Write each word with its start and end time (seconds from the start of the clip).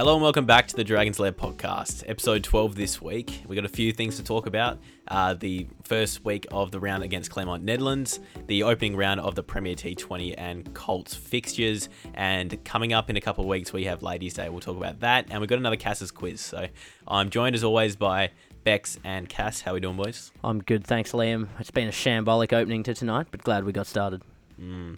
Hello 0.00 0.14
and 0.14 0.22
welcome 0.22 0.46
back 0.46 0.66
to 0.68 0.76
the 0.76 0.82
Dragons 0.82 1.18
Lair 1.18 1.32
podcast, 1.32 2.04
episode 2.06 2.42
12 2.42 2.74
this 2.74 3.02
week. 3.02 3.42
We've 3.46 3.56
got 3.56 3.66
a 3.66 3.68
few 3.68 3.92
things 3.92 4.16
to 4.16 4.22
talk 4.22 4.46
about. 4.46 4.78
Uh, 5.08 5.34
the 5.34 5.66
first 5.82 6.24
week 6.24 6.46
of 6.50 6.70
the 6.70 6.80
round 6.80 7.02
against 7.02 7.30
Claremont-Nedlands, 7.30 8.20
the 8.46 8.62
opening 8.62 8.96
round 8.96 9.20
of 9.20 9.34
the 9.34 9.42
Premier 9.42 9.74
T20 9.74 10.36
and 10.38 10.72
Colts 10.74 11.14
fixtures, 11.14 11.88
and 12.14 12.64
coming 12.64 12.92
up 12.92 13.10
in 13.10 13.16
a 13.16 13.20
couple 13.20 13.44
of 13.44 13.48
weeks, 13.48 13.72
we 13.72 13.84
have 13.84 14.02
Ladies' 14.02 14.32
Day. 14.32 14.48
We'll 14.48 14.60
talk 14.60 14.76
about 14.78 15.00
that, 15.00 15.26
and 15.28 15.40
we've 15.40 15.50
got 15.50 15.58
another 15.58 15.76
Cass's 15.76 16.10
quiz. 16.10 16.40
So 16.40 16.68
I'm 17.06 17.28
joined 17.28 17.54
as 17.54 17.62
always 17.62 17.96
by 17.96 18.30
Bex 18.64 18.98
and 19.04 19.28
Cass. 19.28 19.62
How 19.62 19.74
we 19.74 19.80
doing, 19.80 19.96
boys? 19.96 20.32
I'm 20.44 20.60
good, 20.62 20.86
thanks, 20.86 21.12
Liam. 21.12 21.48
It's 21.58 21.70
been 21.70 21.88
a 21.88 21.92
shambolic 21.92 22.52
opening 22.52 22.82
to 22.84 22.94
tonight, 22.94 23.28
but 23.30 23.42
glad 23.42 23.64
we 23.64 23.72
got 23.72 23.86
started. 23.86 24.22
Mm. 24.60 24.96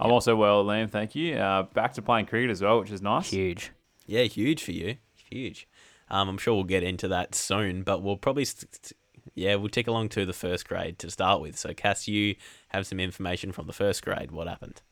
I'm 0.00 0.10
also 0.10 0.34
well, 0.34 0.64
Liam. 0.64 0.90
Thank 0.90 1.14
you. 1.14 1.36
Uh, 1.36 1.64
back 1.64 1.94
to 1.94 2.02
playing 2.02 2.26
cricket 2.26 2.50
as 2.50 2.62
well, 2.62 2.80
which 2.80 2.90
is 2.90 3.02
nice. 3.02 3.30
Huge. 3.30 3.72
Yeah, 4.06 4.22
huge 4.22 4.62
for 4.62 4.72
you. 4.72 4.96
Huge. 5.30 5.68
Um, 6.10 6.28
I'm 6.28 6.38
sure 6.38 6.54
we'll 6.54 6.64
get 6.64 6.82
into 6.82 7.08
that 7.08 7.34
soon, 7.34 7.82
but 7.82 8.02
we'll 8.02 8.16
probably, 8.16 8.44
st- 8.44 8.92
yeah, 9.34 9.54
we'll 9.54 9.68
take 9.68 9.86
along 9.86 10.10
to 10.10 10.26
the 10.26 10.32
first 10.32 10.68
grade 10.68 10.98
to 10.98 11.10
start 11.10 11.40
with. 11.40 11.58
So, 11.58 11.72
Cass, 11.74 12.08
you 12.08 12.36
have 12.68 12.86
some 12.86 13.00
information 13.00 13.52
from 13.52 13.66
the 13.66 13.72
first 13.72 14.04
grade. 14.04 14.30
What 14.30 14.48
happened? 14.48 14.82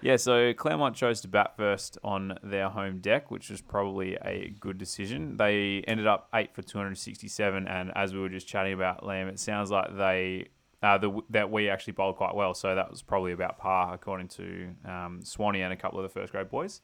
Yeah, 0.00 0.16
so 0.16 0.52
Claremont 0.52 0.94
chose 0.94 1.20
to 1.22 1.28
bat 1.28 1.56
first 1.56 1.98
on 2.04 2.38
their 2.42 2.68
home 2.68 2.98
deck, 2.98 3.30
which 3.30 3.50
was 3.50 3.60
probably 3.60 4.16
a 4.16 4.54
good 4.60 4.78
decision. 4.78 5.36
They 5.36 5.82
ended 5.88 6.06
up 6.06 6.28
eight 6.34 6.54
for 6.54 6.62
267, 6.62 7.66
and 7.66 7.92
as 7.96 8.14
we 8.14 8.20
were 8.20 8.28
just 8.28 8.46
chatting 8.46 8.74
about, 8.74 9.02
Liam, 9.02 9.28
it 9.28 9.40
sounds 9.40 9.70
like 9.70 9.96
they 9.96 10.48
uh, 10.82 10.98
the, 10.98 11.20
that 11.30 11.50
we 11.50 11.68
actually 11.68 11.94
bowled 11.94 12.16
quite 12.16 12.34
well. 12.34 12.54
So 12.54 12.74
that 12.74 12.90
was 12.90 13.02
probably 13.02 13.32
about 13.32 13.58
par, 13.58 13.92
according 13.92 14.28
to 14.28 14.68
um, 14.84 15.20
Swanee 15.24 15.62
and 15.62 15.72
a 15.72 15.76
couple 15.76 15.98
of 15.98 16.04
the 16.04 16.08
first 16.08 16.32
grade 16.32 16.48
boys. 16.48 16.80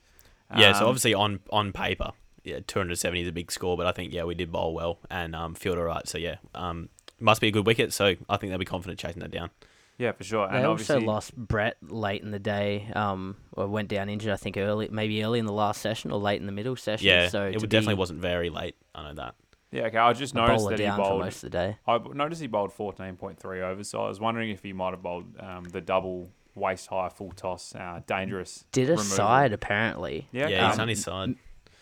Yeah, 0.57 0.73
so 0.73 0.85
um, 0.85 0.89
obviously 0.89 1.15
on 1.15 1.41
on 1.51 1.73
paper, 1.73 2.11
yeah, 2.43 2.59
270 2.67 3.23
is 3.23 3.29
a 3.29 3.33
big 3.33 3.51
score, 3.51 3.77
but 3.77 3.87
I 3.87 3.93
think 3.93 4.13
yeah 4.13 4.25
we 4.25 4.35
did 4.35 4.51
bowl 4.53 4.75
well 4.75 4.99
and 5.11 5.35
um, 5.35 5.55
field 5.55 5.79
all 5.79 5.85
right. 5.85 6.07
So 6.09 6.19
yeah, 6.19 6.37
um, 6.55 6.89
must 7.21 7.41
be 7.41 7.49
a 7.49 7.51
good 7.51 7.67
wicket. 7.67 7.93
So 7.93 8.15
I 8.29 8.37
think 8.37 8.51
they'll 8.51 8.59
be 8.59 8.65
confident 8.65 8.99
chasing 8.99 9.21
that 9.21 9.31
down. 9.31 9.51
Yeah, 9.99 10.13
for 10.13 10.25
sure. 10.25 10.49
They 10.51 10.65
also 10.65 11.01
lost 11.01 11.37
Brett 11.37 11.77
late 11.83 12.23
in 12.23 12.31
the 12.31 12.39
day. 12.39 12.91
Um, 12.95 13.37
or 13.53 13.69
went 13.69 13.89
down 13.89 14.09
injured. 14.09 14.33
I 14.33 14.37
think 14.37 14.57
early, 14.57 14.89
maybe 14.91 15.23
early 15.23 15.39
in 15.39 15.47
the 15.47 15.53
last 15.53 15.81
session 15.81 16.11
or 16.11 16.19
late 16.19 16.41
in 16.41 16.47
the 16.47 16.53
middle 16.53 16.77
session. 16.77 17.07
Yeah, 17.07 17.29
so 17.29 17.45
it 17.45 17.61
definitely 17.69 17.95
wasn't 17.95 18.21
very 18.21 18.51
late. 18.51 18.77
I 18.95 19.03
know 19.05 19.15
that. 19.15 19.35
Yeah, 19.71 19.87
okay. 19.87 19.99
I 19.99 20.13
just 20.13 20.35
noticed 20.35 20.69
that 20.69 20.79
he 20.79 20.87
bowled 20.87 21.21
most 21.21 21.37
of 21.37 21.51
the 21.51 21.59
day. 21.59 21.77
I 21.87 21.99
noticed 22.13 22.41
he 22.41 22.47
bowled 22.47 22.73
14.3 22.73 23.63
overs, 23.63 23.89
so 23.89 24.05
I 24.05 24.09
was 24.09 24.21
wondering 24.21 24.51
if 24.51 24.63
he 24.63 24.73
might 24.73 24.91
have 24.91 25.03
bowled 25.03 25.27
um, 25.41 25.65
the 25.65 25.81
double 25.81 26.31
waist 26.55 26.87
high 26.89 27.09
full 27.09 27.33
toss, 27.33 27.75
uh, 27.75 28.01
dangerous. 28.07 28.65
Did 28.71 28.89
a 28.89 28.93
removal. 28.93 29.05
side 29.05 29.53
apparently. 29.53 30.29
Yeah, 30.31 30.49
yeah, 30.49 30.69
he's 30.69 30.79
um, 30.79 30.83
on 30.83 30.89
his 30.89 31.03
side. 31.03 31.35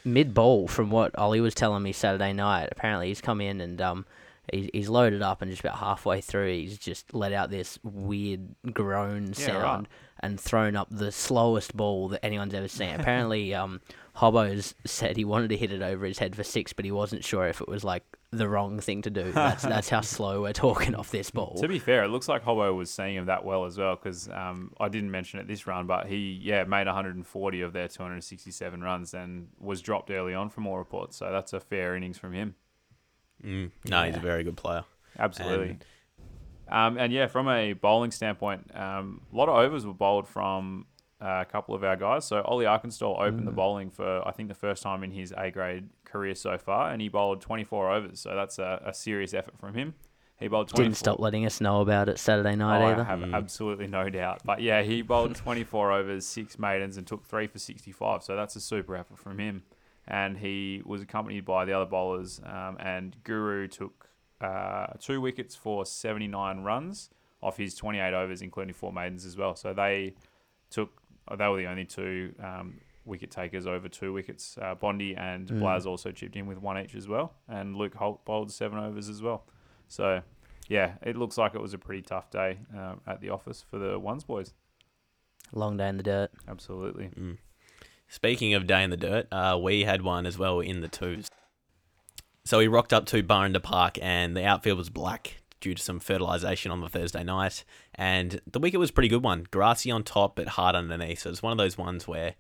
Mid 0.04 0.34
ball, 0.34 0.66
from 0.68 0.90
what 0.90 1.16
Ollie 1.18 1.40
was 1.40 1.54
telling 1.54 1.82
me 1.82 1.92
Saturday 1.92 2.32
night, 2.32 2.70
apparently 2.72 3.08
he's 3.08 3.20
come 3.20 3.40
in 3.40 3.60
and 3.60 3.80
um, 3.80 4.06
he's, 4.50 4.88
loaded 4.88 5.22
up 5.22 5.42
and 5.42 5.50
just 5.50 5.60
about 5.60 5.78
halfway 5.78 6.20
through, 6.20 6.52
he's 6.52 6.78
just 6.78 7.14
let 7.14 7.32
out 7.32 7.50
this 7.50 7.78
weird 7.82 8.54
groan 8.72 9.28
yeah, 9.28 9.46
sound 9.46 9.88
right. 9.88 10.20
and 10.20 10.40
thrown 10.40 10.76
up 10.76 10.88
the 10.90 11.12
slowest 11.12 11.76
ball 11.76 12.08
that 12.08 12.24
anyone's 12.24 12.54
ever 12.54 12.68
seen. 12.68 12.98
apparently, 12.98 13.54
um, 13.54 13.80
Hobbo's 14.16 14.74
said 14.84 15.16
he 15.16 15.24
wanted 15.24 15.48
to 15.50 15.56
hit 15.56 15.72
it 15.72 15.82
over 15.82 16.04
his 16.04 16.18
head 16.18 16.34
for 16.34 16.44
six, 16.44 16.72
but 16.72 16.84
he 16.84 16.90
wasn't 16.90 17.24
sure 17.24 17.46
if 17.46 17.60
it 17.60 17.68
was 17.68 17.84
like 17.84 18.04
the 18.30 18.48
wrong 18.48 18.80
thing 18.80 19.02
to 19.02 19.10
do. 19.10 19.30
That's 19.30 19.62
that's 19.62 19.88
how 19.88 20.00
slow 20.02 20.42
we're 20.42 20.52
talking 20.52 20.94
off 20.94 21.10
this 21.10 21.30
ball. 21.30 21.56
To 21.60 21.68
be 21.68 21.78
fair, 21.78 22.04
it 22.04 22.08
looks 22.08 22.28
like 22.28 22.44
Hobbo 22.44 22.74
was 22.74 22.90
seeing 22.90 23.16
him 23.16 23.26
that 23.26 23.44
well 23.44 23.64
as 23.64 23.78
well 23.78 23.94
because 23.94 24.28
um, 24.28 24.72
I 24.80 24.88
didn't 24.88 25.10
mention 25.10 25.38
it 25.38 25.46
this 25.46 25.66
run, 25.66 25.86
but 25.86 26.06
he 26.06 26.40
yeah 26.42 26.64
made 26.64 26.86
140 26.86 27.60
of 27.60 27.72
their 27.72 27.88
267 27.88 28.80
runs 28.82 29.14
and 29.14 29.48
was 29.58 29.80
dropped 29.80 30.10
early 30.10 30.34
on 30.34 30.50
from 30.50 30.66
all 30.66 30.78
reports. 30.78 31.16
So 31.16 31.30
that's 31.30 31.52
a 31.52 31.60
fair 31.60 31.94
innings 31.94 32.18
from 32.18 32.32
him. 32.32 32.54
Mm, 33.44 33.70
no, 33.86 34.02
yeah. 34.02 34.06
he's 34.06 34.16
a 34.16 34.20
very 34.20 34.44
good 34.44 34.56
player. 34.56 34.84
Absolutely. 35.18 35.70
And, 35.70 35.84
um, 36.68 36.98
and 36.98 37.12
yeah, 37.12 37.26
from 37.26 37.48
a 37.48 37.72
bowling 37.74 38.10
standpoint, 38.10 38.70
um, 38.74 39.22
a 39.32 39.36
lot 39.36 39.48
of 39.48 39.56
overs 39.56 39.84
were 39.84 39.94
bowled 39.94 40.26
from 40.26 40.86
uh, 41.20 41.40
a 41.40 41.44
couple 41.44 41.74
of 41.74 41.84
our 41.84 41.96
guys. 41.96 42.24
So 42.24 42.42
Ollie 42.42 42.64
Arkenstall 42.64 43.20
opened 43.20 43.42
mm. 43.42 43.46
the 43.46 43.52
bowling 43.52 43.90
for 43.90 44.26
I 44.26 44.32
think 44.32 44.48
the 44.48 44.54
first 44.54 44.82
time 44.82 45.04
in 45.04 45.10
his 45.10 45.32
A 45.36 45.50
grade 45.50 45.88
career 46.04 46.34
so 46.34 46.58
far, 46.58 46.90
and 46.90 47.00
he 47.00 47.08
bowled 47.08 47.40
24 47.40 47.92
overs. 47.92 48.20
So 48.20 48.34
that's 48.34 48.58
a, 48.58 48.82
a 48.86 48.94
serious 48.94 49.34
effort 49.34 49.58
from 49.58 49.74
him. 49.74 49.94
He 50.38 50.48
bowled 50.48 50.68
24. 50.68 50.84
Didn't 50.84 50.96
stop 50.96 51.20
letting 51.20 51.46
us 51.46 51.60
know 51.60 51.82
about 51.82 52.08
it 52.08 52.18
Saturday 52.18 52.56
night 52.56 52.82
oh, 52.82 52.86
either. 52.86 53.02
I 53.02 53.04
have 53.04 53.20
mm. 53.20 53.34
absolutely 53.34 53.86
no 53.86 54.10
doubt. 54.10 54.40
But 54.44 54.60
yeah, 54.60 54.82
he 54.82 55.02
bowled 55.02 55.36
24 55.36 55.92
overs, 55.92 56.26
six 56.26 56.58
maidens, 56.58 56.96
and 56.96 57.06
took 57.06 57.24
three 57.24 57.46
for 57.46 57.60
65. 57.60 58.24
So 58.24 58.34
that's 58.34 58.56
a 58.56 58.60
super 58.60 58.96
effort 58.96 59.18
from 59.18 59.38
him. 59.38 59.62
And 60.08 60.36
he 60.36 60.82
was 60.84 61.02
accompanied 61.02 61.44
by 61.44 61.64
the 61.64 61.72
other 61.72 61.86
bowlers, 61.86 62.40
um, 62.44 62.76
and 62.80 63.16
Guru 63.22 63.68
took 63.68 64.08
uh, 64.40 64.88
two 64.98 65.20
wickets 65.20 65.54
for 65.54 65.86
79 65.86 66.60
runs 66.62 67.10
off 67.40 67.56
his 67.56 67.74
28 67.74 68.12
overs, 68.14 68.42
including 68.42 68.74
four 68.74 68.92
maidens 68.92 69.24
as 69.24 69.36
well. 69.36 69.54
So 69.54 69.72
they 69.72 70.14
took 70.70 70.90
they 71.36 71.46
were 71.46 71.56
the 71.56 71.66
only 71.66 71.84
two 71.84 72.34
um, 72.42 72.80
wicket 73.04 73.30
takers 73.30 73.66
over 73.66 73.88
two 73.88 74.12
wickets. 74.12 74.58
Uh, 74.60 74.74
Bondi 74.74 75.14
and 75.14 75.48
mm. 75.48 75.60
Blaz 75.60 75.86
also 75.86 76.10
chipped 76.10 76.36
in 76.36 76.46
with 76.46 76.58
one 76.58 76.78
each 76.78 76.94
as 76.94 77.08
well, 77.08 77.34
and 77.48 77.76
Luke 77.76 77.94
Holt 77.94 78.24
bowled 78.24 78.50
seven 78.50 78.78
overs 78.78 79.08
as 79.08 79.22
well. 79.22 79.44
So, 79.88 80.22
yeah, 80.68 80.94
it 81.02 81.16
looks 81.16 81.38
like 81.38 81.54
it 81.54 81.60
was 81.60 81.74
a 81.74 81.78
pretty 81.78 82.02
tough 82.02 82.30
day 82.30 82.58
uh, 82.76 82.94
at 83.06 83.20
the 83.20 83.30
office 83.30 83.64
for 83.68 83.78
the 83.78 83.98
ones 83.98 84.24
boys. 84.24 84.52
Long 85.52 85.76
day 85.76 85.88
in 85.88 85.96
the 85.96 86.02
dirt. 86.02 86.30
Absolutely. 86.48 87.10
Mm. 87.18 87.36
Speaking 88.12 88.52
of 88.52 88.66
day 88.66 88.82
in 88.82 88.90
the 88.90 88.98
dirt, 88.98 89.26
uh, 89.32 89.58
we 89.58 89.84
had 89.84 90.02
one 90.02 90.26
as 90.26 90.36
well 90.36 90.60
in 90.60 90.82
the 90.82 90.88
twos. 90.88 91.30
So 92.44 92.58
we 92.58 92.68
rocked 92.68 92.92
up 92.92 93.06
to 93.06 93.22
Burrinda 93.22 93.62
Park, 93.62 93.98
and 94.02 94.36
the 94.36 94.44
outfield 94.44 94.76
was 94.76 94.90
black 94.90 95.38
due 95.62 95.74
to 95.74 95.82
some 95.82 95.98
fertilization 95.98 96.70
on 96.70 96.82
the 96.82 96.90
Thursday 96.90 97.24
night. 97.24 97.64
And 97.94 98.42
the 98.46 98.58
wicket 98.58 98.78
was 98.78 98.90
a 98.90 98.92
pretty 98.92 99.08
good 99.08 99.22
one. 99.22 99.46
Grassy 99.50 99.90
on 99.90 100.02
top, 100.02 100.36
but 100.36 100.48
hard 100.48 100.76
underneath. 100.76 101.20
So 101.20 101.30
it's 101.30 101.42
one 101.42 101.52
of 101.52 101.58
those 101.58 101.78
ones 101.78 102.06
where 102.06 102.34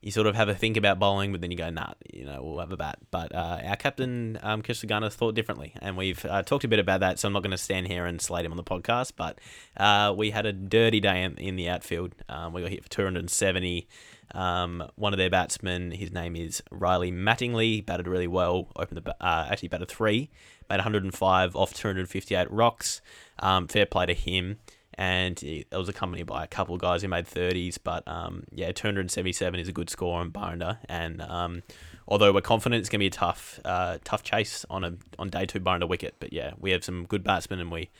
you 0.00 0.10
sort 0.10 0.26
of 0.26 0.34
have 0.34 0.48
a 0.48 0.54
think 0.54 0.78
about 0.78 0.98
bowling, 0.98 1.30
but 1.32 1.42
then 1.42 1.50
you 1.50 1.58
go, 1.58 1.68
nah, 1.68 1.92
you 2.10 2.24
know, 2.24 2.42
we'll 2.42 2.60
have 2.60 2.72
a 2.72 2.78
bat. 2.78 2.98
But 3.10 3.34
uh, 3.34 3.60
our 3.64 3.76
captain, 3.76 4.38
um, 4.42 4.62
thought 4.62 5.34
differently. 5.34 5.74
And 5.82 5.98
we've 5.98 6.24
uh, 6.24 6.42
talked 6.42 6.64
a 6.64 6.68
bit 6.68 6.78
about 6.78 7.00
that, 7.00 7.18
so 7.18 7.28
I'm 7.28 7.34
not 7.34 7.42
going 7.42 7.50
to 7.50 7.58
stand 7.58 7.86
here 7.86 8.06
and 8.06 8.18
slate 8.18 8.46
him 8.46 8.52
on 8.52 8.56
the 8.56 8.64
podcast. 8.64 9.12
But 9.14 9.38
uh, 9.76 10.14
we 10.16 10.30
had 10.30 10.46
a 10.46 10.54
dirty 10.54 11.00
day 11.00 11.22
in, 11.22 11.36
in 11.36 11.56
the 11.56 11.68
outfield. 11.68 12.14
Um, 12.30 12.54
we 12.54 12.62
got 12.62 12.70
hit 12.70 12.84
for 12.84 12.88
270. 12.88 13.86
Um, 14.34 14.88
one 14.96 15.12
of 15.12 15.18
their 15.18 15.30
batsmen, 15.30 15.90
his 15.90 16.12
name 16.12 16.36
is 16.36 16.62
Riley 16.70 17.10
Mattingly, 17.10 17.84
batted 17.84 18.06
really 18.06 18.26
well. 18.26 18.68
Opened 18.76 19.02
the 19.02 19.10
uh, 19.24 19.48
actually 19.50 19.68
batted 19.68 19.88
three, 19.88 20.30
made 20.68 20.76
105 20.76 21.56
off 21.56 21.72
258 21.74 22.50
rocks. 22.50 23.00
Um, 23.38 23.68
fair 23.68 23.86
play 23.86 24.06
to 24.06 24.14
him 24.14 24.58
and 24.98 25.40
it 25.44 25.68
was 25.72 25.88
accompanied 25.88 26.26
by 26.26 26.42
a 26.42 26.48
couple 26.48 26.74
of 26.74 26.80
guys 26.80 27.02
who 27.02 27.08
made 27.08 27.24
30s. 27.24 27.78
But 27.82 28.06
um, 28.08 28.42
yeah, 28.50 28.72
277 28.72 29.60
is 29.60 29.68
a 29.68 29.72
good 29.72 29.88
score 29.88 30.18
on 30.18 30.32
Burrinda, 30.32 30.78
and 30.88 31.22
um, 31.22 31.62
although 32.08 32.32
we're 32.32 32.40
confident 32.40 32.80
it's 32.80 32.88
going 32.88 32.98
to 32.98 33.04
be 33.04 33.06
a 33.06 33.10
tough, 33.10 33.60
uh, 33.64 33.98
tough 34.04 34.24
chase 34.24 34.66
on 34.68 34.82
a 34.82 34.94
on 35.18 35.30
day 35.30 35.46
two 35.46 35.60
Burrinda 35.60 35.88
wicket, 35.88 36.16
but 36.18 36.32
yeah, 36.32 36.52
we 36.58 36.72
have 36.72 36.84
some 36.84 37.06
good 37.06 37.22
batsmen, 37.22 37.60
and 37.60 37.70
we 37.70 37.90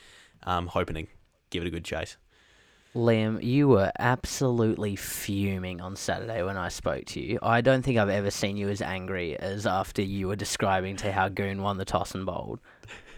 um 0.43 0.67
hoping 0.67 0.95
to 0.95 1.11
give 1.49 1.63
it 1.63 1.67
a 1.67 1.71
good 1.71 1.85
chase. 1.85 2.17
Liam, 2.95 3.43
you 3.43 3.67
were 3.67 3.91
absolutely 3.99 4.95
fuming 4.95 5.79
on 5.79 5.95
Saturday 5.95 6.41
when 6.41 6.57
I 6.57 6.69
spoke 6.69 7.05
to 7.07 7.21
you. 7.21 7.37
I 7.43 7.61
don't 7.61 7.83
think 7.83 7.99
I've 7.99 8.09
ever 8.09 8.31
seen 8.31 8.57
you 8.57 8.67
as 8.69 8.81
angry 8.81 9.37
as 9.37 9.67
after 9.67 10.01
you 10.01 10.27
were 10.27 10.35
describing 10.35 10.95
to 10.97 11.11
how 11.11 11.29
Goon 11.29 11.61
won 11.61 11.77
the 11.77 11.85
toss 11.85 12.15
and 12.15 12.25
bowled. 12.25 12.59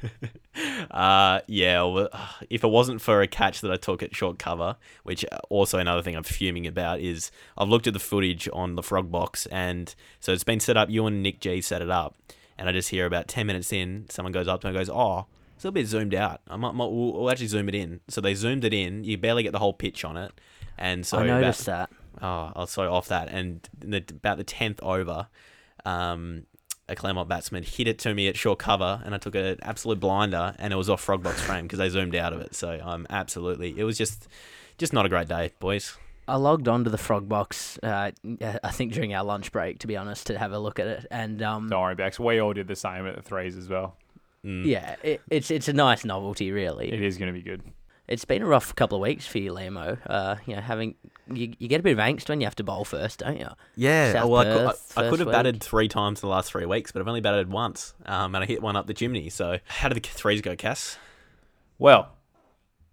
uh, 0.91 1.39
yeah, 1.47 1.83
well, 1.83 2.09
if 2.49 2.65
it 2.65 2.68
wasn't 2.68 3.00
for 3.00 3.21
a 3.21 3.27
catch 3.27 3.62
that 3.62 3.71
I 3.71 3.77
took 3.77 4.03
at 4.03 4.13
short 4.13 4.39
cover, 4.39 4.75
which 5.03 5.23
uh, 5.31 5.38
also 5.50 5.77
another 5.79 6.01
thing 6.01 6.17
I'm 6.17 6.24
fuming 6.24 6.67
about 6.67 7.00
is 7.00 7.31
I've 7.57 7.69
looked 7.69 7.88
at 7.88 7.94
the 7.94 8.00
footage 8.00 8.50
on 8.51 8.75
the 8.75 8.83
frog 8.83 9.09
box, 9.09 9.45
and 9.45 9.94
so 10.19 10.33
it's 10.33 10.44
been 10.44 10.59
set 10.59 10.75
up. 10.75 10.89
You 10.89 11.06
and 11.06 11.24
Nick 11.24 11.39
G 11.39 11.62
set 11.62 11.81
it 11.81 11.89
up, 11.89 12.17
and 12.57 12.67
I 12.67 12.74
just 12.74 12.89
hear 12.89 13.06
about 13.06 13.29
10 13.29 13.47
minutes 13.47 13.71
in, 13.71 14.06
someone 14.09 14.33
goes 14.33 14.50
up 14.50 14.62
to 14.62 14.67
me 14.67 14.71
and 14.71 14.77
goes, 14.77 14.89
Oh, 14.89 15.27
it's 15.62 15.66
a 15.66 15.68
little 15.68 15.75
bit 15.75 15.86
zoomed 15.86 16.16
out. 16.16 16.42
I 16.48 16.56
might, 16.56 16.74
might 16.74 16.86
we'll, 16.86 17.13
we'll, 17.13 17.30
actually 17.30 17.46
zoom 17.46 17.69
it 17.69 17.75
in. 17.75 18.00
So 18.08 18.19
they 18.19 18.34
zoomed 18.34 18.66
it 18.66 18.74
in. 18.74 19.04
You 19.04 19.16
barely 19.19 19.44
get 19.44 19.52
the 19.52 19.60
whole 19.60 19.74
pitch 19.74 20.04
on 20.04 20.18
it, 20.18 20.31
and 20.75 21.06
so 21.06 21.19
I 21.19 21.28
noticed 21.28 21.68
about, 21.68 21.92
that. 21.92 22.25
Oh, 22.25 22.52
I 22.56 22.60
was 22.62 22.72
so 22.72 22.92
off 22.92 23.10
that, 23.10 23.30
and 23.30 23.69
the, 23.78 23.98
about 24.10 24.40
the 24.40 24.44
tenth 24.44 24.80
over, 24.81 25.28
um, 25.86 26.48
a 26.90 26.96
Claremont 26.96 27.30
batsman 27.30 27.62
hit 27.62 27.88
it 27.88 28.00
to 28.00 28.16
me 28.16 28.28
at 28.28 28.36
short 28.38 28.58
cover, 28.58 29.04
and 29.06 29.13
I 29.13 29.19
took 29.19 29.36
an 29.36 29.60
absolute 29.62 30.00
blinder, 30.00 30.56
and 30.58 30.74
it 30.74 30.78
was 30.78 30.90
off 30.90 31.02
frog 31.02 31.22
box 31.22 31.40
frame 31.44 31.66
because 31.66 31.78
they 31.78 31.90
zoomed 31.90 32.16
out 32.16 32.34
of 32.34 32.42
it. 32.42 32.56
So 32.56 32.80
I'm 32.84 33.06
absolutely, 33.12 33.78
it 33.78 33.84
was 33.84 34.00
just, 34.00 34.28
just 34.80 34.94
not 34.94 35.06
a 35.06 35.10
great 35.10 35.28
day, 35.28 35.52
boys. 35.60 35.96
I 36.28 36.38
logged 36.38 36.69
onto 36.69 36.90
the 36.90 36.98
frog 36.98 37.30
box, 37.30 37.78
uh, 37.84 38.10
I 38.42 38.72
think 38.72 38.94
during 38.94 39.13
our 39.13 39.24
lunch 39.24 39.52
break, 39.52 39.78
to 39.80 39.88
be 39.88 39.96
honest, 39.96 40.25
to 40.28 40.40
have 40.40 40.54
a 40.54 40.60
look 40.60 40.80
at 40.80 40.88
it. 40.88 41.06
And 41.12 41.40
um, 41.44 41.69
don't 41.69 41.81
worry, 41.81 41.94
Bex. 41.94 42.19
We 42.19 42.40
all 42.40 42.54
did 42.54 42.68
the 42.68 42.75
same 42.75 43.06
at 43.06 43.16
the 43.16 43.22
threes 43.22 43.56
as 43.56 43.69
well. 43.69 43.96
Mm. 44.45 44.65
Yeah, 44.65 44.95
it, 45.03 45.21
it's 45.29 45.51
it's 45.51 45.67
a 45.67 45.73
nice 45.73 46.03
novelty, 46.03 46.51
really. 46.51 46.91
It 46.91 47.01
is 47.01 47.17
going 47.17 47.27
to 47.27 47.33
be 47.33 47.43
good 47.43 47.61
It's 48.07 48.25
been 48.25 48.41
a 48.41 48.45
rough 48.47 48.75
couple 48.75 48.97
of 48.97 49.01
weeks 49.03 49.27
for 49.27 49.38
you, 49.38 49.53
Lamo. 49.53 49.97
Uh, 50.07 50.38
you 50.47 50.55
know, 50.55 50.61
having 50.61 50.95
you, 51.31 51.53
you 51.59 51.67
get 51.67 51.79
a 51.79 51.83
bit 51.83 51.93
of 51.93 51.99
angst 51.99 52.27
when 52.27 52.41
you 52.41 52.47
have 52.47 52.55
to 52.55 52.63
bowl 52.63 52.83
first, 52.83 53.19
don't 53.19 53.38
you? 53.39 53.47
Yeah, 53.75 54.13
South 54.13 54.29
well, 54.29 54.41
I 54.41 54.43
could, 54.45 54.65
I, 54.97 55.05
I 55.05 55.09
could 55.09 55.19
have 55.19 55.27
week. 55.27 55.33
batted 55.33 55.61
three 55.63 55.88
times 55.88 56.23
in 56.23 56.27
the 56.27 56.31
last 56.31 56.51
three 56.51 56.65
weeks, 56.65 56.91
but 56.91 57.01
I've 57.01 57.07
only 57.07 57.21
batted 57.21 57.51
once, 57.51 57.93
um, 58.07 58.33
and 58.33 58.43
I 58.43 58.47
hit 58.47 58.61
one 58.63 58.75
up 58.75 58.88
the 58.88 58.95
chimney. 58.95 59.29
So, 59.29 59.59
how 59.67 59.89
did 59.89 60.01
the 60.03 60.09
threes 60.09 60.41
go, 60.41 60.55
Cass? 60.55 60.97
Well, 61.77 62.09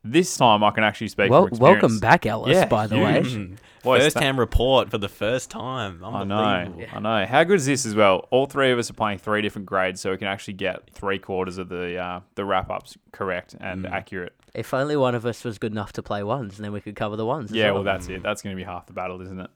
this 0.04 0.36
time 0.36 0.62
I 0.62 0.70
can 0.70 0.84
actually 0.84 1.08
speak. 1.08 1.30
Well, 1.30 1.48
from 1.48 1.58
welcome 1.58 1.98
back, 1.98 2.26
Ellis. 2.26 2.54
Yeah, 2.54 2.66
by 2.66 2.86
the 2.86 2.96
you- 2.96 3.02
way, 3.02 3.22
Mm. 3.22 3.56
Boy, 3.88 3.98
First 4.00 4.16
sta- 4.16 4.20
hand 4.24 4.38
report 4.38 4.90
for 4.90 4.98
the 4.98 5.08
first 5.08 5.50
time. 5.50 6.02
I 6.04 6.24
know, 6.24 6.36
Unbelievable. 6.36 6.96
I 6.96 7.00
know. 7.20 7.26
How 7.26 7.44
good 7.44 7.56
is 7.56 7.66
this 7.66 7.86
as 7.86 7.94
well? 7.94 8.26
All 8.30 8.46
three 8.46 8.70
of 8.70 8.78
us 8.78 8.90
are 8.90 8.94
playing 8.94 9.18
three 9.18 9.42
different 9.42 9.66
grades, 9.66 10.00
so 10.00 10.10
we 10.10 10.16
can 10.18 10.28
actually 10.28 10.54
get 10.54 10.90
three 10.92 11.18
quarters 11.18 11.58
of 11.58 11.68
the 11.68 11.96
uh, 11.96 12.20
the 12.34 12.44
wrap 12.44 12.70
ups 12.70 12.96
correct 13.12 13.54
and 13.60 13.84
Mm. 13.84 13.92
accurate. 13.92 14.34
if 14.54 14.72
only 14.74 14.96
one 14.96 15.14
of 15.14 15.24
us 15.26 15.44
was 15.44 15.58
good 15.58 15.72
enough 15.72 15.92
to 15.94 16.02
play 16.02 16.22
ones, 16.22 16.56
and 16.58 16.64
then 16.64 16.72
we 16.72 16.80
could 16.80 16.96
cover 16.96 17.16
the 17.16 17.26
ones. 17.26 17.50
Yeah, 17.52 17.66
well. 17.66 17.74
well, 17.74 17.82
that's 17.84 18.08
it. 18.08 18.22
That's 18.22 18.42
going 18.42 18.56
to 18.56 18.60
be 18.60 18.64
half 18.64 18.86
the 18.86 18.92
battle, 18.92 19.20
isn't 19.22 19.38
it? 19.40 19.50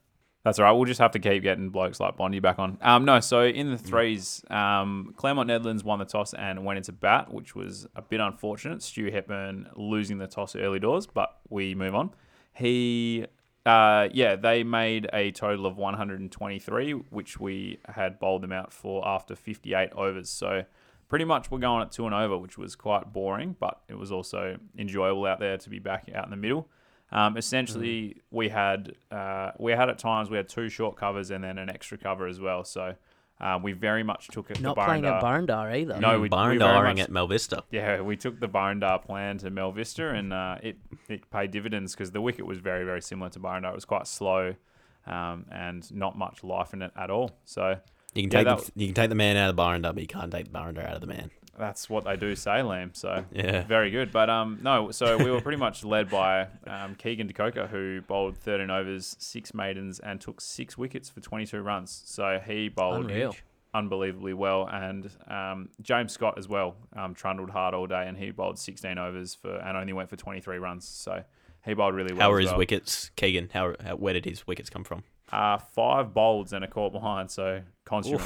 That's 0.44 0.58
all 0.58 0.64
right. 0.64 0.72
We'll 0.72 0.86
just 0.86 0.98
have 1.00 1.12
to 1.12 1.20
keep 1.20 1.42
getting 1.44 1.68
blokes 1.70 2.00
like 2.00 2.16
Bondi 2.16 2.40
back 2.40 2.58
on. 2.58 2.76
Um, 2.82 3.04
no, 3.04 3.20
so 3.20 3.44
in 3.44 3.70
the 3.70 3.78
threes, 3.78 4.42
um, 4.50 5.14
Claremont-Nedlands 5.16 5.84
won 5.84 6.00
the 6.00 6.04
toss 6.04 6.34
and 6.34 6.64
went 6.64 6.78
into 6.78 6.90
bat, 6.90 7.32
which 7.32 7.54
was 7.54 7.86
a 7.94 8.02
bit 8.02 8.18
unfortunate. 8.18 8.82
Stu 8.82 9.08
Hepburn 9.12 9.68
losing 9.76 10.18
the 10.18 10.26
toss 10.26 10.56
early 10.56 10.80
doors, 10.80 11.06
but 11.06 11.38
we 11.48 11.76
move 11.76 11.94
on. 11.94 12.10
He, 12.54 13.24
uh, 13.64 14.08
yeah, 14.12 14.36
they 14.36 14.64
made 14.64 15.08
a 15.12 15.30
total 15.30 15.66
of 15.66 15.76
123, 15.76 16.92
which 16.92 17.38
we 17.38 17.78
had 17.86 18.18
bowled 18.18 18.42
them 18.42 18.52
out 18.52 18.72
for 18.72 19.06
after 19.06 19.36
58 19.36 19.92
overs. 19.92 20.28
So 20.28 20.64
pretty 21.08 21.24
much 21.24 21.50
we're 21.50 21.58
going 21.58 21.82
at 21.82 21.92
two 21.92 22.06
and 22.06 22.14
over, 22.14 22.36
which 22.36 22.58
was 22.58 22.74
quite 22.74 23.12
boring, 23.12 23.54
but 23.60 23.80
it 23.88 23.96
was 23.98 24.10
also 24.10 24.56
enjoyable 24.76 25.26
out 25.26 25.38
there 25.38 25.58
to 25.58 25.70
be 25.70 25.78
back 25.78 26.08
out 26.14 26.24
in 26.24 26.30
the 26.30 26.36
middle. 26.36 26.68
Um, 27.12 27.36
essentially, 27.36 28.22
we 28.30 28.48
had 28.48 28.94
uh, 29.10 29.50
we 29.58 29.72
had 29.72 29.90
at 29.90 29.98
times 29.98 30.30
we 30.30 30.38
had 30.38 30.48
two 30.48 30.70
short 30.70 30.96
covers 30.96 31.30
and 31.30 31.44
then 31.44 31.58
an 31.58 31.68
extra 31.68 31.98
cover 31.98 32.26
as 32.26 32.40
well. 32.40 32.64
So 32.64 32.94
uh, 33.42 33.58
we 33.62 33.72
very 33.72 34.02
much 34.02 34.28
took 34.28 34.50
it. 34.50 34.60
Not 34.60 34.76
the 34.76 34.84
playing 34.84 35.04
at 35.04 35.20
Barndar- 35.22 35.46
Barndar 35.48 35.76
either. 35.76 36.00
No, 36.00 36.20
we- 36.20 36.28
Barn 36.28 36.50
we 36.50 36.58
very 36.58 36.72
Daring 36.72 36.96
much- 36.96 37.04
at 37.04 37.10
Melvista. 37.10 37.64
Yeah, 37.70 38.00
we 38.00 38.16
took 38.16 38.38
the 38.40 38.48
Barndar 38.48 39.02
plan 39.02 39.38
to 39.38 39.50
Melvista, 39.50 40.14
and 40.16 40.32
uh, 40.32 40.56
it 40.62 40.76
it 41.08 41.30
paid 41.30 41.50
dividends 41.50 41.94
because 41.94 42.12
the 42.12 42.20
wicket 42.20 42.46
was 42.46 42.58
very 42.58 42.84
very 42.84 43.02
similar 43.02 43.30
to 43.30 43.40
Barndar. 43.40 43.70
It 43.70 43.74
was 43.74 43.84
quite 43.84 44.06
slow, 44.06 44.54
um, 45.06 45.46
and 45.50 45.92
not 45.92 46.16
much 46.16 46.44
life 46.44 46.72
in 46.72 46.82
it 46.82 46.92
at 46.96 47.10
all. 47.10 47.32
So 47.44 47.76
You 48.14 48.22
can 48.22 48.30
Yeah, 48.30 48.38
take 48.38 48.46
that 48.46 48.72
the, 48.74 48.80
you 48.80 48.86
can 48.88 48.94
take 48.94 49.08
the 49.08 49.14
man 49.16 49.36
out 49.36 49.50
of 49.50 49.56
the 49.56 49.62
Barndar, 49.62 49.92
but 49.94 50.00
you 50.02 50.06
can't 50.06 50.30
take 50.30 50.44
the 50.52 50.58
Barndar 50.58 50.86
out 50.86 50.94
of 50.94 51.00
the 51.00 51.06
man. 51.06 51.30
That's 51.58 51.88
what 51.90 52.04
they 52.04 52.16
do 52.16 52.34
say, 52.34 52.62
Lamb. 52.62 52.90
So 52.94 53.24
Yeah. 53.32 53.62
very 53.64 53.90
good. 53.90 54.10
But 54.12 54.30
um, 54.30 54.58
no, 54.62 54.90
so 54.90 55.16
we 55.18 55.30
were 55.30 55.40
pretty 55.40 55.58
much 55.58 55.84
led 55.84 56.08
by 56.10 56.48
um, 56.66 56.94
Keegan 56.94 57.28
DeCoker, 57.28 57.68
who 57.68 58.00
bowled 58.02 58.36
13 58.38 58.70
overs, 58.70 59.14
six 59.18 59.52
maidens, 59.54 59.98
and 60.00 60.20
took 60.20 60.40
six 60.40 60.76
wickets 60.78 61.08
for 61.10 61.20
22 61.20 61.60
runs. 61.60 62.02
So 62.06 62.40
he 62.46 62.68
bowled 62.68 63.04
Unreal. 63.10 63.36
unbelievably 63.74 64.34
well. 64.34 64.68
And 64.70 65.10
um, 65.28 65.68
James 65.82 66.12
Scott 66.12 66.34
as 66.38 66.48
well 66.48 66.76
um, 66.96 67.14
trundled 67.14 67.50
hard 67.50 67.74
all 67.74 67.86
day, 67.86 68.06
and 68.06 68.16
he 68.16 68.30
bowled 68.30 68.58
16 68.58 68.98
overs 68.98 69.34
for 69.34 69.56
and 69.56 69.76
only 69.76 69.92
went 69.92 70.08
for 70.10 70.16
23 70.16 70.58
runs. 70.58 70.86
So 70.86 71.22
he 71.64 71.74
bowled 71.74 71.94
really 71.94 72.12
well. 72.12 72.22
How 72.22 72.30
were 72.30 72.40
his 72.40 72.50
well. 72.50 72.58
wickets, 72.58 73.10
Keegan? 73.16 73.50
How, 73.52 73.74
how 73.84 73.96
where 73.96 74.14
did 74.14 74.24
his 74.24 74.46
wickets 74.46 74.70
come 74.70 74.84
from? 74.84 75.04
Uh, 75.30 75.56
five 75.58 76.12
bowls 76.12 76.52
and 76.52 76.62
a 76.64 76.68
caught 76.68 76.92
behind, 76.92 77.30
so 77.30 77.62
consummate. 77.84 78.20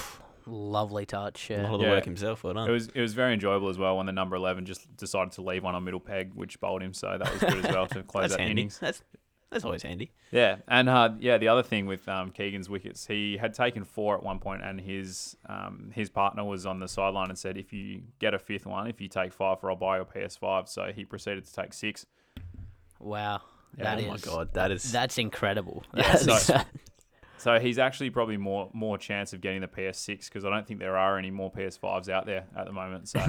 Lovely 0.46 1.04
touch. 1.06 1.50
A 1.50 1.56
lot 1.62 1.74
of 1.74 1.80
the 1.80 1.86
Yeah. 1.86 1.90
work 1.92 2.04
himself. 2.04 2.44
Well 2.44 2.54
done. 2.54 2.68
It 2.68 2.72
was 2.72 2.88
it 2.94 3.00
was 3.00 3.14
very 3.14 3.34
enjoyable 3.34 3.68
as 3.68 3.78
well 3.78 3.96
when 3.96 4.06
the 4.06 4.12
number 4.12 4.36
eleven 4.36 4.64
just 4.64 4.96
decided 4.96 5.32
to 5.32 5.42
leave 5.42 5.64
one 5.64 5.74
on 5.74 5.82
middle 5.84 6.00
peg, 6.00 6.32
which 6.34 6.60
bowled 6.60 6.82
him. 6.82 6.92
So 6.92 7.18
that 7.18 7.32
was 7.32 7.40
good 7.40 7.64
as 7.66 7.72
well 7.74 7.86
to 7.88 8.02
close 8.04 8.22
That's 8.24 8.34
that 8.34 8.40
handy. 8.40 8.52
innings. 8.62 8.78
That's 8.78 9.02
that's 9.50 9.64
always 9.64 9.82
handy. 9.82 10.10
Yeah, 10.32 10.56
and 10.68 10.88
uh, 10.88 11.10
yeah, 11.18 11.38
the 11.38 11.48
other 11.48 11.62
thing 11.62 11.86
with 11.86 12.08
um, 12.08 12.30
Keegan's 12.30 12.68
wickets, 12.68 13.06
he 13.06 13.36
had 13.36 13.54
taken 13.54 13.84
four 13.84 14.16
at 14.16 14.22
one 14.22 14.38
point, 14.40 14.62
and 14.64 14.80
his 14.80 15.36
um, 15.48 15.90
his 15.94 16.10
partner 16.10 16.44
was 16.44 16.66
on 16.66 16.78
the 16.80 16.88
sideline 16.88 17.28
and 17.28 17.38
said, 17.38 17.56
"If 17.56 17.72
you 17.72 18.02
get 18.18 18.34
a 18.34 18.38
fifth 18.38 18.66
one, 18.66 18.86
if 18.86 19.00
you 19.00 19.08
take 19.08 19.32
five, 19.32 19.60
for 19.60 19.70
I'll 19.70 19.76
buy 19.76 19.96
your 19.96 20.04
PS5." 20.04 20.68
So 20.68 20.92
he 20.94 21.04
proceeded 21.04 21.44
to 21.44 21.52
take 21.52 21.72
six. 21.72 22.06
Wow. 23.00 23.42
Yeah, 23.76 23.96
That 23.96 24.04
oh 24.04 24.08
my 24.08 24.16
god, 24.18 24.54
that 24.54 24.70
is 24.70 24.90
That's 24.90 25.18
incredible. 25.18 25.82
Yeah, 25.94 26.02
That's- 26.16 26.46
so- 26.46 26.60
So 27.46 27.60
he's 27.60 27.78
actually 27.78 28.10
probably 28.10 28.36
more 28.36 28.68
more 28.72 28.98
chance 28.98 29.32
of 29.32 29.40
getting 29.40 29.60
the 29.60 29.68
PS6 29.68 30.24
because 30.24 30.44
I 30.44 30.50
don't 30.50 30.66
think 30.66 30.80
there 30.80 30.96
are 30.96 31.16
any 31.16 31.30
more 31.30 31.48
PS5s 31.52 32.08
out 32.08 32.26
there 32.26 32.44
at 32.56 32.66
the 32.66 32.72
moment. 32.72 33.08
So 33.08 33.20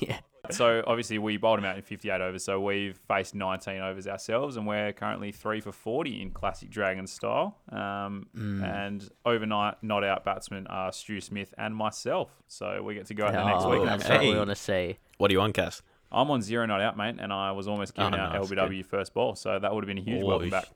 yeah. 0.00 0.18
so 0.50 0.84
obviously 0.86 1.18
we 1.18 1.38
bowled 1.38 1.58
him 1.58 1.64
out 1.64 1.76
in 1.76 1.82
58 1.82 2.20
overs. 2.20 2.44
So 2.44 2.60
we've 2.60 2.98
faced 3.08 3.34
19 3.34 3.80
overs 3.80 4.06
ourselves, 4.06 4.58
and 4.58 4.66
we're 4.66 4.92
currently 4.92 5.32
three 5.32 5.60
for 5.62 5.72
40 5.72 6.20
in 6.20 6.30
classic 6.30 6.68
Dragon 6.68 7.06
style. 7.06 7.56
Um, 7.72 8.26
And 8.62 9.08
overnight 9.24 9.82
not 9.82 10.04
out 10.04 10.26
batsmen 10.26 10.66
are 10.66 10.92
Stu 10.92 11.18
Smith 11.22 11.54
and 11.56 11.74
myself. 11.74 12.28
So 12.48 12.82
we 12.82 12.92
get 12.96 13.06
to 13.06 13.14
go 13.14 13.24
out 13.28 13.32
there 13.32 13.46
next 13.46 13.64
Oh, 13.64 13.70
week. 13.70 13.84
That's 13.86 14.06
fun. 14.06 14.16
what 14.18 14.26
we 14.26 14.36
want 14.36 14.50
to 14.50 14.56
see. 14.56 14.98
what 15.16 15.28
do 15.28 15.32
you 15.32 15.38
want, 15.40 15.54
Cass? 15.54 15.80
I'm 16.12 16.30
on 16.30 16.42
zero 16.42 16.66
not 16.66 16.82
out, 16.82 16.98
mate, 16.98 17.16
and 17.18 17.32
I 17.32 17.52
was 17.52 17.66
almost 17.66 17.94
giving 17.94 18.12
Oh, 18.12 18.18
out 18.18 18.34
nice, 18.34 18.50
LBW 18.50 18.84
first 18.84 19.14
ball. 19.14 19.34
So 19.36 19.58
that 19.58 19.74
would 19.74 19.84
have 19.84 19.88
been 19.88 19.96
a 19.96 20.02
huge 20.02 20.22
welcome 20.22 20.50
back. 20.50 20.66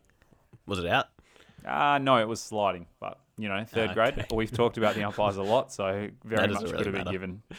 Was 0.66 0.78
it 0.78 0.86
out? 0.86 1.08
Uh, 1.66 1.98
no, 1.98 2.18
it 2.18 2.28
was 2.28 2.40
sliding, 2.40 2.86
but 3.00 3.18
you 3.38 3.48
know, 3.48 3.64
third 3.64 3.94
grade. 3.94 4.26
We've 4.32 4.50
talked 4.50 4.78
about 4.78 4.94
the 4.94 5.04
umpires 5.04 5.36
a 5.36 5.42
lot, 5.42 5.72
so 5.72 6.08
very 6.24 6.48
much 6.48 6.60
doesn't 6.60 6.76
could 6.76 6.86
really 6.86 6.98
have 6.98 7.04
been 7.04 7.12
given. 7.12 7.42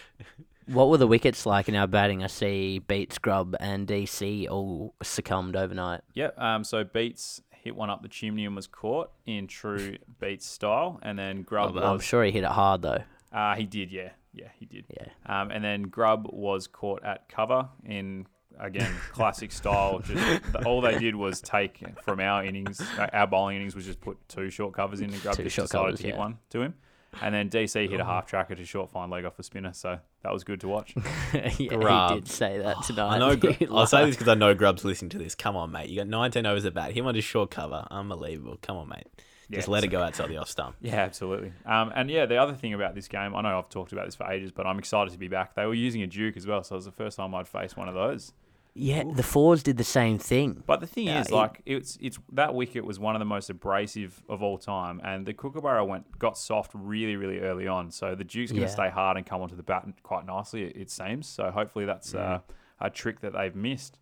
What 0.67 0.89
were 0.89 0.97
the 0.97 1.07
wickets 1.07 1.45
like 1.45 1.67
in 1.67 1.75
our 1.75 1.87
batting? 1.87 2.23
I 2.23 2.27
see 2.27 2.79
Beat 2.79 3.11
Scrub 3.11 3.53
and 3.59 3.85
DC 3.85 4.49
all 4.49 4.95
succumbed 5.03 5.57
overnight. 5.57 6.01
Yeah. 6.13 6.29
Um. 6.37 6.63
So 6.63 6.85
Beats 6.85 7.41
hit 7.51 7.75
one 7.75 7.89
up 7.89 8.01
the 8.01 8.07
chimney 8.07 8.45
and 8.45 8.55
was 8.55 8.67
caught 8.67 9.11
in 9.25 9.47
true 9.47 9.97
Beats 10.21 10.45
style, 10.45 10.99
and 11.03 11.19
then 11.19 11.41
Grub 11.41 11.75
Well 11.75 11.83
I'm 11.93 11.99
sure 11.99 12.23
he 12.23 12.31
hit 12.31 12.45
it 12.45 12.49
hard 12.49 12.81
though. 12.81 13.03
Uh, 13.33 13.55
he 13.55 13.65
did. 13.65 13.91
Yeah. 13.91 14.11
Yeah, 14.33 14.47
he 14.57 14.65
did. 14.65 14.85
Yeah. 14.89 15.07
Um, 15.25 15.51
and 15.51 15.63
then 15.63 15.83
Grub 15.83 16.27
was 16.31 16.65
caught 16.67 17.03
at 17.03 17.29
cover 17.29 17.69
in 17.85 18.25
again 18.59 18.91
classic 19.11 19.51
style. 19.51 19.99
Just 19.99 20.51
the, 20.51 20.65
all 20.65 20.81
they 20.81 20.97
did 20.97 21.15
was 21.15 21.41
take 21.41 21.83
from 22.03 22.19
our 22.19 22.43
innings, 22.43 22.81
uh, 22.81 23.07
our 23.13 23.27
bowling 23.27 23.57
innings 23.57 23.75
was 23.75 23.85
just 23.85 24.01
put 24.01 24.17
two 24.27 24.49
short 24.49 24.73
covers 24.73 25.01
in, 25.01 25.11
and 25.11 25.21
Grub 25.21 25.35
Two 25.35 25.43
just 25.43 25.55
short 25.55 25.67
decided 25.67 25.85
covers, 25.85 25.99
to 25.99 26.05
hit 26.05 26.15
yeah. 26.15 26.19
one 26.19 26.37
to 26.49 26.61
him. 26.61 26.73
And 27.21 27.35
then 27.35 27.49
DC 27.49 27.89
hit 27.89 27.99
a 27.99 28.05
half 28.05 28.25
tracker 28.25 28.55
to 28.55 28.65
short 28.65 28.89
fine 28.89 29.09
leg 29.09 29.23
off 29.23 29.37
a 29.37 29.43
spinner, 29.43 29.73
so 29.73 29.99
that 30.23 30.33
was 30.33 30.43
good 30.43 30.59
to 30.61 30.67
watch. 30.67 30.95
yeah, 31.33 31.75
Grub. 31.75 32.13
he 32.13 32.19
did 32.21 32.27
say 32.27 32.57
that 32.57 32.81
tonight. 32.87 33.15
I 33.15 33.19
know. 33.19 33.35
Gr- 33.35 33.51
I'll 33.71 33.85
say 33.85 34.05
this 34.05 34.15
because 34.15 34.29
I 34.29 34.33
know 34.33 34.53
Grub's 34.55 34.83
listening 34.83 35.09
to 35.09 35.19
this. 35.19 35.35
Come 35.35 35.55
on, 35.55 35.71
mate. 35.71 35.89
You 35.89 35.97
got 35.97 36.07
19 36.07 36.45
overs 36.45 36.65
at 36.65 36.73
bat. 36.73 36.91
Him 36.91 37.05
on 37.05 37.13
his 37.15 37.23
short 37.23 37.51
cover. 37.51 37.85
Unbelievable. 37.91 38.57
Come 38.61 38.77
on, 38.77 38.89
mate. 38.89 39.05
Just 39.51 39.67
Yeah, 39.67 39.73
let 39.73 39.81
so- 39.81 39.85
it 39.85 39.91
go 39.91 40.01
outside 40.01 40.29
the 40.29 40.37
off 40.37 40.49
stump. 40.49 40.75
Yeah, 40.81 40.95
absolutely. 40.95 41.53
Um, 41.65 41.91
and 41.95 42.09
yeah, 42.09 42.25
the 42.25 42.37
other 42.37 42.53
thing 42.55 42.73
about 42.73 42.95
this 42.95 43.07
game, 43.07 43.35
I 43.35 43.41
know 43.41 43.59
I've 43.59 43.69
talked 43.69 43.91
about 43.91 44.05
this 44.05 44.15
for 44.15 44.29
ages, 44.31 44.51
but 44.51 44.65
I'm 44.65 44.79
excited 44.79 45.11
to 45.13 45.19
be 45.19 45.27
back. 45.27 45.53
They 45.53 45.65
were 45.67 45.73
using 45.75 46.01
a 46.01 46.07
Duke 46.07 46.35
as 46.35 46.47
well, 46.47 46.63
so 46.63 46.75
it 46.75 46.77
was 46.77 46.85
the 46.85 46.91
first 46.91 47.17
time 47.17 47.35
I'd 47.35 47.47
faced 47.47 47.77
one 47.77 47.87
of 47.87 47.93
those. 47.93 48.33
Yeah, 48.75 49.03
the 49.03 49.21
fours 49.21 49.61
did 49.61 49.77
the 49.77 49.83
same 49.83 50.17
thing. 50.17 50.63
But 50.65 50.79
the 50.79 50.87
thing 50.87 51.05
Yeah, 51.05 51.21
is, 51.21 51.27
it- 51.27 51.33
like, 51.33 51.61
it's 51.65 51.97
it's 52.01 52.17
that 52.31 52.55
wicket 52.55 52.83
was 52.85 52.99
one 52.99 53.15
of 53.15 53.19
the 53.19 53.25
most 53.25 53.49
abrasive 53.51 54.23
of 54.27 54.41
all 54.41 54.57
time, 54.57 54.99
and 55.03 55.25
the 55.27 55.33
Kookaburra 55.33 55.85
went 55.85 56.17
got 56.17 56.37
soft 56.39 56.71
really, 56.73 57.15
really 57.15 57.39
early 57.39 57.67
on. 57.67 57.91
So 57.91 58.15
the 58.15 58.23
Duke's 58.23 58.51
going 58.51 58.63
to 58.63 58.67
Yeah. 58.67 58.73
stay 58.73 58.89
hard 58.89 59.15
and 59.17 59.25
come 59.25 59.41
onto 59.41 59.55
the 59.55 59.61
bat 59.63 59.85
quite 60.01 60.25
nicely, 60.25 60.63
it, 60.63 60.75
it 60.75 60.89
seems. 60.89 61.27
So 61.27 61.51
hopefully 61.51 61.85
that's 61.85 62.15
uh, 62.15 62.39
a 62.79 62.89
trick 62.89 63.19
that 63.21 63.33
they've 63.33 63.55
missed. 63.55 63.99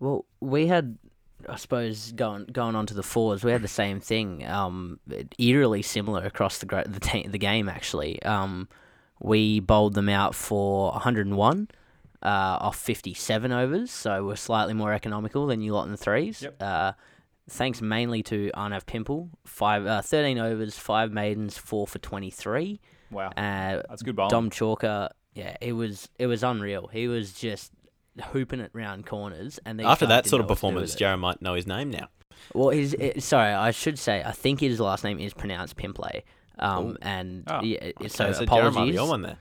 Well, 0.00 0.24
we 0.40 0.66
had, 0.66 0.98
I 1.48 1.54
suppose, 1.56 2.10
going 2.12 2.46
going 2.46 2.74
on 2.74 2.86
to 2.86 2.94
the 2.94 3.04
fours, 3.04 3.44
we 3.44 3.52
had 3.52 3.62
the 3.62 3.68
same 3.68 4.00
thing. 4.00 4.44
Um, 4.46 4.98
eerily 5.38 5.82
similar 5.82 6.24
across 6.24 6.58
the 6.58 6.66
the 6.86 7.00
ta- 7.00 7.28
the 7.28 7.38
game 7.38 7.68
actually. 7.68 8.20
Um, 8.24 8.68
we 9.20 9.60
bowled 9.60 9.94
them 9.94 10.08
out 10.08 10.34
for 10.34 10.90
101 10.92 11.68
uh, 12.22 12.58
off 12.60 12.76
57 12.78 13.52
overs, 13.52 13.90
so 13.90 14.24
we're 14.24 14.36
slightly 14.36 14.74
more 14.74 14.92
economical 14.92 15.46
than 15.46 15.60
you 15.60 15.72
lot 15.74 15.84
in 15.86 15.90
the 15.92 15.96
threes. 15.96 16.42
Yep. 16.42 16.62
Uh, 16.62 16.92
thanks 17.48 17.80
mainly 17.80 18.22
to 18.24 18.50
Arnav 18.54 18.86
Pimple, 18.86 19.30
five 19.44 19.86
uh, 19.86 20.02
13 20.02 20.38
overs, 20.38 20.76
five 20.78 21.12
maidens, 21.12 21.56
four 21.58 21.86
for 21.86 21.98
23. 21.98 22.80
Wow, 23.10 23.28
Uh, 23.36 23.82
that's 23.88 24.02
good 24.02 24.16
bowling. 24.16 24.30
Dom 24.30 24.50
Chalker, 24.50 25.08
yeah, 25.34 25.56
it 25.60 25.72
was 25.74 26.08
it 26.18 26.26
was 26.26 26.42
unreal. 26.42 26.88
He 26.88 27.06
was 27.08 27.32
just 27.32 27.70
hooping 28.32 28.60
it 28.60 28.70
round 28.72 29.06
corners, 29.06 29.60
and 29.64 29.80
After 29.80 30.06
that 30.06 30.26
sort 30.26 30.40
of 30.40 30.46
what 30.48 30.48
to 30.48 30.54
do 30.54 30.54
performance, 30.56 30.92
with. 30.92 30.98
Jared 30.98 31.20
might 31.20 31.40
know 31.42 31.54
his 31.54 31.66
name 31.66 31.90
now. 31.90 32.08
Well, 32.54 32.70
his 32.70 32.94
it, 32.94 33.22
sorry, 33.22 33.52
I 33.52 33.70
should 33.70 33.98
say 33.98 34.22
I 34.24 34.32
think 34.32 34.60
his 34.60 34.80
last 34.80 35.04
name 35.04 35.18
is 35.20 35.32
pronounced 35.34 35.76
Pimplay. 35.76 36.22
Um, 36.58 36.96
and 37.02 37.44
Oh, 37.46 37.60
yeah, 37.62 37.78
it- 38.00 38.10
so 38.12 38.24
Okay, 38.26 38.32
Jared 38.46 38.48
might 38.48 38.70
apologies. 38.70 38.92
be 38.94 38.98
on 38.98 39.08
one 39.08 39.22
there. 39.22 39.36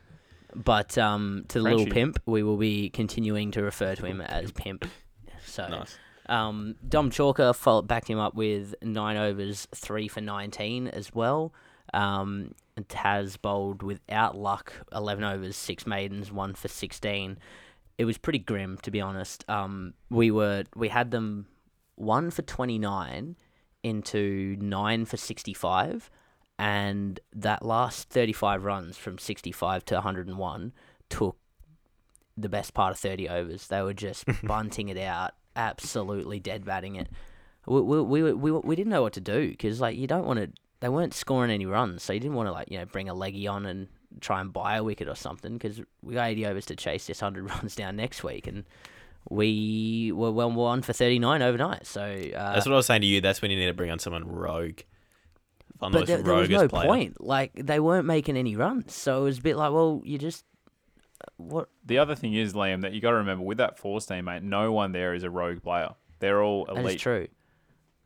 But 0.55 0.97
um, 0.97 1.45
to 1.50 1.59
the 1.59 1.63
little 1.63 1.85
pimp, 1.85 2.19
we 2.25 2.41
will 2.43 2.57
be 2.57 2.89
continuing 2.89 3.51
to 3.51 3.62
refer 3.62 3.95
to 3.95 4.05
him 4.05 4.21
as 4.21 4.51
Pimp. 4.53 4.85
So 5.45 5.67
Nice. 5.67 5.97
um, 6.27 6.75
Dom 6.88 7.09
Chalker 7.12 7.53
followed, 7.55 7.88
backed 7.88 8.09
him 8.09 8.19
up 8.19 8.35
with 8.35 8.74
nine 8.81 9.17
overs, 9.17 9.67
three 9.75 10.07
for 10.07 10.21
19 10.21 10.88
as 10.88 11.13
well. 11.13 11.53
Um, 11.93 12.53
and 12.75 12.88
Taz 12.88 13.39
bowled 13.39 13.83
without 13.83 14.35
luck, 14.38 14.74
11 14.93 15.24
overs, 15.24 15.55
six 15.55 15.85
maidens, 15.85 16.31
one 16.31 16.53
for 16.55 16.67
16. 16.67 17.38
it 17.97 18.05
was 18.05 18.17
pretty 18.17 18.39
grim 18.39 18.77
to 18.83 18.91
be 18.91 19.00
honest. 19.01 19.45
Um, 19.50 19.93
we 20.09 20.31
were 20.31 20.63
we 20.75 20.89
had 20.89 21.12
them 21.12 21.47
one 21.95 22.31
for 22.31 22.41
twenty 22.41 22.77
nine 22.77 23.38
into 23.83 24.57
nine 24.59 25.05
for 25.05 25.15
sixty 25.15 25.53
five, 25.53 26.09
and 26.57 27.19
that 27.33 27.63
last 27.65 28.09
thirty 28.09 28.33
five 28.33 28.63
runs 28.63 28.97
from 28.97 29.17
sixty 29.17 29.51
five 29.51 29.85
to 29.85 29.95
one 29.95 30.03
hundred 30.03 30.27
and 30.27 30.38
one 30.38 30.74
took 31.09 31.38
the 32.38 32.50
best 32.50 32.74
part 32.74 32.91
of 32.91 33.00
thirty 33.00 33.27
overs. 33.27 33.67
They 33.67 33.81
were 33.81 33.93
just 33.93 34.25
bunting 34.43 34.89
it 34.89 34.97
out, 34.97 35.31
absolutely 35.55 36.39
dead 36.39 36.65
batting 36.65 36.95
it. 36.95 37.09
We 37.65 37.81
we 37.81 38.01
we 38.01 38.33
we, 38.33 38.51
we 38.51 38.75
didn't 38.75 38.91
know 38.91 39.01
what 39.01 39.13
to 39.13 39.21
do 39.21 39.50
because 39.50 39.81
like 39.81 39.97
you 39.97 40.07
don't 40.07 40.25
want 40.25 40.39
to. 40.39 40.50
They 40.81 40.89
weren't 40.89 41.13
scoring 41.13 41.51
any 41.51 41.65
runs, 41.65 42.03
so 42.03 42.13
you 42.13 42.19
didn't 42.19 42.35
want 42.35 42.47
to 42.47 42.53
like 42.53 42.69
you 42.69 42.77
know 42.77 42.85
bring 42.85 43.09
a 43.09 43.13
leggy 43.13 43.47
on 43.47 43.65
and 43.65 43.88
try 44.21 44.41
and 44.41 44.51
buy 44.53 44.77
a 44.77 44.83
wicket 44.83 45.07
or 45.07 45.15
something 45.15 45.53
because 45.53 45.81
we 46.01 46.13
got 46.13 46.29
80 46.29 46.45
overs 46.47 46.65
to 46.67 46.75
chase 46.75 47.07
this 47.07 47.21
100 47.21 47.50
runs 47.50 47.75
down 47.75 47.95
next 47.95 48.24
week 48.24 48.47
and 48.47 48.63
we 49.29 50.12
were 50.13 50.31
well 50.31 50.51
one 50.51 50.81
for 50.81 50.93
39 50.93 51.41
overnight 51.41 51.85
so 51.85 52.01
uh, 52.01 52.53
That's 52.53 52.65
what 52.65 52.74
I 52.74 52.75
was 52.75 52.85
saying 52.85 53.01
to 53.01 53.07
you. 53.07 53.21
That's 53.21 53.41
when 53.41 53.51
you 53.51 53.57
need 53.57 53.65
to 53.65 53.74
bring 53.74 53.91
on 53.91 54.00
someone 54.00 54.27
rogue. 54.27 54.79
Find 55.79 55.91
but 55.94 56.08
there, 56.08 56.22
there 56.22 56.34
was 56.36 56.50
no 56.50 56.67
player. 56.67 56.88
point 56.88 57.22
like 57.22 57.51
they 57.55 57.79
weren't 57.79 58.05
making 58.08 58.38
any 58.38 58.55
runs 58.55 58.94
so 58.94 59.22
it 59.22 59.24
was 59.25 59.39
a 59.39 59.41
bit 59.41 59.58
like 59.58 59.72
well 59.74 60.01
you 60.05 60.17
just 60.17 60.46
what 61.38 61.70
The 61.86 61.98
other 61.98 62.15
thing 62.15 62.34
is, 62.34 62.53
Liam, 62.53 62.82
that 62.82 62.94
you 62.94 63.01
got 63.01 63.12
to 63.12 63.17
remember 63.17 63.44
with 63.44 63.58
that 63.58 63.79
force 63.79 64.05
team, 64.05 64.25
mate, 64.25 64.44
no 64.44 64.72
one 64.72 64.91
there 64.91 65.13
is 65.13 65.24
a 65.24 65.29
rogue 65.29 65.63
player. 65.63 65.89
They're 66.20 66.41
all 66.44 66.65
elite. 66.65 66.84
that 66.84 66.96
is 66.96 67.01
true 67.01 67.27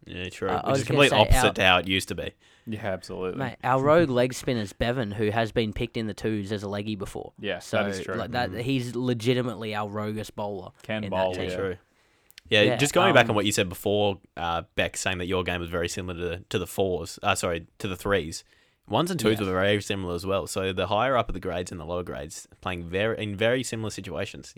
Yeah, 0.06 0.30
true. 0.30 0.50
Uh, 0.50 0.62
I 0.64 0.72
Which 0.72 0.82
is 0.82 0.88
gonna 0.88 1.00
complete 1.10 1.14
opposite 1.14 1.46
our- 1.48 1.54
to 1.54 1.64
how 1.64 1.78
it 1.80 1.88
used 1.88 2.08
to 2.10 2.16
be. 2.16 2.32
Yeah, 2.66 2.86
absolutely. 2.86 3.40
mate 3.40 3.56
our 3.64 3.82
rogue 3.82 4.10
leg 4.10 4.34
spinners 4.34 4.74
Bevan 4.74 5.12
who 5.12 5.32
has 5.32 5.52
been 5.52 5.74
picked 5.74 5.98
in 5.98 6.06
the 6.08 6.14
twos 6.14 6.52
as 6.52 6.62
a 6.64 6.68
leggy 6.70 6.96
before 6.96 7.34
Yeah, 7.40 7.60
so 7.60 7.78
that 7.84 7.90
is 7.90 8.02
true. 8.02 8.16
like 8.16 8.32
that 8.32 8.52
he's 8.54 8.96
legitimately 8.96 9.74
our 9.76 9.90
roguest 9.90 10.36
bowler 10.36 10.70
Can 10.84 11.04
in 11.04 11.10
bowl, 11.10 11.34
that 11.34 11.40
team. 11.40 11.50
yeah. 11.50 11.56
True. 11.56 11.78
Yeah, 12.50 12.62
Yeah, 12.64 12.76
just 12.78 12.94
going 12.94 13.14
back 13.14 13.26
on 13.26 13.32
um, 13.32 13.36
what 13.36 13.46
you 13.46 13.52
said 13.52 13.70
before, 13.70 14.20
uh, 14.36 14.64
Beck 14.76 14.98
saying 14.98 15.20
that 15.20 15.28
your 15.28 15.44
game 15.44 15.62
was 15.62 15.70
very 15.70 15.88
similar 15.90 16.20
to 16.38 16.44
to 16.50 16.60
the 16.60 16.68
fours. 16.68 17.20
Uh, 17.24 17.36
sorry, 17.36 17.68
to 17.78 17.88
the 17.88 17.96
threes. 17.96 18.44
Ones 18.88 19.12
and 19.12 19.20
twos 19.20 19.40
Yeah. 19.40 19.46
were 19.46 19.54
very 19.54 19.82
similar 19.82 20.16
as 20.16 20.26
well. 20.26 20.48
So 20.48 20.74
the 20.74 20.88
higher 20.88 21.16
up 21.16 21.30
of 21.30 21.34
the 21.36 21.40
grades 21.40 21.72
and 21.72 21.80
the 21.80 21.86
lower 21.86 22.02
grades 22.04 22.48
playing 22.62 22.86
very 22.90 23.22
in 23.22 23.36
very 23.36 23.62
similar 23.64 23.92
situations. 23.92 24.54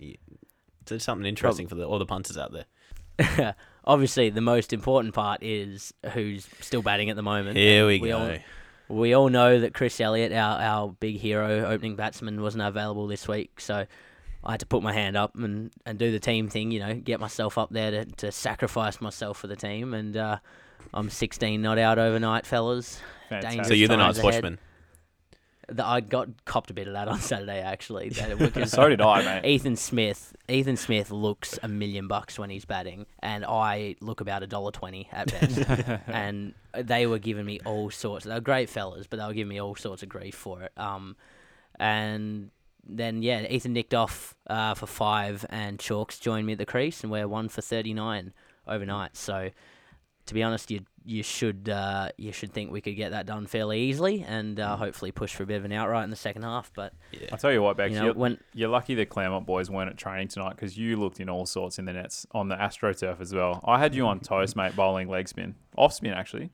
It's 0.90 1.04
something 1.04 1.26
interesting 1.26 1.68
for 1.68 1.74
the, 1.74 1.84
all 1.84 1.98
the 1.98 2.06
punters 2.06 2.38
out 2.38 2.52
there. 2.52 3.54
obviously 3.84 4.30
the 4.30 4.40
most 4.40 4.72
important 4.72 5.12
part 5.14 5.42
is 5.42 5.92
who's 6.12 6.48
still 6.60 6.80
batting 6.82 7.10
at 7.10 7.16
the 7.16 7.22
moment 7.22 7.56
Here 7.58 7.86
we, 7.86 8.00
We 8.00 8.08
go. 8.08 8.18
all- 8.18 8.38
We 8.96 9.14
all 9.14 9.28
know 9.28 9.60
that 9.60 9.74
Chris 9.74 10.00
Elliott, 10.00 10.32
our, 10.32 10.58
our 10.60 10.88
big 10.98 11.16
hero 11.16 11.66
opening 11.66 11.94
batsman, 11.96 12.40
wasn't 12.42 12.62
available 12.62 13.06
this 13.06 13.28
week, 13.28 13.60
so 13.60 13.86
I 14.44 14.52
had 14.52 14.60
to 14.60 14.66
put 14.66 14.82
my 14.82 14.92
hand 14.92 15.16
up 15.16 15.36
and, 15.36 15.70
and 15.86 15.98
do 15.98 16.10
the 16.10 16.18
team 16.18 16.48
thing, 16.48 16.70
you 16.70 16.80
know, 16.80 16.94
get 16.94 17.20
myself 17.20 17.58
up 17.58 17.70
there 17.70 17.90
to, 17.90 18.04
to 18.04 18.32
sacrifice 18.32 19.00
myself 19.00 19.38
for 19.38 19.46
the 19.46 19.56
team. 19.56 19.94
And 19.94 20.16
uh, 20.16 20.38
I'm 20.92 21.10
16 21.10 21.62
not 21.62 21.78
out 21.78 21.98
overnight, 21.98 22.46
fellas. 22.46 23.00
Fantastic. 23.28 23.66
so 23.66 23.74
you're 23.74 23.88
the 23.88 23.96
times 23.96 24.16
nice 24.16 24.24
ahead. 24.24 24.42
watchman. 24.42 24.58
The, 25.68 25.86
I 25.86 26.00
got 26.00 26.44
copped 26.44 26.70
a 26.70 26.74
bit 26.74 26.88
of 26.88 26.94
that 26.94 27.06
on 27.06 27.18
Saturday, 27.20 27.60
actually. 27.60 28.10
That, 28.10 28.68
so 28.68 28.88
did 28.88 29.00
I, 29.00 29.22
mate. 29.22 29.48
Ethan 29.48 29.76
Smith, 29.76 30.34
Ethan 30.48 30.76
Smith 30.76 31.10
looks 31.12 31.58
a 31.62 31.68
million 31.68 32.08
bucks 32.08 32.36
when 32.38 32.50
he's 32.50 32.64
batting, 32.64 33.06
and 33.20 33.44
I 33.44 33.94
look 34.00 34.20
about 34.20 34.42
a 34.42 34.46
dollar 34.48 34.72
twenty 34.72 35.08
at 35.12 35.30
best. 35.30 36.00
and 36.08 36.54
they 36.76 37.06
were 37.06 37.20
giving 37.20 37.46
me 37.46 37.60
all 37.64 37.90
sorts. 37.90 38.26
They 38.26 38.34
were 38.34 38.40
great 38.40 38.68
fellas, 38.68 39.06
but 39.06 39.18
they 39.18 39.24
were 39.24 39.32
giving 39.34 39.48
me 39.48 39.60
all 39.60 39.76
sorts 39.76 40.02
of 40.02 40.08
grief 40.08 40.34
for 40.34 40.62
it. 40.62 40.72
Um, 40.76 41.16
and 41.78 42.50
then 42.84 43.22
yeah, 43.22 43.46
Ethan 43.48 43.72
nicked 43.72 43.94
off 43.94 44.34
uh, 44.48 44.74
for 44.74 44.86
five, 44.86 45.46
and 45.48 45.78
Chalks 45.78 46.18
joined 46.18 46.46
me 46.46 46.52
at 46.52 46.58
the 46.58 46.66
crease, 46.66 47.02
and 47.02 47.12
we're 47.12 47.28
one 47.28 47.48
for 47.48 47.62
thirty 47.62 47.94
nine 47.94 48.32
overnight. 48.66 49.16
So, 49.16 49.50
to 50.26 50.34
be 50.34 50.42
honest, 50.42 50.70
you 50.70 50.80
you 51.04 51.22
should 51.22 51.68
uh, 51.68 52.10
you 52.16 52.32
should 52.32 52.52
think 52.52 52.70
we 52.70 52.80
could 52.80 52.96
get 52.96 53.10
that 53.12 53.26
done 53.26 53.46
fairly 53.46 53.80
easily, 53.80 54.24
and 54.26 54.58
uh, 54.58 54.76
hopefully 54.76 55.12
push 55.12 55.34
for 55.34 55.42
a 55.42 55.46
bit 55.46 55.56
of 55.56 55.64
an 55.64 55.72
outright 55.72 56.04
in 56.04 56.10
the 56.10 56.16
second 56.16 56.42
half. 56.42 56.72
But 56.74 56.92
Yeah. 57.12 57.28
I'll 57.32 57.38
tell 57.38 57.52
you 57.52 57.62
what, 57.62 57.76
Bex, 57.76 57.92
you 57.92 57.98
know, 57.98 58.04
you're, 58.06 58.14
when 58.14 58.38
you're 58.54 58.68
lucky 58.68 58.94
the 58.94 59.06
Claremont 59.06 59.46
boys 59.46 59.70
weren't 59.70 59.90
at 59.90 59.96
training 59.96 60.28
tonight 60.28 60.50
because 60.50 60.76
you 60.76 60.96
looked 60.96 61.20
in 61.20 61.28
all 61.28 61.46
sorts 61.46 61.78
in 61.78 61.84
the 61.84 61.92
nets 61.92 62.26
on 62.32 62.48
the 62.48 62.56
AstroTurf 62.56 63.20
as 63.20 63.34
well. 63.34 63.60
I 63.64 63.78
had 63.78 63.94
you 63.94 64.06
on 64.06 64.20
toast, 64.20 64.56
mate, 64.56 64.76
bowling 64.76 65.08
leg 65.08 65.28
spin. 65.28 65.54
Off 65.76 65.92
spin, 65.92 66.12
actually. 66.12 66.50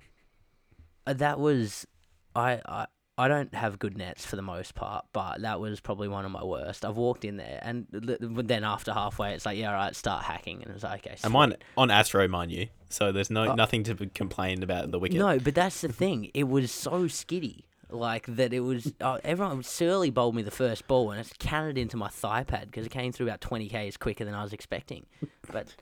Uh, 1.06 1.14
that 1.14 1.40
was 1.40 1.86
I, 2.34 2.60
I 2.66 2.86
I 3.18 3.26
don't 3.26 3.52
have 3.52 3.80
good 3.80 3.98
nets 3.98 4.24
for 4.24 4.36
the 4.36 4.42
most 4.42 4.76
part, 4.76 5.04
but 5.12 5.42
that 5.42 5.58
was 5.58 5.80
probably 5.80 6.06
one 6.06 6.24
of 6.24 6.30
my 6.30 6.44
worst. 6.44 6.84
I've 6.84 6.96
walked 6.96 7.24
in 7.24 7.36
there, 7.36 7.58
and 7.62 7.86
then 7.90 8.62
after 8.62 8.92
halfway, 8.92 9.34
it's 9.34 9.44
like, 9.44 9.58
yeah, 9.58 9.70
all 9.70 9.74
right, 9.74 9.94
start 9.96 10.22
hacking, 10.24 10.62
and 10.62 10.70
it 10.70 10.74
was 10.74 10.84
like, 10.84 11.04
okay. 11.04 11.16
And 11.24 11.32
mine 11.32 11.50
sweet. 11.50 11.62
on 11.76 11.90
Astro, 11.90 12.28
mind 12.28 12.52
you. 12.52 12.68
So 12.90 13.10
there's 13.10 13.28
no 13.28 13.50
Uh, 13.50 13.54
nothing 13.56 13.82
to 13.84 13.94
be 13.96 14.06
complain 14.06 14.62
about 14.62 14.92
the 14.92 14.98
wicket. 15.00 15.18
No, 15.18 15.38
but 15.38 15.54
that's 15.54 15.80
the 15.80 15.92
thing. 16.02 16.30
It 16.32 16.48
was 16.48 16.70
so 16.70 17.08
skiddy, 17.08 17.66
like 17.90 18.26
that. 18.36 18.52
It 18.52 18.60
was 18.60 18.92
uh, 19.00 19.18
everyone. 19.24 19.62
Surly 19.64 20.10
bowled 20.10 20.36
me 20.36 20.42
the 20.42 20.50
first 20.52 20.86
ball, 20.86 21.10
and 21.10 21.18
it's 21.20 21.32
counted 21.40 21.76
into 21.76 21.96
my 21.96 22.08
thigh 22.08 22.44
pad 22.44 22.66
because 22.66 22.86
it 22.86 22.90
came 22.92 23.10
through 23.10 23.26
about 23.26 23.40
twenty 23.40 23.68
k's 23.68 23.96
quicker 23.96 24.24
than 24.24 24.34
I 24.34 24.44
was 24.44 24.52
expecting. 24.52 25.06
But 25.50 25.74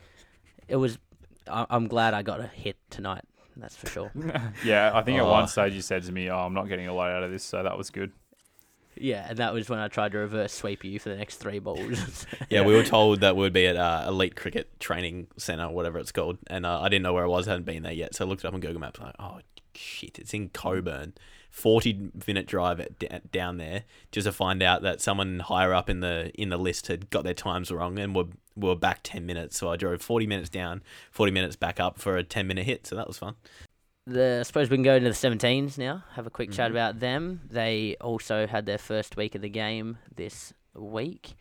it 0.69 0.77
was. 0.77 0.99
I, 1.49 1.67
I'm 1.69 1.87
glad 1.87 2.15
I 2.15 2.23
got 2.23 2.41
a 2.41 2.47
hit 2.47 2.77
tonight. 2.91 3.25
That's 3.57 3.77
for 3.77 3.89
sure. 3.89 4.11
Yeah, 4.65 4.91
I 4.95 5.03
think 5.03 5.19
at 5.19 5.25
Oh. 5.25 5.31
one 5.31 5.49
stage 5.49 5.73
you 5.75 5.83
said 5.83 6.03
to 6.05 6.13
me, 6.13 6.29
"Oh, 6.31 6.39
I'm 6.39 6.55
not 6.55 6.69
getting 6.69 6.89
a 6.89 6.95
lot 6.95 7.11
out 7.11 7.23
of 7.23 7.31
this," 7.31 7.43
so 7.45 7.63
that 7.63 7.77
was 7.79 7.91
good. 7.91 8.13
Yeah, 8.99 9.27
and 9.29 9.37
that 9.39 9.53
was 9.53 9.69
when 9.69 9.79
I 9.79 9.89
tried 9.89 10.13
to 10.13 10.19
reverse 10.19 10.55
sweep 10.55 10.83
you 10.83 10.99
for 10.99 11.11
the 11.11 11.17
next 11.17 11.37
three 11.37 11.59
balls. 11.59 12.27
Yeah, 12.51 12.63
we 12.65 12.75
were 12.75 12.83
told 12.85 13.21
that 13.21 13.37
we'd 13.37 13.53
be 13.53 13.67
at 13.67 13.77
uh, 13.77 14.05
Elite 14.09 14.37
Cricket 14.37 14.79
Training 14.81 15.27
Centre, 15.37 15.69
whatever 15.69 15.99
it's 15.99 16.13
called, 16.13 16.39
and 16.47 16.65
uh, 16.65 16.81
I 16.81 16.89
didn't 16.89 17.03
know 17.03 17.13
where 17.13 17.25
I 17.25 17.29
was. 17.29 17.47
I 17.47 17.53
hadn't 17.53 17.67
been 17.67 17.83
there 17.83 17.93
yet, 17.93 18.15
so 18.15 18.25
I 18.25 18.29
looked 18.29 18.45
it 18.45 18.49
up 18.49 18.55
on 18.55 18.61
Google 18.61 18.81
Maps. 18.81 18.99
Like, 19.01 19.15
oh 19.19 19.41
shit, 19.75 20.19
it's 20.19 20.33
in 20.33 20.49
Cockburn. 20.49 21.13
Forty 21.57 22.11
minute 22.27 22.47
drive 22.47 22.81
at, 22.81 22.99
d- 22.99 23.09
down 23.33 23.57
there 23.57 23.85
just 24.13 24.27
to 24.27 24.33
find 24.33 24.63
out 24.63 24.83
that 24.83 25.01
someone 25.01 25.39
higher 25.41 25.73
up 25.73 25.89
in 25.89 26.01
the 26.01 26.31
in 26.35 26.51
the 26.51 26.59
list 26.59 26.89
had 26.89 27.09
got 27.09 27.25
their 27.25 27.33
times 27.35 27.71
wrong 27.73 27.99
and 27.99 28.15
were 28.15 28.27
were 28.55 28.77
back 28.77 29.01
ten 29.03 29.25
minutes. 29.25 29.57
So 29.59 29.71
I 29.71 29.77
drove 29.77 30.03
forty 30.03 30.27
minutes 30.27 30.51
down, 30.51 30.83
forty 31.11 31.33
minutes 31.33 31.57
back 31.57 31.81
up 31.81 31.99
for 31.99 32.19
a 32.19 32.23
ten 32.23 32.47
minute 32.47 32.67
hit. 32.67 32.87
So 32.87 32.95
that 32.97 33.07
was 33.09 33.17
fun. 33.17 33.37
the 34.07 34.39
I 34.41 34.43
suppose 34.43 34.69
we 34.69 34.77
can 34.77 34.85
go 34.85 34.97
into 34.97 35.09
the 35.09 35.15
17s 35.15 35.79
now. 35.79 36.05
Have 36.13 36.27
a 36.27 36.31
quick 36.31 36.53
chat 36.53 36.69
Mhm. 36.69 36.75
about 36.75 37.01
them. 37.01 37.41
They 37.51 37.97
also 38.03 38.47
had 38.47 38.67
their 38.67 38.79
first 38.79 39.17
week 39.17 39.35
of 39.35 39.41
the 39.41 39.49
game 39.49 39.97
this 40.15 40.53
week. 40.75 41.37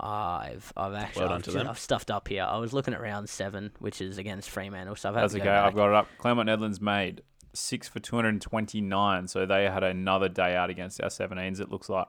I've 0.00 0.72
I've 0.76 0.94
actually 0.94 1.24
Well 1.24 1.32
I've, 1.34 1.42
to. 1.42 1.68
I've 1.68 1.78
stuffed 1.78 2.10
up 2.10 2.28
here. 2.28 2.44
I 2.44 2.58
was 2.58 2.72
looking 2.72 2.94
at 2.94 3.00
round 3.00 3.28
seven, 3.28 3.72
which 3.80 4.00
is 4.00 4.18
against 4.18 4.50
Fremantle. 4.50 4.96
So 4.96 5.08
I've 5.08 5.14
had 5.16 5.24
That's 5.24 5.32
to 5.34 5.38
okay. 5.40 5.46
go 5.46 5.50
back. 5.52 5.64
I've 5.66 5.74
got 5.74 5.88
it 5.88 5.94
up. 5.94 6.08
Claremont-Nedlands 6.18 6.80
made 6.80 7.22
six 7.52 7.88
for 7.88 8.00
229, 8.00 9.28
so 9.28 9.46
they 9.46 9.64
had 9.64 9.82
another 9.82 10.28
day 10.28 10.54
out 10.54 10.70
against 10.70 11.00
our 11.02 11.08
17s. 11.08 11.60
It 11.60 11.70
looks 11.70 11.88
like. 11.88 12.06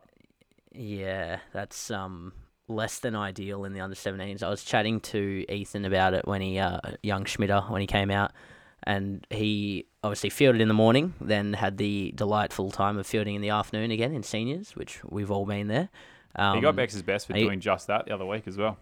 Yeah, 0.72 1.40
that's 1.52 1.90
um 1.92 2.34
less 2.68 3.00
than 3.00 3.16
ideal 3.16 3.66
in 3.66 3.74
the 3.74 3.82
under 3.82 3.96
17s. 3.96 4.44
I 4.44 4.50
was 4.50 4.64
chatting 4.64 5.00
to 5.02 5.46
Ethan 5.50 5.86
about 5.86 6.14
it 6.14 6.28
when 6.28 6.42
he 6.42 6.60
uh 6.60 6.80
young 7.02 7.26
Schmitter 7.26 7.70
when 7.70 7.82
he 7.82 7.88
came 7.88 8.12
out 8.12 8.32
and 8.84 9.26
he 9.30 9.88
obviously 10.04 10.30
fielded 10.30 10.62
in 10.62 10.68
the 10.68 10.74
morning, 10.74 11.14
then 11.20 11.54
had 11.54 11.78
the 11.78 12.14
delightful 12.16 12.72
time 12.72 12.98
of 12.98 13.06
fielding 13.06 13.36
in 13.36 13.42
the 13.42 13.50
afternoon 13.50 13.92
again 13.92 14.14
in 14.14 14.24
seniors, 14.24 14.76
which 14.76 15.04
we've 15.04 15.32
all 15.32 15.46
been 15.46 15.68
there. 15.68 15.90
Um, 16.36 16.56
he 16.56 16.62
got 16.62 16.76
Bex's 16.76 17.02
best 17.02 17.28
for 17.28 17.34
he- 17.34 17.44
doing 17.44 17.60
just 17.60 17.88
that 17.88 18.06
the 18.06 18.14
other 18.14 18.26
week 18.26 18.48
as 18.48 18.58
well. 18.58 18.78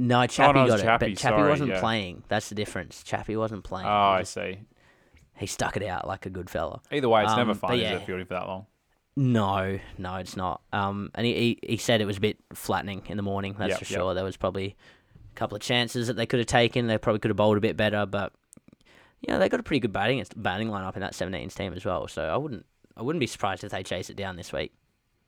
No, 0.00 0.24
Chappie 0.28 0.60
no, 0.60 0.64
was 0.64 0.70
got 0.74 0.80
it, 0.80 0.82
Chappie, 0.84 1.08
but 1.10 1.18
Chappie 1.18 1.36
sorry, 1.38 1.50
wasn't 1.50 1.70
yeah. 1.70 1.80
playing. 1.80 2.22
That's 2.28 2.48
the 2.48 2.54
difference. 2.54 3.02
Chappie 3.02 3.36
wasn't 3.36 3.64
playing. 3.64 3.88
Oh. 3.88 3.90
I 3.90 4.22
see. 4.22 4.60
He 5.38 5.46
stuck 5.46 5.76
it 5.76 5.82
out 5.84 6.06
like 6.06 6.26
a 6.26 6.30
good 6.30 6.50
fella. 6.50 6.80
Either 6.92 7.08
way, 7.08 7.22
it's 7.22 7.36
never 7.36 7.52
Um, 7.52 7.58
but 7.60 7.68
fun, 7.68 7.76
is 7.76 7.82
yeah. 7.82 7.96
it, 7.96 8.02
fielding 8.06 8.26
for 8.26 8.34
that 8.34 8.46
long? 8.46 8.66
No, 9.16 9.78
no, 9.96 10.14
it's 10.16 10.36
not. 10.36 10.60
Um, 10.72 11.10
and 11.14 11.26
he, 11.26 11.34
he, 11.34 11.58
he 11.70 11.76
said 11.76 12.00
it 12.00 12.04
was 12.06 12.18
a 12.18 12.20
bit 12.20 12.38
flattening 12.54 13.02
in 13.06 13.16
the 13.16 13.22
morning. 13.22 13.56
That's 13.58 13.70
Yep, 13.70 13.78
for 13.80 13.84
yep. 13.92 14.00
sure. 14.00 14.14
There 14.14 14.24
was 14.24 14.36
probably 14.36 14.76
a 15.32 15.34
couple 15.34 15.56
of 15.56 15.62
chances 15.62 16.06
that 16.06 16.14
they 16.14 16.26
could 16.26 16.38
have 16.38 16.46
taken. 16.46 16.86
They 16.86 16.98
probably 16.98 17.18
could 17.18 17.30
have 17.30 17.36
bowled 17.36 17.56
a 17.56 17.60
bit 17.60 17.76
better, 17.76 18.06
but 18.06 18.32
yeah, 19.20 19.38
they 19.38 19.48
got 19.48 19.58
a 19.58 19.64
pretty 19.64 19.80
good 19.80 19.92
batting 19.92 20.24
batting 20.36 20.68
lineup 20.68 20.94
in 20.94 21.00
that 21.00 21.14
17s 21.14 21.54
team 21.54 21.72
as 21.72 21.84
well. 21.84 22.06
So 22.06 22.22
I 22.22 22.36
wouldn't 22.36 22.64
I 22.96 23.02
wouldn't 23.02 23.20
be 23.20 23.26
surprised 23.26 23.64
if 23.64 23.72
they 23.72 23.82
chase 23.82 24.10
it 24.10 24.16
down 24.16 24.36
this 24.36 24.52
week. 24.52 24.72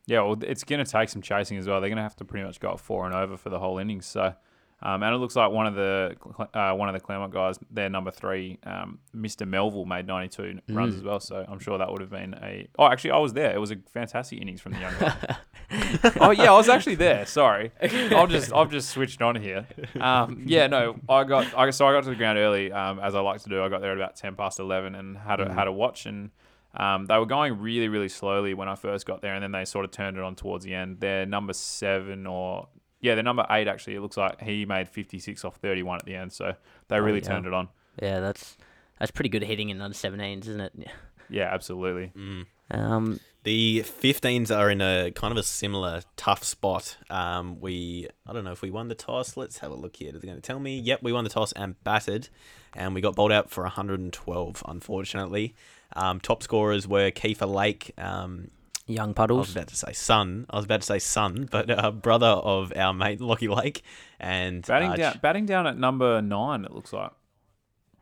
Yeah, 0.07 0.23
well, 0.23 0.37
it's 0.43 0.65
going 0.65 0.85
to 0.85 0.91
take 0.91 1.09
some 1.09 1.23
chasing 1.23 1.57
as 1.59 1.67
well. 1.69 1.81
They're 1.81 1.91
going 1.91 1.97
to 1.97 2.03
have 2.03 2.17
to 2.17 2.25
pretty 2.25 2.45
much 2.45 2.59
go 2.59 2.77
four 2.77 3.07
and 3.07 3.15
over 3.15 3.37
for 3.37 3.49
the 3.51 3.59
whole 3.61 3.79
innings. 3.79 4.07
So, 4.07 4.35
um, 4.83 5.03
and 5.03 5.15
it 5.15 5.19
looks 5.19 5.37
like 5.37 5.51
one 5.51 5.67
of 5.67 5.75
the 5.75 6.17
uh, 6.55 6.73
one 6.75 6.89
of 6.89 6.95
the 6.95 7.01
Claremont 7.01 7.33
guys, 7.33 7.59
their 7.71 7.89
number 7.91 8.11
three, 8.11 8.59
um, 8.65 8.99
Mr. 9.15 9.47
Melville, 9.47 9.85
made 9.85 10.07
92 10.07 10.61
runs 10.69 10.95
Mm. 10.95 10.99
as 10.99 11.03
well. 11.05 11.21
So 11.21 11.45
I'm 11.49 11.59
sure 11.59 11.77
that 11.79 11.91
would 11.91 12.01
have 12.01 12.11
been 12.11 12.35
a. 12.43 12.67
Oh, 12.79 12.87
actually, 12.87 13.11
I 13.13 13.19
was 13.19 13.33
there. 13.33 13.55
It 13.55 13.59
was 13.59 13.71
a 13.71 13.77
fantastic 13.93 14.41
innings 14.41 14.61
from 14.61 14.73
the 14.73 14.81
young 14.81 14.95
guy. 14.99 15.37
oh 16.21 16.31
yeah, 16.31 16.53
I 16.53 16.57
was 16.57 16.69
actually 16.69 16.97
there. 16.97 17.27
Sorry, 17.27 17.71
I've 17.83 18.29
just 18.31 18.53
I've 18.53 18.71
just 18.71 18.91
switched 18.91 19.23
on 19.23 19.37
here. 19.37 19.67
Um, 20.01 20.43
yeah, 20.47 20.67
no, 20.67 20.97
I 21.09 21.25
got 21.25 21.53
I 21.57 21.71
so 21.71 21.87
I 21.87 21.93
got 21.93 22.05
to 22.05 22.11
the 22.11 22.17
ground 22.17 22.39
early, 22.39 22.73
um, 22.73 22.99
as 23.01 23.15
I 23.15 23.21
like 23.21 23.43
to 23.43 23.49
do. 23.49 23.63
I 23.63 23.69
got 23.69 23.81
there 23.81 23.93
at 23.93 23.97
about 23.99 24.17
ten 24.17 24.35
past 24.35 24.59
eleven 24.61 24.95
and 24.95 25.17
had 25.19 25.41
a 25.41 25.47
Mm. 25.47 25.55
had 25.55 25.67
a 25.69 25.73
watch 25.73 26.07
and. 26.07 26.31
Um, 26.73 27.07
they 27.07 27.19
were 27.19 27.27
going 27.27 27.59
really, 27.59 27.89
really 27.89 28.09
slowly 28.09 28.55
when 28.55 28.69
I 28.69 28.77
first 28.77 29.05
got 29.05 29.23
there, 29.23 29.35
and 29.35 29.43
then 29.43 29.51
they 29.51 29.65
sort 29.65 29.85
of 29.85 29.91
turned 29.91 30.17
it 30.17 30.23
on 30.23 30.37
towards 30.37 30.65
the 30.65 30.73
end. 30.73 31.01
Their 31.01 31.27
number 31.27 31.53
seven 31.53 32.29
or 32.29 32.69
yeah, 33.01 33.15
they're 33.15 33.25
number 33.25 33.47
eight 33.51 33.69
actually. 33.69 33.97
It 33.97 34.01
looks 34.01 34.17
like 34.17 34.41
he 34.41 34.65
made 34.67 34.89
56 34.89 35.45
off 35.45 35.57
31 35.57 35.99
at 35.99 36.05
the 36.05 36.15
end, 36.15 36.33
so 36.33 36.55
they 36.89 36.97
Oh, 36.97 37.01
really 37.01 37.21
yeah. 37.21 37.29
turned 37.29 37.47
it 37.47 37.53
on. 37.55 37.69
Yeah, 38.03 38.21
that's 38.21 38.57
that's 38.99 39.11
pretty 39.11 39.29
good 39.31 39.43
hitting 39.43 39.71
in 39.71 39.81
under 39.81 39.95
17s, 39.95 40.41
isn't 40.49 40.61
it? 40.61 40.73
Yeah, 41.33 41.45
absolutely. 41.55 42.11
Mm. 42.21 42.47
Um, 42.73 43.21
The 43.45 43.85
15s 43.87 44.51
are 44.51 44.69
in 44.69 44.81
a 44.81 45.13
kind 45.13 45.31
of 45.31 45.39
a 45.39 45.45
similar 45.45 46.03
tough 46.17 46.43
spot. 46.43 46.97
Um, 47.09 47.61
we, 47.61 48.09
I 48.27 48.33
don't 48.33 48.43
know 48.43 48.51
if 48.51 48.63
we 48.63 48.73
won 48.73 48.89
the 48.89 48.97
toss. 48.97 49.37
Let's 49.37 49.59
have 49.59 49.71
a 49.71 49.77
look 49.77 49.95
here. 49.95 50.11
They're 50.11 50.21
going 50.21 50.35
to 50.35 50.41
tell 50.41 50.59
me. 50.59 50.81
Yep, 50.81 51.05
we 51.05 51.13
won 51.13 51.23
the 51.23 51.31
toss 51.31 51.53
and 51.53 51.77
batted, 51.85 52.31
and 52.75 52.97
we 52.97 53.01
got 53.01 53.15
bowled 53.15 53.31
out 53.31 53.49
for 53.49 53.63
112. 53.63 54.63
Unfortunately, 54.67 55.55
um, 55.95 56.19
top 56.19 56.43
scorers 56.43 56.89
were 56.89 57.13
Kiefer 57.13 57.47
Lake. 57.49 57.93
Um, 57.97 58.51
young 58.91 59.15
Puddles. 59.15 59.39
I 59.39 59.41
was 59.41 59.57
about 59.57 59.69
to 59.69 59.77
say 59.77 59.93
son. 59.93 60.47
I 60.51 60.57
was 60.57 60.65
about 60.65 60.81
to 60.81 60.87
say 60.87 60.99
son, 60.99 61.49
but 61.51 61.71
uh, 61.71 61.91
brother 61.91 62.27
of 62.27 62.73
our 62.77 62.93
mate 62.93 63.21
Lockie 63.21 63.49
Lake, 63.49 63.83
and 64.19 64.67
Batting 64.67 64.91
uh, 64.91 64.97
down, 64.97 65.19
batting 65.23 65.47
down 65.47 65.67
at 65.67 65.79
number 65.79 66.21
nine. 66.21 66.65
It 66.65 66.73
looks 66.73 66.93
like. 66.93 67.11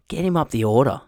Get 0.09 0.25
him 0.25 0.37
up 0.37 0.51
the 0.51 0.65
order. 0.65 1.03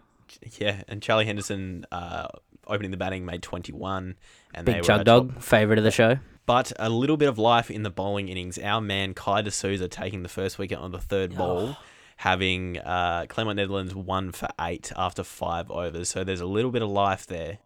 yeah, 0.59 0.83
and 0.87 1.01
Charlie 1.01 1.25
Henderson 1.25 1.85
uh, 1.91 2.27
opening 2.67 2.91
the 2.91 2.97
batting 2.97 3.25
made 3.25 3.41
21, 3.41 4.15
and 4.53 4.67
they 4.67 4.73
Big 4.73 4.81
were 4.81 4.85
Chug 4.85 5.05
Dog, 5.05 5.41
favourite 5.41 5.77
of 5.77 5.83
the 5.83 5.91
show. 5.91 6.17
But 6.45 6.71
a 6.79 6.89
little 6.89 7.17
bit 7.17 7.29
of 7.29 7.37
life 7.37 7.69
in 7.71 7.83
the 7.83 7.89
bowling 7.89 8.27
innings. 8.29 8.57
Our 8.57 8.81
man 8.81 9.13
Kai 9.13 9.41
D'Souza 9.41 9.87
taking 9.87 10.23
the 10.23 10.29
first 10.29 10.57
wicket 10.57 10.79
on 10.79 10.91
the 10.91 10.99
third 10.99 11.35
ball, 11.37 11.77
having 12.17 12.77
uh, 12.79 13.25
Claremont-Nedlands 13.29 13.93
one 13.93 14.31
for 14.31 14.49
eight 14.59 14.91
after 14.95 15.23
five 15.23 15.69
overs. 15.71 16.09
So 16.09 16.23
there's 16.23 16.41
a 16.41 16.45
little 16.45 16.71
bit 16.71 16.81
of 16.81 16.89
life 16.89 17.25
there. 17.27 17.59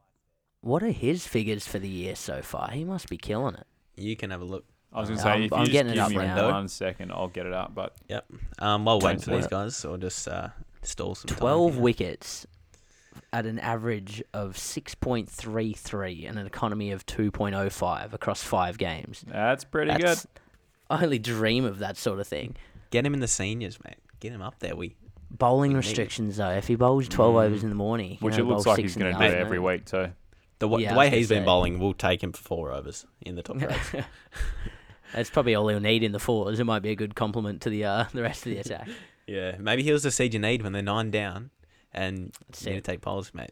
What 0.66 0.82
are 0.82 0.90
his 0.90 1.28
figures 1.28 1.68
for 1.68 1.78
the 1.78 1.88
year 1.88 2.16
so 2.16 2.42
far? 2.42 2.72
He 2.72 2.84
must 2.84 3.08
be 3.08 3.18
killing 3.18 3.54
it. 3.54 3.68
You 3.96 4.16
can 4.16 4.32
have 4.32 4.42
a 4.42 4.46
look. 4.46 4.66
I 4.92 5.00
was 5.00 5.10
going 5.10 5.20
to 5.20 5.28
Um, 5.30 5.34
say, 5.42 5.46
if 5.46 5.52
you 5.52 5.58
I'm 5.58 5.64
just 5.66 5.72
getting 5.74 5.92
it 5.92 5.96
give 5.96 6.04
up 6.06 6.10
me 6.10 6.18
now. 6.18 6.52
one 6.52 6.68
second, 6.70 7.12
I'll 7.12 7.28
get 7.28 7.46
it 7.46 7.54
up. 7.54 7.76
But 7.76 7.96
Um, 8.58 8.84
while 8.84 8.98
Don't 9.00 9.08
waiting 9.10 9.22
for 9.22 9.32
these 9.36 9.46
sweat. 9.48 9.86
I'll 9.92 9.98
just 9.98 10.28
uh, 10.28 10.48
stall 10.82 11.14
some 11.14 11.28
time 11.30 11.38
12 11.38 11.74
here. 11.74 11.82
wickets 11.84 12.48
at 13.32 13.46
an 13.46 13.60
average 13.60 14.24
of 14.34 14.58
6.33 14.58 16.28
and 16.28 16.40
an 16.40 16.48
economy 16.48 16.92
of 16.92 17.06
2.05 17.06 18.14
across 18.14 18.42
five 18.42 18.80
games. 18.80 19.24
that's 19.28 19.64
pretty 19.64 19.92
That's, 20.02 20.26
I 20.90 21.04
only 21.04 21.20
dream 21.20 21.66
of 21.66 21.78
that 21.80 21.96
sort 21.98 22.20
of 22.20 22.28
thing. 22.28 22.56
Get 22.90 23.06
him 23.06 23.14
in 23.14 23.20
the 23.20 23.28
seniors, 23.28 23.78
mate. 23.84 23.98
Get 24.20 24.32
him 24.32 24.42
up 24.42 24.60
there. 24.60 24.76
We 24.76 24.96
Bowling 25.30 25.72
We 25.72 25.76
need- 25.76 25.86
restrictions, 25.86 26.38
though. 26.38 26.52
If 26.52 26.68
he 26.68 26.76
bowls 26.76 27.08
12 27.10 27.36
overs 27.36 27.60
Mm. 27.60 27.64
in 27.64 27.70
the 27.70 27.76
morning, 27.76 28.10
he 28.12 28.16
good. 28.18 28.26
Which 28.26 28.36
it 28.38 28.42
only 28.42 28.54
looks 28.54 28.64
bowl 28.64 28.72
like 28.72 28.78
six 28.78 28.94
he's 28.94 28.96
in 28.96 29.00
the 29.02 29.04
going 29.06 29.14
to 29.16 29.20
do 29.20 29.26
afternoon. 29.26 29.46
every 29.46 29.60
week 29.60 29.86
too. 29.86 30.12
The, 30.60 30.68
wa- 30.68 30.78
Yeah, 30.78 30.94
the 30.94 31.00
way 31.00 31.06
was 31.06 31.10
gonna 31.12 31.18
he's 31.18 31.30
been 31.30 31.42
say. 31.42 31.46
bowling, 31.46 31.80
we'll 31.80 31.94
take 31.94 32.22
him 32.24 32.32
for 32.34 32.42
four 32.42 32.72
overs 32.72 33.06
in 33.22 33.36
the 33.36 33.44
top 33.44 33.58
grades. 33.60 33.92
That's 35.14 35.30
probably 35.30 35.56
all 35.56 35.68
he'll 35.68 35.80
need 35.80 36.04
in 36.04 36.12
the 36.12 36.20
fours. 36.20 36.60
It 36.60 36.64
might 36.66 36.82
be 36.82 36.90
a 36.90 36.96
good 36.96 37.16
compliment 37.16 37.62
to 37.62 37.70
the 37.70 37.86
uh, 37.86 38.06
the 38.14 38.22
rest 38.22 38.46
of 38.46 38.52
the 38.52 38.58
attack. 38.60 38.88
Yeah, 39.28 39.56
maybe 39.60 39.84
here's 39.84 40.04
the 40.04 40.12
seed 40.12 40.34
you 40.34 40.40
need 40.40 40.62
when 40.62 40.72
they're 40.74 40.82
nine 40.82 41.10
down, 41.12 41.52
and 41.94 42.34
you 42.62 42.70
need 42.72 42.76
to 42.76 42.82
take 42.82 43.02
poles, 43.02 43.34
mate. 43.34 43.52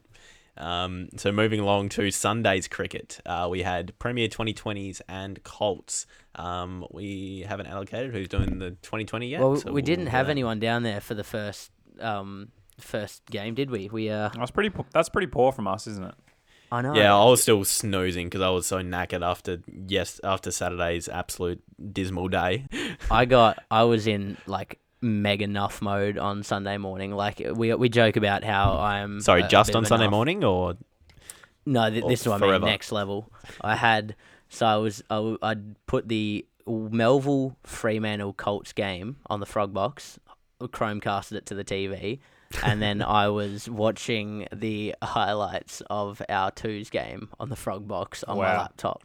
Um, 0.56 1.10
so 1.18 1.32
moving 1.32 1.60
along 1.60 1.90
to 1.90 2.12
Sunday's 2.12 2.68
cricket, 2.68 3.20
uh, 3.26 3.48
we 3.50 3.64
had 3.64 3.98
Premier 3.98 4.28
2020s 4.28 5.02
and 5.10 5.42
Colts. 5.44 6.06
Um, 6.36 6.86
we 6.92 7.44
haven't 7.48 7.66
allocated 7.66 8.12
who's 8.14 8.28
doing 8.28 8.60
the 8.60 8.70
2020 8.84 9.30
yet. 9.30 9.42
well, 9.42 9.56
so 9.56 9.72
we 9.72 9.82
didn't 9.82 10.06
we'll 10.06 10.12
have 10.12 10.28
that. 10.28 10.32
anyone 10.32 10.60
down 10.60 10.84
there 10.84 11.02
for 11.02 11.16
the 11.16 11.24
first 11.24 11.72
um, 12.00 12.50
first 12.80 13.26
game, 13.32 13.56
did 13.56 13.72
we? 13.72 13.90
We 13.92 14.10
uh, 14.12 14.30
That's 14.36 14.52
pretty. 14.52 14.70
po- 14.70 14.86
That's 14.94 15.10
pretty 15.10 15.28
poor 15.28 15.52
from 15.52 15.68
us, 15.68 15.88
isn't 15.88 16.04
it? 16.06 16.16
I 16.74 16.82
know. 16.82 16.96
Yeah, 16.96 17.16
I 17.16 17.26
was 17.26 17.42
still 17.42 17.64
snoozing 17.64 18.28
because 18.28 18.42
I 18.42 18.50
was 18.50 18.66
so 18.66 18.78
knackered 18.82 19.22
after 19.22 19.62
yes 19.88 20.20
after 20.24 20.50
Saturday's 20.52 21.08
absolute 21.08 21.62
dismal 21.94 22.30
day. 22.30 22.66
I 23.12 23.26
got 23.26 23.64
I 23.70 23.84
was 23.84 24.08
in 24.08 24.38
like 24.48 24.80
mega 25.02 25.46
nuff 25.48 25.82
mode 25.82 26.18
on 26.18 26.42
Sunday 26.44 26.78
morning. 26.78 27.12
Like 27.12 27.42
we 27.54 27.74
we 27.76 27.90
joke 27.90 28.16
about 28.16 28.44
how 28.44 28.78
I'm 28.80 29.22
Sorry, 29.22 29.42
a- 29.42 29.46
a 29.46 29.50
just 29.50 29.70
bit 29.70 29.76
on 29.76 29.86
Sunday 29.86 30.06
nuff. 30.06 30.12
morning 30.12 30.44
or 30.44 30.76
No, 31.66 31.90
th- 31.90 32.04
or 32.04 32.10
this 32.10 32.22
is 32.22 32.28
what 32.28 32.42
I 32.42 32.52
mean. 32.58 32.62
Next 32.62 32.92
level. 32.92 33.30
I 33.62 33.76
had 33.76 34.16
so 34.50 34.66
I 34.66 34.76
was 34.78 35.04
I'd 35.12 35.86
put 35.86 36.08
the 36.08 36.46
Melville 36.66 37.56
Fremantle 37.64 38.34
Colts 38.34 38.74
game 38.74 39.18
on 39.28 39.40
the 39.42 39.46
Frog 39.46 39.74
Box, 39.74 40.20
Chromecasted 40.62 41.34
it 41.34 41.46
to 41.48 41.56
the 41.56 41.64
TV, 41.66 42.20
and 42.64 42.82
then 42.82 43.02
I 43.02 43.30
was 43.30 43.70
watching 43.70 44.48
the 44.54 44.96
highlights 45.02 45.82
of 45.90 46.22
our 46.30 46.52
twos 46.52 46.90
game 46.90 47.30
on 47.40 47.50
the 47.50 47.56
Frog 47.56 47.88
Box 47.88 48.24
on 48.24 48.38
my 48.38 48.58
laptop. 48.58 49.04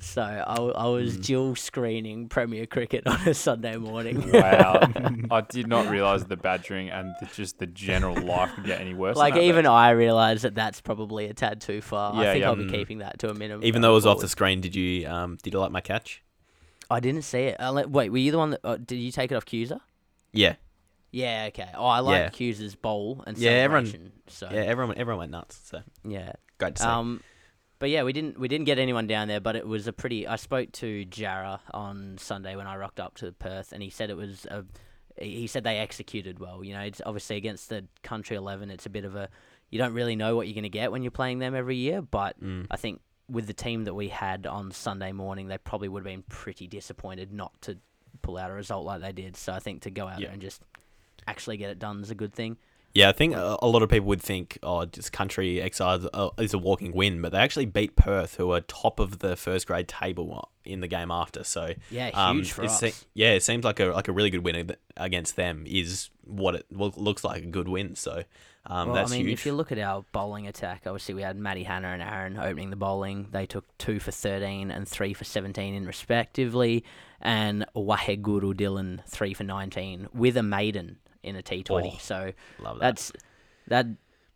So 0.00 0.22
I 0.22 0.86
was 0.86 1.16
Mm. 1.18 1.24
dual 1.24 1.54
screening 1.56 2.28
Premier 2.28 2.66
Cricket 2.66 3.04
on 3.06 3.20
a 3.26 3.34
Sunday 3.34 3.76
morning. 3.76 4.30
Wow, 4.30 4.80
I 5.30 5.40
did 5.40 5.66
not 5.66 5.88
realize 5.90 6.24
the 6.24 6.36
badgering 6.36 6.88
and 6.90 7.14
the, 7.20 7.26
just 7.34 7.58
the 7.58 7.66
general 7.66 8.14
life 8.14 8.54
could 8.54 8.64
get 8.64 8.80
any 8.80 8.94
worse. 8.94 9.14
than 9.16 9.20
like 9.20 9.34
that, 9.34 9.42
even 9.42 9.64
but- 9.64 9.72
I 9.72 9.90
realised 9.90 10.44
that 10.44 10.54
that's 10.54 10.80
probably 10.80 11.26
a 11.26 11.34
tad 11.34 11.60
too 11.60 11.80
far. 11.80 12.14
I 12.14 12.26
think 12.32 12.40
yeah. 12.42 12.48
I'll 12.48 12.54
be 12.56 12.64
Mm. 12.64 12.70
keeping 12.70 12.98
that 12.98 13.18
to 13.20 13.30
a 13.30 13.34
minimum. 13.34 13.64
even 13.64 13.82
though 13.82 13.90
it 13.92 13.94
was 13.94 14.06
off 14.06 14.20
the 14.20 14.28
screen, 14.28 14.60
did 14.60 14.76
you 14.76 15.08
um 15.08 15.36
did 15.42 15.52
you 15.52 15.58
like 15.58 15.72
my 15.72 15.80
catch? 15.80 16.22
I 16.90 17.00
didn't 17.00 17.22
see 17.22 17.40
it. 17.40 17.56
Uh, 17.60 17.84
wait, 17.88 18.10
were 18.10 18.18
you 18.18 18.30
the 18.30 18.38
one 18.38 18.50
that 18.50 18.60
uh, 18.64 18.76
did 18.76 18.96
you 18.96 19.10
take 19.10 19.32
it 19.32 19.34
off 19.34 19.46
Cuser? 19.46 19.80
Yeah, 20.32 20.54
Yeah, 21.10 21.46
okay. 21.48 21.70
Oh, 21.74 21.86
I 21.86 22.00
like 22.00 22.18
Yeah. 22.18 22.28
Cuser's 22.30 22.74
bowl 22.74 23.24
and 23.26 23.36
Yeah, 23.38 23.50
everyone- 23.52 23.86
celebration. 23.86 24.12
So 24.28 24.48
yeah, 24.52 24.60
everyone 24.60 24.96
everyone 24.98 25.18
went 25.20 25.32
nuts. 25.32 25.60
So 25.64 25.82
yeah. 26.04 26.32
great 26.58 26.76
to 26.76 26.82
see. 26.82 26.88
Um, 26.88 27.22
but 27.78 27.90
yeah, 27.90 28.02
we 28.02 28.12
didn't 28.12 28.38
we 28.38 28.48
didn't 28.48 28.66
get 28.66 28.78
anyone 28.78 29.06
down 29.06 29.28
there, 29.28 29.40
but 29.40 29.56
it 29.56 29.66
was 29.66 29.86
a 29.86 29.92
pretty. 29.92 30.26
I 30.26 30.36
spoke 30.36 30.72
to 30.72 31.04
Jarrah 31.04 31.60
on 31.72 32.18
Sunday 32.18 32.56
when 32.56 32.66
I 32.66 32.76
rocked 32.76 33.00
up 33.00 33.16
to 33.18 33.32
Perth, 33.32 33.72
and 33.72 33.82
he 33.82 33.88
said 33.90 34.10
it 34.10 34.16
was 34.16 34.44
a. 34.46 34.64
He 35.20 35.46
said 35.46 35.64
they 35.64 35.78
executed 35.78 36.38
well. 36.40 36.62
You 36.62 36.74
know, 36.74 36.80
it's 36.82 37.00
obviously 37.06 37.36
against 37.36 37.68
the 37.68 37.86
country 38.02 38.36
eleven. 38.36 38.70
It's 38.70 38.86
a 38.86 38.90
bit 38.90 39.04
of 39.04 39.14
a. 39.16 39.28
You 39.70 39.78
don't 39.78 39.92
really 39.92 40.16
know 40.16 40.34
what 40.36 40.46
you're 40.46 40.54
going 40.54 40.62
to 40.64 40.68
get 40.70 40.90
when 40.92 41.02
you're 41.02 41.10
playing 41.10 41.38
them 41.40 41.54
every 41.54 41.76
year, 41.76 42.00
but 42.02 42.40
Mm. 42.42 42.66
I 42.70 42.76
think 42.76 43.00
with 43.28 43.46
the 43.46 43.52
team 43.52 43.84
that 43.84 43.94
we 43.94 44.08
had 44.08 44.46
on 44.46 44.70
Sunday 44.72 45.12
morning, 45.12 45.48
they 45.48 45.58
probably 45.58 45.88
would 45.88 46.00
have 46.00 46.10
been 46.12 46.22
pretty 46.28 46.66
disappointed 46.66 47.32
not 47.32 47.52
to 47.62 47.78
pull 48.22 48.38
out 48.38 48.50
a 48.50 48.54
result 48.54 48.86
like 48.86 49.02
they 49.02 49.12
did. 49.12 49.36
So 49.36 49.52
I 49.52 49.58
think 49.58 49.82
to 49.82 49.90
go 49.90 50.08
out 50.08 50.18
Yeah. 50.20 50.26
there 50.26 50.32
and 50.32 50.40
just 50.42 50.62
actually 51.28 51.56
get 51.56 51.70
it 51.70 51.78
done 51.78 52.00
is 52.02 52.10
a 52.10 52.14
good 52.14 52.32
thing. 52.34 52.56
Yeah, 52.94 53.10
I 53.10 53.12
think 53.12 53.34
a, 53.34 53.58
a 53.60 53.68
lot 53.68 53.82
of 53.82 53.90
people 53.90 54.08
would 54.08 54.22
think, 54.22 54.58
oh, 54.62 54.86
just 54.86 55.12
country 55.12 55.60
exercise 55.60 56.06
uh, 56.14 56.30
is 56.38 56.54
a 56.54 56.58
walking 56.58 56.92
win, 56.92 57.20
but 57.20 57.32
they 57.32 57.38
actually 57.38 57.66
beat 57.66 57.96
Perth, 57.96 58.36
who 58.36 58.50
are 58.52 58.62
top 58.62 58.98
of 58.98 59.18
the 59.18 59.36
first 59.36 59.66
grade 59.66 59.86
table 59.88 60.48
in 60.64 60.80
the 60.80 60.88
game 60.88 61.10
after. 61.10 61.44
So 61.44 61.74
Yeah, 61.90 62.10
um, 62.14 62.38
huge 62.38 62.52
for 62.52 62.62
it 62.62 62.70
us. 62.70 62.80
se- 62.80 62.94
yeah, 63.14 63.32
it 63.34 63.42
seems 63.42 63.64
like 63.64 63.78
a 63.78 63.86
like 63.86 64.08
a 64.08 64.12
really 64.12 64.30
good 64.30 64.42
win 64.42 64.72
against 64.96 65.36
them 65.36 65.64
is 65.66 66.08
what 66.24 66.54
it 66.54 66.66
lo- 66.72 66.94
looks 66.96 67.24
like 67.24 67.42
a 67.42 67.46
good 67.46 67.68
win. 67.68 67.94
So 67.94 68.24
um, 68.66 68.88
well, 68.88 68.96
that's 68.96 69.12
I 69.12 69.16
mean, 69.16 69.26
huge. 69.26 69.38
if 69.40 69.46
you 69.46 69.52
look 69.52 69.70
at 69.70 69.78
our 69.78 70.04
bowling 70.12 70.48
attack, 70.48 70.82
obviously 70.86 71.14
we 71.14 71.22
had 71.22 71.36
Matty 71.36 71.64
Hannah 71.64 71.88
and 71.88 72.02
Aaron 72.02 72.38
opening 72.38 72.70
the 72.70 72.76
bowling. 72.76 73.28
They 73.30 73.44
took 73.46 73.64
two 73.78 74.00
for 74.00 74.10
13 74.10 74.70
and 74.70 74.88
three 74.88 75.12
for 75.12 75.24
17 75.24 75.74
in 75.74 75.86
respectively, 75.86 76.84
and 77.20 77.66
Waheguru 77.76 78.54
Dylan 78.54 79.04
three 79.06 79.34
for 79.34 79.44
19 79.44 80.08
with 80.12 80.36
a 80.38 80.42
maiden 80.42 80.98
in 81.22 81.36
a 81.36 81.42
T20. 81.42 81.92
Oh, 81.94 81.98
so 82.00 82.32
Love 82.60 82.78
that. 82.78 82.80
that's 82.80 83.12
that. 83.68 83.86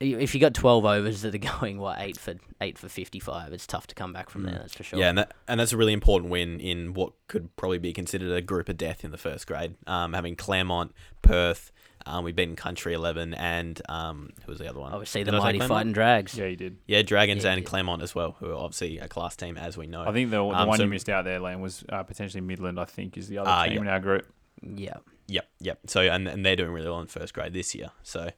If 0.00 0.34
you 0.34 0.40
got 0.40 0.52
12 0.52 0.84
overs 0.84 1.22
that 1.22 1.32
are 1.32 1.38
going 1.60 1.78
what 1.78 2.00
eight 2.00 2.18
for 2.18 2.34
eight 2.60 2.76
for 2.76 2.88
55, 2.88 3.52
it's 3.52 3.68
tough 3.68 3.86
to 3.86 3.94
come 3.94 4.12
back 4.12 4.30
from 4.30 4.42
there. 4.42 4.54
Mm. 4.56 4.58
That's 4.62 4.74
for 4.74 4.82
sure. 4.82 4.98
Yeah, 4.98 5.10
and 5.10 5.18
that, 5.18 5.32
and 5.46 5.60
that's 5.60 5.72
a 5.72 5.76
really 5.76 5.92
important 5.92 6.28
win 6.30 6.58
in 6.58 6.92
what 6.94 7.12
could 7.28 7.54
probably 7.54 7.78
be 7.78 7.92
considered 7.92 8.32
a 8.32 8.42
group 8.42 8.68
of 8.68 8.76
death 8.76 9.04
in 9.04 9.12
the 9.12 9.16
first 9.16 9.46
grade. 9.46 9.76
Um, 9.86 10.12
having 10.12 10.34
Claremont, 10.34 10.92
Perth, 11.22 11.70
um, 12.04 12.24
we've 12.24 12.34
beaten 12.34 12.56
Country 12.56 12.94
Eleven, 12.94 13.32
and 13.34 13.80
um, 13.88 14.30
who 14.44 14.50
was 14.50 14.58
the 14.58 14.68
other 14.68 14.80
one? 14.80 14.92
Obviously, 14.92 15.22
Did 15.22 15.34
the 15.34 15.38
I 15.38 15.40
mighty 15.52 15.60
fighting 15.60 15.92
drags. 15.92 16.36
yeah, 16.36 16.46
you 16.46 16.56
did. 16.56 16.78
Yeah, 16.88 17.02
Dragons 17.02 17.44
Yeah, 17.44 17.52
and 17.52 17.62
yeah. 17.62 17.68
Claremont 17.68 18.02
as 18.02 18.12
well, 18.12 18.34
who 18.40 18.50
are 18.50 18.54
obviously 18.56 18.98
a 18.98 19.06
class 19.06 19.36
team 19.36 19.56
as 19.56 19.76
we 19.76 19.86
know. 19.86 20.02
I 20.02 20.10
think 20.12 20.30
the, 20.30 20.38
the 20.38 20.42
Um, 20.48 20.66
one 20.66 20.78
so- 20.78 20.82
you 20.82 20.90
missed 20.90 21.08
out 21.08 21.24
there, 21.26 21.38
Liam, 21.38 21.60
was 21.60 21.84
uh, 21.90 22.02
potentially 22.02 22.40
Midland. 22.40 22.80
I 22.80 22.86
think 22.86 23.16
is 23.16 23.28
the 23.28 23.38
other 23.38 23.50
Ah, 23.50 23.64
team 23.66 23.74
yeah. 23.74 23.80
in 23.82 23.86
our 23.86 24.00
group. 24.00 24.26
Yeah. 24.62 24.94
Yep, 25.32 25.48
yep. 25.60 25.78
So 25.86 26.00
and, 26.02 26.28
and 26.28 26.44
they're 26.44 26.56
doing 26.56 26.70
really 26.72 26.88
well 26.88 27.00
in 27.00 27.06
first 27.06 27.32
grade 27.34 27.52
this 27.52 27.74
year. 27.74 27.90
So, 28.02 28.30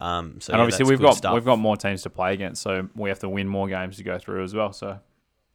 um, 0.00 0.40
so 0.40 0.52
and 0.52 0.58
yeah, 0.58 0.62
obviously 0.64 0.84
we've 0.86 1.00
got 1.00 1.16
stuff. 1.16 1.34
we've 1.34 1.44
got 1.44 1.58
more 1.58 1.76
teams 1.76 2.02
to 2.02 2.10
play 2.10 2.34
against, 2.34 2.62
so 2.62 2.88
we 2.94 3.08
have 3.08 3.18
to 3.20 3.28
win 3.28 3.48
more 3.48 3.68
games 3.68 3.96
to 3.96 4.02
go 4.02 4.18
through 4.18 4.44
as 4.44 4.54
well. 4.54 4.72
So 4.72 4.98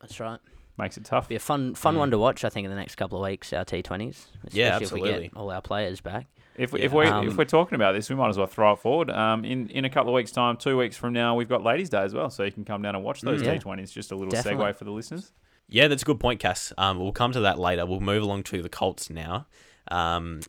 That's 0.01 0.19
right. 0.19 0.39
makes 0.77 0.97
it 0.97 1.05
tough. 1.05 1.27
Be 1.27 1.35
a 1.35 1.39
fun, 1.39 1.75
fun 1.75 1.95
Mm. 1.95 1.99
one 1.99 2.11
to 2.11 2.17
watch. 2.17 2.43
I 2.43 2.49
think 2.49 2.65
in 2.65 2.71
the 2.71 2.77
next 2.77 2.95
couple 2.95 3.23
of 3.23 3.29
weeks, 3.29 3.51
our 3.53 3.65
T20s. 3.65 4.09
Especially 4.09 4.59
Yeah, 4.59 4.75
If 4.75 4.79
we 4.79 4.83
absolutely. 4.85 5.27
get 5.27 5.37
all 5.37 5.51
our 5.51 5.61
players 5.61 6.01
back. 6.01 6.27
If, 6.55 6.73
Yeah. 6.73 6.79
if 6.85 6.91
we 6.93 7.05
Um, 7.05 7.27
if 7.27 7.37
we're 7.37 7.45
talking 7.45 7.75
about 7.75 7.93
this, 7.93 8.09
we 8.09 8.15
might 8.15 8.29
as 8.29 8.37
well 8.37 8.47
throw 8.47 8.73
it 8.73 8.79
forward. 8.79 9.09
Um, 9.11 9.45
in 9.45 9.69
in 9.69 9.85
a 9.85 9.89
couple 9.89 10.09
of 10.09 10.15
weeks' 10.15 10.31
time, 10.31 10.57
two 10.57 10.75
weeks 10.77 10.97
from 10.97 11.13
now, 11.13 11.35
we've 11.35 11.47
got 11.49 11.63
Ladies' 11.63 11.89
Day 11.89 12.01
as 12.01 12.13
well, 12.13 12.29
so 12.29 12.43
you 12.43 12.51
can 12.51 12.65
come 12.65 12.81
down 12.81 12.95
and 12.95 13.03
watch 13.03 13.21
those 13.21 13.41
Mm. 13.41 13.45
Yeah. 13.45 13.53
T20s. 13.59 13.91
Just 13.93 14.11
a 14.11 14.15
little 14.15 14.31
Definitely. 14.31 14.65
segue 14.65 14.75
for 14.75 14.85
the 14.85 14.91
listeners. 14.91 15.31
Yeah, 15.71 15.87
that's 15.87 16.01
a 16.01 16.05
good 16.05 16.19
point, 16.19 16.39
Cass. 16.39 16.73
Um, 16.79 16.97
we'll 16.97 17.11
come 17.11 17.31
to 17.33 17.41
that 17.41 17.59
later. 17.59 17.85
We'll 17.85 17.99
move 17.99 18.23
along 18.23 18.43
to 18.43 18.61
the 18.63 18.69
Colts 18.69 19.09
now. 19.11 19.45
Um, 19.91 20.41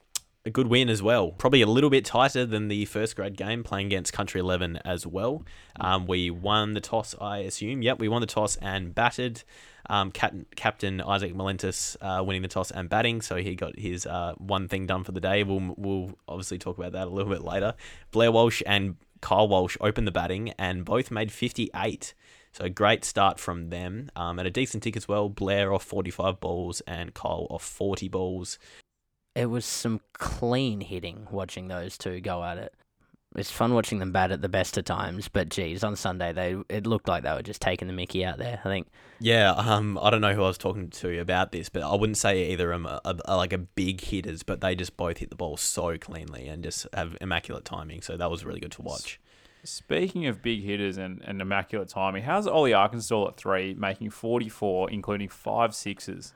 a 0.44 0.50
good 0.50 0.68
win 0.68 0.88
as 0.88 1.02
well. 1.02 1.32
Probably 1.32 1.60
a 1.60 1.66
little 1.66 1.90
bit 1.90 2.04
tighter 2.04 2.46
than 2.46 2.68
the 2.68 2.86
first 2.86 3.14
grade 3.14 3.36
game, 3.36 3.62
playing 3.62 3.86
against 3.86 4.12
Country 4.12 4.40
11 4.40 4.78
as 4.84 5.06
well. 5.06 5.44
Um, 5.78 6.06
we 6.06 6.30
won 6.30 6.72
the 6.72 6.80
toss, 6.80 7.14
I 7.20 7.38
assume. 7.38 7.82
Yep, 7.82 7.98
we 7.98 8.08
won 8.08 8.20
the 8.20 8.26
toss 8.26 8.56
and 8.56 8.94
batted. 8.94 9.42
Um, 9.88 10.10
Cap- 10.10 10.34
Captain 10.56 11.00
Isaac 11.00 11.34
Malentis 11.34 11.96
uh, 12.00 12.22
winning 12.22 12.42
the 12.42 12.48
toss 12.48 12.70
and 12.70 12.88
batting, 12.88 13.20
so 13.20 13.36
he 13.36 13.54
got 13.54 13.78
his 13.78 14.06
uh, 14.06 14.34
one 14.38 14.68
thing 14.68 14.86
done 14.86 15.04
for 15.04 15.12
the 15.12 15.20
day. 15.20 15.42
We'll, 15.42 15.74
we'll 15.76 16.18
obviously 16.26 16.58
talk 16.58 16.78
about 16.78 16.92
that 16.92 17.06
a 17.06 17.10
little 17.10 17.32
bit 17.32 17.42
later. 17.42 17.74
Blair 18.10 18.32
Walsh 18.32 18.62
and 18.66 18.96
Kyle 19.20 19.48
Walsh 19.48 19.76
opened 19.80 20.06
the 20.06 20.12
batting 20.12 20.50
and 20.58 20.84
both 20.84 21.10
made 21.10 21.30
58. 21.32 22.14
So 22.52 22.68
great 22.68 23.04
start 23.04 23.38
from 23.38 23.68
them. 23.68 24.10
Um, 24.16 24.38
and 24.38 24.48
a 24.48 24.50
decent 24.50 24.82
tick 24.82 24.96
as 24.96 25.06
well. 25.06 25.28
Blair 25.28 25.72
off 25.72 25.84
45 25.84 26.40
balls 26.40 26.80
and 26.86 27.12
Kyle 27.12 27.46
off 27.50 27.62
40 27.62 28.08
balls 28.08 28.58
it 29.34 29.46
was 29.46 29.64
some 29.64 30.00
clean 30.12 30.80
hitting 30.80 31.26
watching 31.30 31.68
those 31.68 31.96
two 31.96 32.20
go 32.20 32.42
at 32.44 32.58
it. 32.58 32.74
It's 33.36 33.50
fun 33.50 33.74
watching 33.74 34.00
them 34.00 34.10
bat 34.10 34.32
at 34.32 34.42
the 34.42 34.48
best 34.48 34.76
of 34.76 34.84
times, 34.84 35.28
but 35.28 35.50
geez, 35.50 35.84
on 35.84 35.94
Sunday 35.94 36.32
they 36.32 36.56
it 36.68 36.84
looked 36.84 37.06
like 37.06 37.22
they 37.22 37.32
were 37.32 37.42
just 37.42 37.62
taking 37.62 37.86
the 37.86 37.94
Mickey 37.94 38.24
out 38.24 38.38
there. 38.38 38.60
I 38.64 38.68
think. 38.68 38.88
Yeah, 39.20 39.52
um, 39.52 39.98
I 40.02 40.10
don't 40.10 40.20
know 40.20 40.34
who 40.34 40.42
I 40.42 40.48
was 40.48 40.58
talking 40.58 40.90
to 40.90 41.20
about 41.20 41.52
this, 41.52 41.68
but 41.68 41.82
I 41.84 41.94
wouldn't 41.94 42.16
say 42.16 42.50
either 42.50 42.72
of 42.72 42.82
them 42.82 42.92
are, 42.92 43.00
are, 43.04 43.14
are 43.26 43.36
like 43.36 43.52
a 43.52 43.58
big 43.58 44.00
hitters, 44.00 44.42
but 44.42 44.60
they 44.60 44.74
just 44.74 44.96
both 44.96 45.18
hit 45.18 45.30
the 45.30 45.36
ball 45.36 45.56
so 45.56 45.96
cleanly 45.96 46.48
and 46.48 46.64
just 46.64 46.88
have 46.92 47.16
immaculate 47.20 47.64
timing. 47.64 48.02
So 48.02 48.16
that 48.16 48.30
was 48.30 48.44
really 48.44 48.60
good 48.60 48.72
to 48.72 48.82
watch. 48.82 49.20
Speaking 49.62 50.26
of 50.26 50.42
big 50.42 50.64
hitters 50.64 50.96
and, 50.96 51.22
and 51.24 51.40
immaculate 51.40 51.88
timing, 51.88 52.22
how's 52.22 52.46
Ollie 52.46 52.70
Arkenstall 52.70 53.28
at 53.28 53.36
three, 53.36 53.74
making 53.74 54.10
44, 54.10 54.90
including 54.90 55.28
five 55.28 55.74
sixes? 55.74 56.32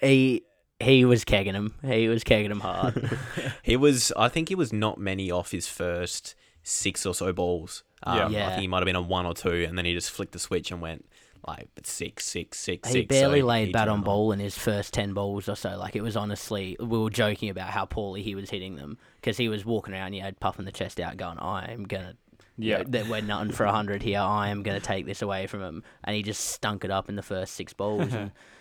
He 0.00 0.44
he 0.80 1.04
was 1.04 1.24
kegging 1.24 1.54
him. 1.54 1.74
He 1.82 2.08
was 2.08 2.24
kegging 2.24 2.50
him 2.50 2.60
hard. 2.60 3.18
he 3.62 3.76
was. 3.76 4.12
I 4.16 4.28
think 4.28 4.48
he 4.48 4.54
was 4.54 4.72
not 4.72 4.98
many 4.98 5.30
off 5.30 5.50
his 5.50 5.66
first 5.66 6.34
six 6.62 7.04
or 7.04 7.14
so 7.14 7.32
balls. 7.32 7.82
Um, 8.02 8.32
yeah. 8.32 8.46
I 8.46 8.50
think 8.50 8.62
he 8.62 8.68
might 8.68 8.78
have 8.78 8.86
been 8.86 8.96
on 8.96 9.08
one 9.08 9.26
or 9.26 9.34
two, 9.34 9.64
and 9.68 9.76
then 9.76 9.84
he 9.84 9.92
just 9.92 10.10
flicked 10.10 10.32
the 10.32 10.38
switch 10.38 10.70
and 10.70 10.80
went 10.80 11.04
like 11.46 11.68
six, 11.82 12.26
six, 12.26 12.58
six, 12.58 12.88
he 12.88 13.00
six. 13.00 13.08
barely 13.08 13.40
so 13.40 13.46
laid 13.46 13.72
bat 13.72 13.88
on 13.88 14.02
ball 14.02 14.32
in 14.32 14.38
his 14.38 14.56
first 14.56 14.94
ten 14.94 15.14
balls 15.14 15.48
or 15.48 15.56
so. 15.56 15.76
Like 15.76 15.96
it 15.96 16.02
was 16.02 16.16
honestly, 16.16 16.76
we 16.78 16.98
were 16.98 17.10
joking 17.10 17.50
about 17.50 17.70
how 17.70 17.84
poorly 17.84 18.22
he 18.22 18.34
was 18.34 18.50
hitting 18.50 18.76
them 18.76 18.98
because 19.16 19.36
he 19.36 19.48
was 19.48 19.64
walking 19.64 19.94
around, 19.94 20.06
and 20.06 20.14
he 20.14 20.20
had 20.20 20.38
puffing 20.38 20.64
the 20.64 20.72
chest 20.72 21.00
out, 21.00 21.16
going, 21.16 21.38
"I 21.38 21.72
am 21.72 21.84
gonna." 21.84 22.14
Yeah, 22.60 22.78
you 22.80 22.84
know, 22.86 23.04
we're 23.08 23.20
nothing 23.20 23.52
for 23.52 23.66
hundred 23.66 24.02
here. 24.02 24.18
I 24.18 24.48
am 24.48 24.64
going 24.64 24.80
to 24.80 24.84
take 24.84 25.06
this 25.06 25.22
away 25.22 25.46
from 25.46 25.62
him, 25.62 25.84
and 26.02 26.16
he 26.16 26.24
just 26.24 26.44
stunk 26.44 26.84
it 26.84 26.90
up 26.90 27.08
in 27.08 27.14
the 27.14 27.22
first 27.22 27.54
six 27.54 27.72
balls. 27.72 28.12
and 28.12 28.32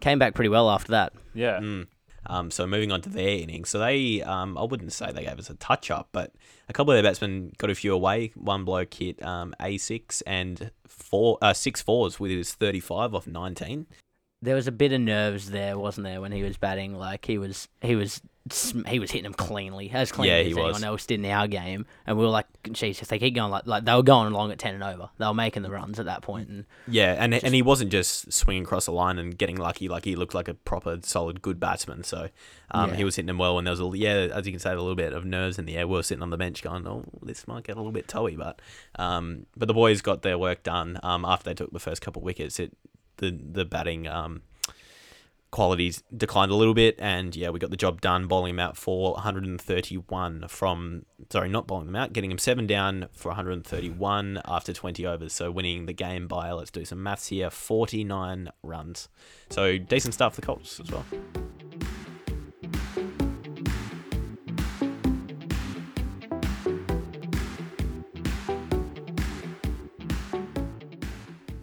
came 0.00 0.18
back 0.18 0.34
pretty 0.34 0.48
well 0.48 0.70
after 0.70 0.92
that. 0.92 1.12
Yeah. 1.34 1.60
Mm. 1.60 1.86
Um, 2.28 2.50
so 2.50 2.66
moving 2.66 2.90
on 2.90 3.00
to 3.02 3.08
their 3.08 3.38
innings, 3.38 3.68
so 3.68 3.78
they, 3.78 4.20
um, 4.22 4.58
I 4.58 4.64
wouldn't 4.64 4.92
say 4.92 5.12
they 5.12 5.22
gave 5.22 5.38
us 5.38 5.48
a 5.48 5.54
touch 5.54 5.92
up, 5.92 6.08
but 6.10 6.32
a 6.68 6.72
couple 6.72 6.92
of 6.92 6.96
their 6.96 7.08
batsmen 7.08 7.52
got 7.56 7.70
a 7.70 7.74
few 7.76 7.94
away. 7.94 8.32
One 8.34 8.64
bloke 8.64 8.94
hit 8.94 9.24
um, 9.24 9.54
a 9.60 9.78
six 9.78 10.22
and 10.22 10.72
four, 10.88 11.38
uh, 11.40 11.52
six 11.52 11.80
fours 11.82 12.18
with 12.18 12.32
his 12.32 12.52
thirty 12.52 12.80
five 12.80 13.14
off 13.14 13.28
nineteen. 13.28 13.86
There 14.42 14.56
was 14.56 14.66
a 14.66 14.72
bit 14.72 14.92
of 14.92 15.00
nerves 15.00 15.50
there, 15.50 15.78
wasn't 15.78 16.06
there, 16.06 16.20
when 16.20 16.32
he 16.32 16.42
was 16.42 16.56
batting? 16.56 16.94
Like 16.98 17.24
he 17.26 17.38
was, 17.38 17.68
he 17.80 17.94
was 17.94 18.20
he 18.86 18.98
was 18.98 19.10
hitting 19.10 19.24
them 19.24 19.34
cleanly, 19.34 19.90
as 19.90 20.12
clean 20.12 20.28
yeah, 20.28 20.36
as 20.36 20.46
anyone 20.46 20.72
was. 20.72 20.82
else 20.82 21.06
did 21.06 21.20
in 21.20 21.30
our 21.30 21.48
game. 21.48 21.86
And 22.06 22.16
we 22.16 22.24
were 22.24 22.30
like, 22.30 22.46
"Geez, 22.70 23.02
if 23.02 23.08
they 23.08 23.18
keep 23.18 23.34
going 23.34 23.50
like 23.50 23.66
like 23.66 23.84
they 23.84 23.94
were 23.94 24.02
going 24.02 24.32
along 24.32 24.52
at 24.52 24.58
ten 24.58 24.74
and 24.74 24.84
over, 24.84 25.10
they 25.18 25.26
were 25.26 25.34
making 25.34 25.62
the 25.62 25.70
runs 25.70 25.98
at 25.98 26.06
that 26.06 26.22
point." 26.22 26.48
And 26.48 26.64
yeah, 26.86 27.16
and 27.18 27.32
just, 27.32 27.44
and 27.44 27.54
he 27.54 27.62
wasn't 27.62 27.90
just 27.90 28.32
swinging 28.32 28.62
across 28.62 28.86
the 28.86 28.92
line 28.92 29.18
and 29.18 29.36
getting 29.36 29.56
lucky. 29.56 29.88
Like 29.88 30.04
he 30.04 30.14
looked 30.14 30.34
like 30.34 30.48
a 30.48 30.54
proper, 30.54 30.98
solid, 31.02 31.42
good 31.42 31.58
batsman. 31.58 32.04
So 32.04 32.28
um, 32.70 32.90
yeah. 32.90 32.96
he 32.96 33.04
was 33.04 33.16
hitting 33.16 33.26
them 33.26 33.38
well. 33.38 33.58
And 33.58 33.66
there 33.66 33.72
was 33.72 33.80
a 33.80 33.90
yeah, 33.98 34.28
as 34.32 34.46
you 34.46 34.52
can 34.52 34.60
say, 34.60 34.72
a 34.72 34.76
little 34.76 34.94
bit 34.94 35.12
of 35.12 35.24
nerves 35.24 35.58
in 35.58 35.64
the 35.66 35.76
air. 35.76 35.86
We 35.88 35.94
were 35.94 36.02
sitting 36.02 36.22
on 36.22 36.30
the 36.30 36.36
bench 36.36 36.62
going, 36.62 36.86
"Oh, 36.86 37.04
this 37.22 37.48
might 37.48 37.64
get 37.64 37.76
a 37.76 37.80
little 37.80 37.92
bit 37.92 38.08
toey," 38.08 38.36
but 38.36 38.60
um, 38.96 39.46
but 39.56 39.66
the 39.66 39.74
boys 39.74 40.02
got 40.02 40.22
their 40.22 40.38
work 40.38 40.62
done. 40.62 41.00
Um, 41.02 41.24
after 41.24 41.50
they 41.50 41.54
took 41.54 41.72
the 41.72 41.80
first 41.80 42.00
couple 42.00 42.20
of 42.20 42.24
wickets, 42.24 42.60
it 42.60 42.76
the 43.16 43.30
the 43.30 43.64
batting 43.64 44.06
um 44.06 44.42
qualities 45.56 46.02
declined 46.14 46.52
a 46.52 46.54
little 46.54 46.74
bit, 46.74 46.96
and 46.98 47.34
yeah, 47.34 47.48
we 47.48 47.58
got 47.58 47.70
the 47.70 47.78
job 47.78 48.02
done, 48.02 48.26
bowling 48.26 48.50
him 48.50 48.60
out 48.60 48.76
for 48.76 49.12
131 49.14 50.48
from 50.48 51.06
sorry, 51.32 51.48
not 51.48 51.66
bowling 51.66 51.86
them 51.86 51.96
out, 51.96 52.12
getting 52.12 52.30
him 52.30 52.36
seven 52.36 52.66
down 52.66 53.08
for 53.12 53.30
131 53.30 54.42
after 54.44 54.74
20 54.74 55.06
overs, 55.06 55.32
so 55.32 55.50
winning 55.50 55.86
the 55.86 55.94
game 55.94 56.28
by 56.28 56.52
let's 56.52 56.70
do 56.70 56.84
some 56.84 57.02
maths 57.02 57.28
here, 57.28 57.48
49 57.48 58.50
runs. 58.62 59.08
So 59.48 59.78
decent 59.78 60.12
stuff 60.12 60.34
for 60.34 60.42
the 60.42 60.46
Colts 60.46 60.78
as 60.78 60.92
well. 60.92 61.06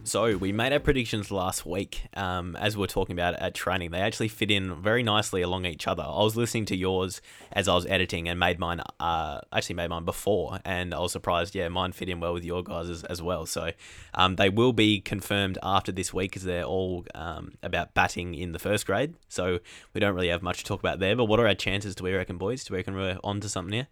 So 0.06 0.36
we 0.36 0.52
made 0.52 0.74
our 0.74 0.80
predictions 0.80 1.32
last 1.32 1.66
week. 1.66 2.02
Um, 2.14 2.58
as 2.58 2.76
we 2.76 2.84
are 2.84 2.88
talking 2.88 3.14
about 3.14 3.36
at 3.36 3.56
training, 3.56 3.92
they 3.92 4.00
actually 4.00 4.28
fit 4.28 4.52
in 4.52 4.76
very 4.82 5.02
nicely 5.02 5.42
along 5.42 5.66
each 5.66 5.88
other. 5.88 6.04
I 6.04 6.22
was 6.24 6.36
listening 6.36 6.66
to 6.66 6.76
yours 6.76 7.22
as 7.54 7.70
I 7.70 7.74
was 7.74 7.86
editing 7.86 8.28
and 8.28 8.38
made 8.38 8.60
mine. 8.60 8.82
Uh, 9.00 9.40
actually 9.54 9.76
made 9.76 9.90
mine 9.90 10.04
before, 10.04 10.60
and 10.66 10.94
I 10.94 11.00
was 11.00 11.14
surprised. 11.14 11.56
Yeah, 11.56 11.70
mine 11.70 11.94
fit 11.94 12.10
in 12.10 12.20
well 12.20 12.34
with 12.34 12.44
your 12.44 12.64
guys 12.64 12.90
as, 12.90 13.06
as 13.06 13.22
well. 13.22 13.46
So 13.46 13.72
um, 14.14 14.36
they 14.36 14.50
will 14.50 14.74
be 14.74 15.00
confirmed 15.00 15.58
after 15.64 15.94
this 15.94 16.14
week, 16.14 16.32
because 16.32 16.44
they're 16.44 16.66
all 16.66 17.06
um, 17.16 17.54
about 17.64 17.94
batting 17.94 18.36
in 18.36 18.52
the 18.52 18.60
first 18.60 18.86
grade. 18.86 19.16
So 19.30 19.60
we 19.94 20.02
don't 20.02 20.16
really 20.16 20.30
have 20.30 20.44
much 20.44 20.58
to 20.58 20.64
talk 20.66 20.82
about 20.82 21.00
there. 21.00 21.16
But 21.16 21.26
what 21.26 21.40
are 21.40 21.48
our 21.48 21.56
chances? 21.56 21.96
Do 21.96 22.04
we 22.04 22.14
reckon, 22.14 22.38
boys? 22.38 22.66
Do 22.66 22.74
we 22.74 22.80
reckon 22.80 22.96
we're 22.96 23.20
on 23.24 23.40
to 23.40 23.48
something 23.48 23.74
here? 23.74 23.88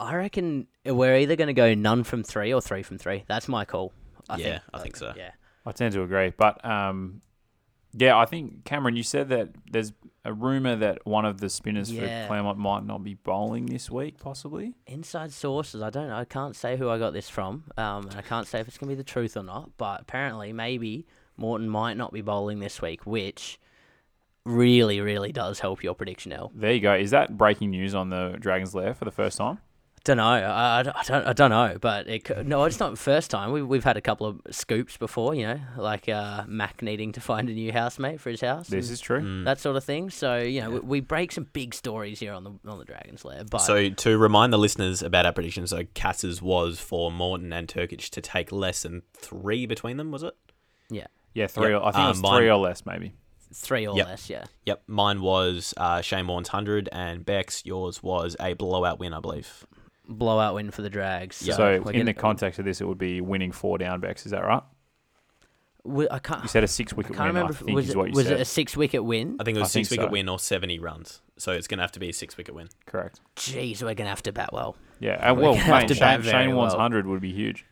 I 0.00 0.14
reckon 0.14 0.66
we're 0.86 1.16
either 1.16 1.36
going 1.36 1.48
to 1.48 1.52
go 1.52 1.74
none 1.74 2.04
from 2.04 2.22
three 2.22 2.54
or 2.54 2.62
three 2.62 2.82
from 2.82 2.96
three. 2.96 3.24
That's 3.28 3.48
my 3.48 3.66
call. 3.66 3.92
I 4.28 4.36
yeah, 4.36 4.44
think, 4.44 4.62
I 4.74 4.78
think 4.78 4.96
so. 4.96 5.12
Yeah, 5.16 5.30
I 5.66 5.72
tend 5.72 5.94
to 5.94 6.02
agree, 6.02 6.32
but 6.36 6.64
um, 6.64 7.22
yeah, 7.94 8.16
I 8.16 8.24
think 8.24 8.64
Cameron, 8.64 8.96
you 8.96 9.02
said 9.02 9.28
that 9.28 9.50
there's 9.70 9.92
a 10.24 10.32
rumor 10.32 10.76
that 10.76 11.04
one 11.06 11.24
of 11.24 11.40
the 11.40 11.50
spinners 11.50 11.90
yeah. 11.90 12.22
for 12.22 12.28
Claremont 12.28 12.58
might 12.58 12.86
not 12.86 13.02
be 13.02 13.14
bowling 13.14 13.66
this 13.66 13.90
week, 13.90 14.18
possibly. 14.18 14.74
Inside 14.86 15.32
sources, 15.32 15.82
I 15.82 15.90
don't 15.90 16.08
know. 16.08 16.16
I 16.16 16.24
can't 16.24 16.56
say 16.56 16.76
who 16.76 16.88
I 16.88 16.98
got 16.98 17.12
this 17.12 17.28
from, 17.28 17.64
um, 17.76 18.08
and 18.08 18.14
I 18.14 18.22
can't 18.22 18.46
say 18.46 18.60
if 18.60 18.68
it's 18.68 18.78
gonna 18.78 18.90
be 18.90 18.96
the 18.96 19.04
truth 19.04 19.36
or 19.36 19.42
not. 19.42 19.70
But 19.76 20.00
apparently, 20.00 20.52
maybe 20.52 21.06
Morton 21.36 21.68
might 21.68 21.96
not 21.96 22.12
be 22.12 22.22
bowling 22.22 22.60
this 22.60 22.80
week, 22.80 23.04
which 23.06 23.58
really, 24.44 25.00
really 25.00 25.32
does 25.32 25.60
help 25.60 25.82
your 25.82 25.94
prediction, 25.94 26.32
L. 26.32 26.50
There 26.54 26.72
you 26.72 26.80
go. 26.80 26.94
Is 26.94 27.10
that 27.10 27.36
breaking 27.36 27.70
news 27.70 27.94
on 27.94 28.10
the 28.10 28.36
Dragons 28.38 28.74
Lair 28.74 28.94
for 28.94 29.04
the 29.04 29.10
first 29.10 29.38
time? 29.38 29.58
Don't 30.04 30.16
know. 30.16 30.24
I, 30.24 30.80
I, 30.80 30.82
don't. 30.82 31.26
I 31.28 31.32
don't 31.32 31.50
know. 31.50 31.76
But 31.80 32.08
it, 32.08 32.46
no, 32.46 32.64
it's 32.64 32.80
not 32.80 32.90
the 32.90 32.96
first 32.96 33.30
time. 33.30 33.52
We 33.52 33.62
we've 33.62 33.84
had 33.84 33.96
a 33.96 34.00
couple 34.00 34.26
of 34.26 34.40
scoops 34.50 34.96
before. 34.96 35.34
You 35.34 35.46
know, 35.46 35.60
like 35.76 36.08
uh, 36.08 36.42
Mac 36.48 36.82
needing 36.82 37.12
to 37.12 37.20
find 37.20 37.48
a 37.48 37.52
new 37.52 37.72
housemate 37.72 38.20
for 38.20 38.30
his 38.30 38.40
house. 38.40 38.66
This 38.66 38.90
is 38.90 39.00
true. 39.00 39.20
Mm. 39.20 39.44
That 39.44 39.60
sort 39.60 39.76
of 39.76 39.84
thing. 39.84 40.10
So 40.10 40.38
you 40.38 40.60
know, 40.60 40.70
yeah. 40.70 40.74
we, 40.74 40.80
we, 40.80 41.00
break 41.00 41.30
some 41.30 41.46
big 41.52 41.72
stories 41.72 42.18
here 42.18 42.32
on 42.32 42.42
the 42.42 42.50
on 42.66 42.78
the 42.78 42.84
Dragons 42.84 43.24
Lair. 43.24 43.44
But 43.44 43.58
so 43.58 43.90
to 43.90 44.18
remind 44.18 44.52
the 44.52 44.58
listeners 44.58 45.02
about 45.02 45.24
our 45.24 45.32
predictions, 45.32 45.70
so 45.70 45.84
Cass's 45.94 46.42
was 46.42 46.80
for 46.80 47.12
Morton 47.12 47.52
and 47.52 47.68
Turkic 47.68 48.10
to 48.10 48.20
take 48.20 48.50
less 48.50 48.82
than 48.82 49.02
three 49.14 49.66
between 49.66 49.98
them. 49.98 50.10
Was 50.10 50.24
it? 50.24 50.34
Yeah. 50.90 51.06
Yeah, 51.32 51.46
three. 51.46 51.70
Yep. 51.70 51.80
Or, 51.80 51.86
I 51.86 51.90
think 51.92 52.00
um, 52.00 52.06
it 52.06 52.08
was 52.08 52.22
mine, 52.22 52.38
three 52.40 52.50
or 52.50 52.58
less, 52.58 52.84
maybe. 52.84 53.12
Three 53.54 53.86
or 53.86 53.96
yep. 53.96 54.06
less, 54.06 54.28
yeah. 54.28 54.44
Yep. 54.66 54.82
Mine 54.86 55.20
was 55.22 55.72
uh, 55.76 56.00
Shane 56.00 56.26
Warne's 56.26 56.48
hundred, 56.48 56.88
and 56.90 57.24
Beck's, 57.24 57.64
Yours 57.64 58.02
was 58.02 58.36
a 58.40 58.54
blowout 58.54 58.98
win, 58.98 59.14
I 59.14 59.20
believe 59.20 59.66
blowout 60.08 60.54
win 60.54 60.70
for 60.70 60.82
the 60.82 60.90
Drags. 60.90 61.36
So, 61.36 61.52
so 61.52 61.74
in 61.74 61.82
gonna, 61.82 62.04
the 62.04 62.14
context 62.14 62.58
of 62.58 62.64
this, 62.64 62.80
it 62.80 62.84
would 62.86 62.98
be 62.98 63.20
winning 63.20 63.52
four 63.52 63.78
down 63.78 64.00
backs. 64.00 64.26
Is 64.26 64.32
that 64.32 64.44
right? 64.44 64.62
We, 65.84 66.08
I 66.08 66.20
can't. 66.20 66.42
You 66.42 66.48
said 66.48 66.62
a 66.62 66.68
six 66.68 66.92
wicket 66.92 67.16
win. 67.16 67.26
Remember, 67.26 67.52
I 67.52 67.56
think 67.56 67.74
was, 67.74 67.88
is 67.88 67.96
what 67.96 68.08
you 68.08 68.14
was 68.14 68.26
said. 68.26 68.34
it 68.38 68.40
a 68.40 68.44
six 68.44 68.76
wicket 68.76 69.04
win? 69.04 69.36
I 69.40 69.44
think 69.44 69.56
it 69.56 69.60
was 69.60 69.72
six 69.72 69.90
wicket 69.90 70.06
so. 70.06 70.10
win 70.12 70.28
or 70.28 70.38
seventy 70.38 70.78
runs. 70.78 71.22
So 71.38 71.52
it's 71.52 71.66
going 71.66 71.78
to 71.78 71.82
have 71.82 71.92
to 71.92 72.00
be 72.00 72.08
a 72.08 72.12
six 72.12 72.36
wicket 72.36 72.54
win. 72.54 72.68
Correct. 72.86 73.20
Jeez, 73.34 73.82
we're 73.82 73.94
going 73.94 73.96
to 73.96 74.04
have 74.04 74.22
to 74.22 74.32
bat 74.32 74.50
well. 74.52 74.76
Yeah, 75.00 75.14
uh, 75.14 75.34
well, 75.34 75.54
mate, 75.54 75.90
Shane, 75.90 76.22
Shane 76.22 76.54
well. 76.54 76.78
hundred 76.78 77.06
would 77.08 77.20
be 77.20 77.32
huge. 77.32 77.64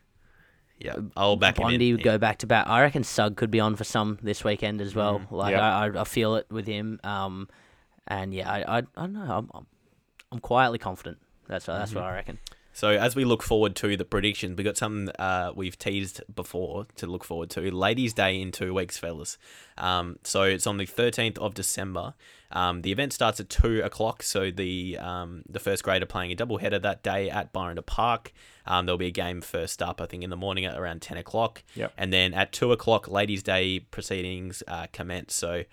Yeah, 0.77 0.97
I'll 1.15 1.37
back 1.37 1.55
Bondi 1.55 1.89
him 1.89 1.95
would 1.95 2.03
go 2.03 2.17
back 2.17 2.39
to 2.39 2.47
bat. 2.47 2.67
I 2.67 2.81
reckon 2.81 3.03
Sug 3.03 3.37
could 3.37 3.51
be 3.51 3.59
on 3.59 3.75
for 3.75 3.83
some 3.83 4.17
this 4.21 4.43
weekend 4.43 4.81
as 4.81 4.95
well. 4.95 5.19
Mm, 5.19 5.31
like 5.31 5.51
yep. 5.51 5.61
I, 5.61 5.91
I, 5.95 6.03
feel 6.03 6.35
it 6.35 6.47
with 6.49 6.65
him. 6.65 6.99
Um, 7.03 7.47
and 8.07 8.33
yeah, 8.33 8.51
I, 8.51 8.59
I, 8.59 8.77
I 8.79 8.81
don't 8.95 9.13
know. 9.13 9.21
I'm, 9.21 9.51
I'm, 9.53 9.67
I'm 10.31 10.39
quietly 10.39 10.79
confident. 10.79 11.19
That's 11.51 11.65
that's 11.65 11.91
mm-hmm. 11.91 11.99
what 11.99 12.09
I 12.09 12.15
reckon. 12.15 12.39
So 12.73 12.91
as 12.91 13.17
we 13.17 13.25
look 13.25 13.43
forward 13.43 13.75
to 13.75 13.97
the 13.97 14.05
predictions, 14.05 14.57
we 14.57 14.63
got 14.63 14.77
something 14.77 15.13
uh, 15.19 15.51
we've 15.53 15.77
teased 15.77 16.21
before 16.33 16.87
to 16.95 17.05
look 17.05 17.25
forward 17.25 17.49
to. 17.49 17.69
Ladies' 17.69 18.13
Day 18.13 18.41
in 18.41 18.53
two 18.53 18.73
weeks, 18.73 18.97
fellas. 18.97 19.37
Um, 19.77 20.17
so 20.23 20.43
it's 20.43 20.65
on 20.65 20.77
the 20.77 20.85
thirteenth 20.85 21.37
of 21.39 21.53
December. 21.53 22.13
Um, 22.49 22.81
the 22.81 22.93
event 22.93 23.11
starts 23.11 23.41
at 23.41 23.49
two 23.49 23.81
o'clock. 23.81 24.23
So 24.23 24.51
the 24.51 24.97
um, 24.99 25.43
the 25.49 25.59
first 25.59 25.83
grade 25.83 26.01
are 26.01 26.05
playing 26.05 26.31
a 26.31 26.35
double 26.35 26.59
header 26.59 26.79
that 26.79 27.03
day 27.03 27.29
at 27.29 27.51
Burrinda 27.51 27.85
Park. 27.85 28.31
Um, 28.65 28.85
there'll 28.85 28.97
be 28.97 29.07
a 29.07 29.11
game 29.11 29.41
first 29.41 29.81
up, 29.81 29.99
I 29.99 30.05
think, 30.05 30.23
in 30.23 30.29
the 30.29 30.37
morning 30.37 30.63
at 30.63 30.77
around 30.77 31.01
ten 31.01 31.17
o'clock. 31.17 31.63
Yep. 31.75 31.91
And 31.97 32.13
then 32.13 32.33
at 32.33 32.53
two 32.53 32.71
o'clock, 32.71 33.09
Ladies' 33.09 33.43
Day 33.43 33.79
proceedings 33.81 34.63
uh, 34.69 34.87
commence. 34.93 35.35
So 35.35 35.65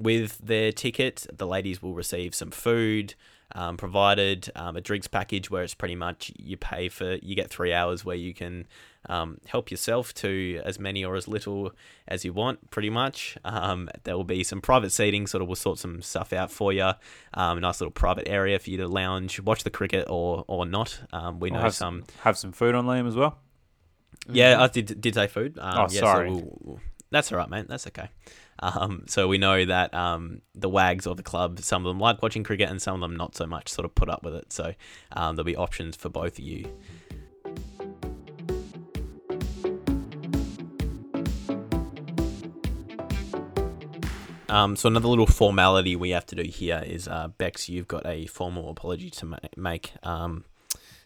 with 0.00 0.38
their 0.38 0.72
ticket, 0.72 1.26
the 1.32 1.46
ladies 1.46 1.80
will 1.80 1.94
receive 1.94 2.34
some 2.34 2.50
food 2.50 3.14
um, 3.54 3.76
provided, 3.76 4.50
um, 4.54 4.76
a 4.76 4.80
drinks 4.80 5.06
package 5.08 5.50
where 5.50 5.62
it's 5.62 5.74
pretty 5.74 5.94
much 5.96 6.32
you 6.38 6.56
pay 6.56 6.88
for, 6.88 7.14
you 7.22 7.34
get 7.34 7.50
three 7.50 7.72
hours 7.72 8.04
where 8.04 8.16
you 8.16 8.32
can 8.34 8.66
um, 9.08 9.38
help 9.46 9.70
yourself 9.70 10.12
to 10.14 10.60
as 10.64 10.78
many 10.78 11.04
or 11.04 11.16
as 11.16 11.26
little 11.26 11.72
as 12.06 12.24
you 12.24 12.32
want, 12.32 12.70
pretty 12.70 12.90
much. 12.90 13.36
Um, 13.44 13.88
there 14.04 14.16
will 14.16 14.24
be 14.24 14.44
some 14.44 14.60
private 14.60 14.92
seating, 14.92 15.26
sort 15.26 15.40
of, 15.42 15.48
we'll 15.48 15.56
sort 15.56 15.78
some 15.78 16.02
stuff 16.02 16.32
out 16.32 16.50
for 16.52 16.72
you. 16.72 16.92
Um, 17.34 17.58
a 17.58 17.60
nice 17.60 17.80
little 17.80 17.92
private 17.92 18.28
area 18.28 18.58
for 18.58 18.70
you 18.70 18.76
to 18.78 18.88
lounge, 18.88 19.40
watch 19.40 19.64
the 19.64 19.70
cricket 19.70 20.06
or 20.10 20.44
or 20.48 20.66
not. 20.66 21.00
Um, 21.12 21.40
we 21.40 21.50
We'll 21.50 21.58
know 21.60 21.64
have 21.64 21.74
some. 21.74 22.04
Have 22.22 22.36
some 22.38 22.52
food 22.52 22.74
on 22.74 22.86
Liam 22.86 23.08
as 23.08 23.16
well. 23.16 23.38
Yeah, 24.30 24.62
I 24.62 24.66
did 24.68 25.00
did 25.00 25.14
say 25.14 25.26
food. 25.26 25.58
Um, 25.58 25.72
Oh, 25.78 25.80
yeah, 25.82 25.86
so 25.88 26.00
sorry. 26.00 26.30
we'll- 26.30 26.58
we'll- 26.60 26.80
that's 27.12 27.32
all 27.32 27.38
right, 27.38 27.48
mate. 27.50 27.66
That's 27.68 27.86
okay. 27.88 28.08
Um, 28.60 29.04
so 29.08 29.26
we 29.26 29.38
know 29.38 29.64
that 29.64 29.92
um, 29.94 30.42
the 30.54 30.68
Wags 30.68 31.06
or 31.06 31.14
the 31.14 31.22
club, 31.22 31.60
some 31.60 31.84
of 31.84 31.90
them 31.90 31.98
like 31.98 32.22
watching 32.22 32.44
cricket 32.44 32.68
and 32.68 32.80
some 32.80 32.94
of 32.94 33.00
them 33.00 33.16
not 33.16 33.34
so 33.34 33.46
much. 33.46 33.68
Sort 33.68 33.84
of 33.84 33.94
put 33.94 34.08
up 34.08 34.22
with 34.22 34.34
it. 34.34 34.52
So 34.52 34.74
um, 35.12 35.36
there'll 35.36 35.44
be 35.44 35.56
options 35.56 35.96
for 35.96 36.08
both 36.08 36.38
of 36.38 36.44
you. 36.44 36.70
Um, 44.50 44.74
so 44.74 44.88
another 44.88 45.06
little 45.06 45.28
formality 45.28 45.94
we 45.94 46.10
have 46.10 46.26
to 46.26 46.34
do 46.34 46.42
here 46.42 46.82
is 46.84 47.06
uh, 47.06 47.28
Bex, 47.28 47.68
you've 47.68 47.86
got 47.86 48.04
a 48.04 48.26
formal 48.26 48.68
apology 48.68 49.08
to 49.10 49.26
ma- 49.26 49.38
make. 49.56 49.92
Um, 50.02 50.44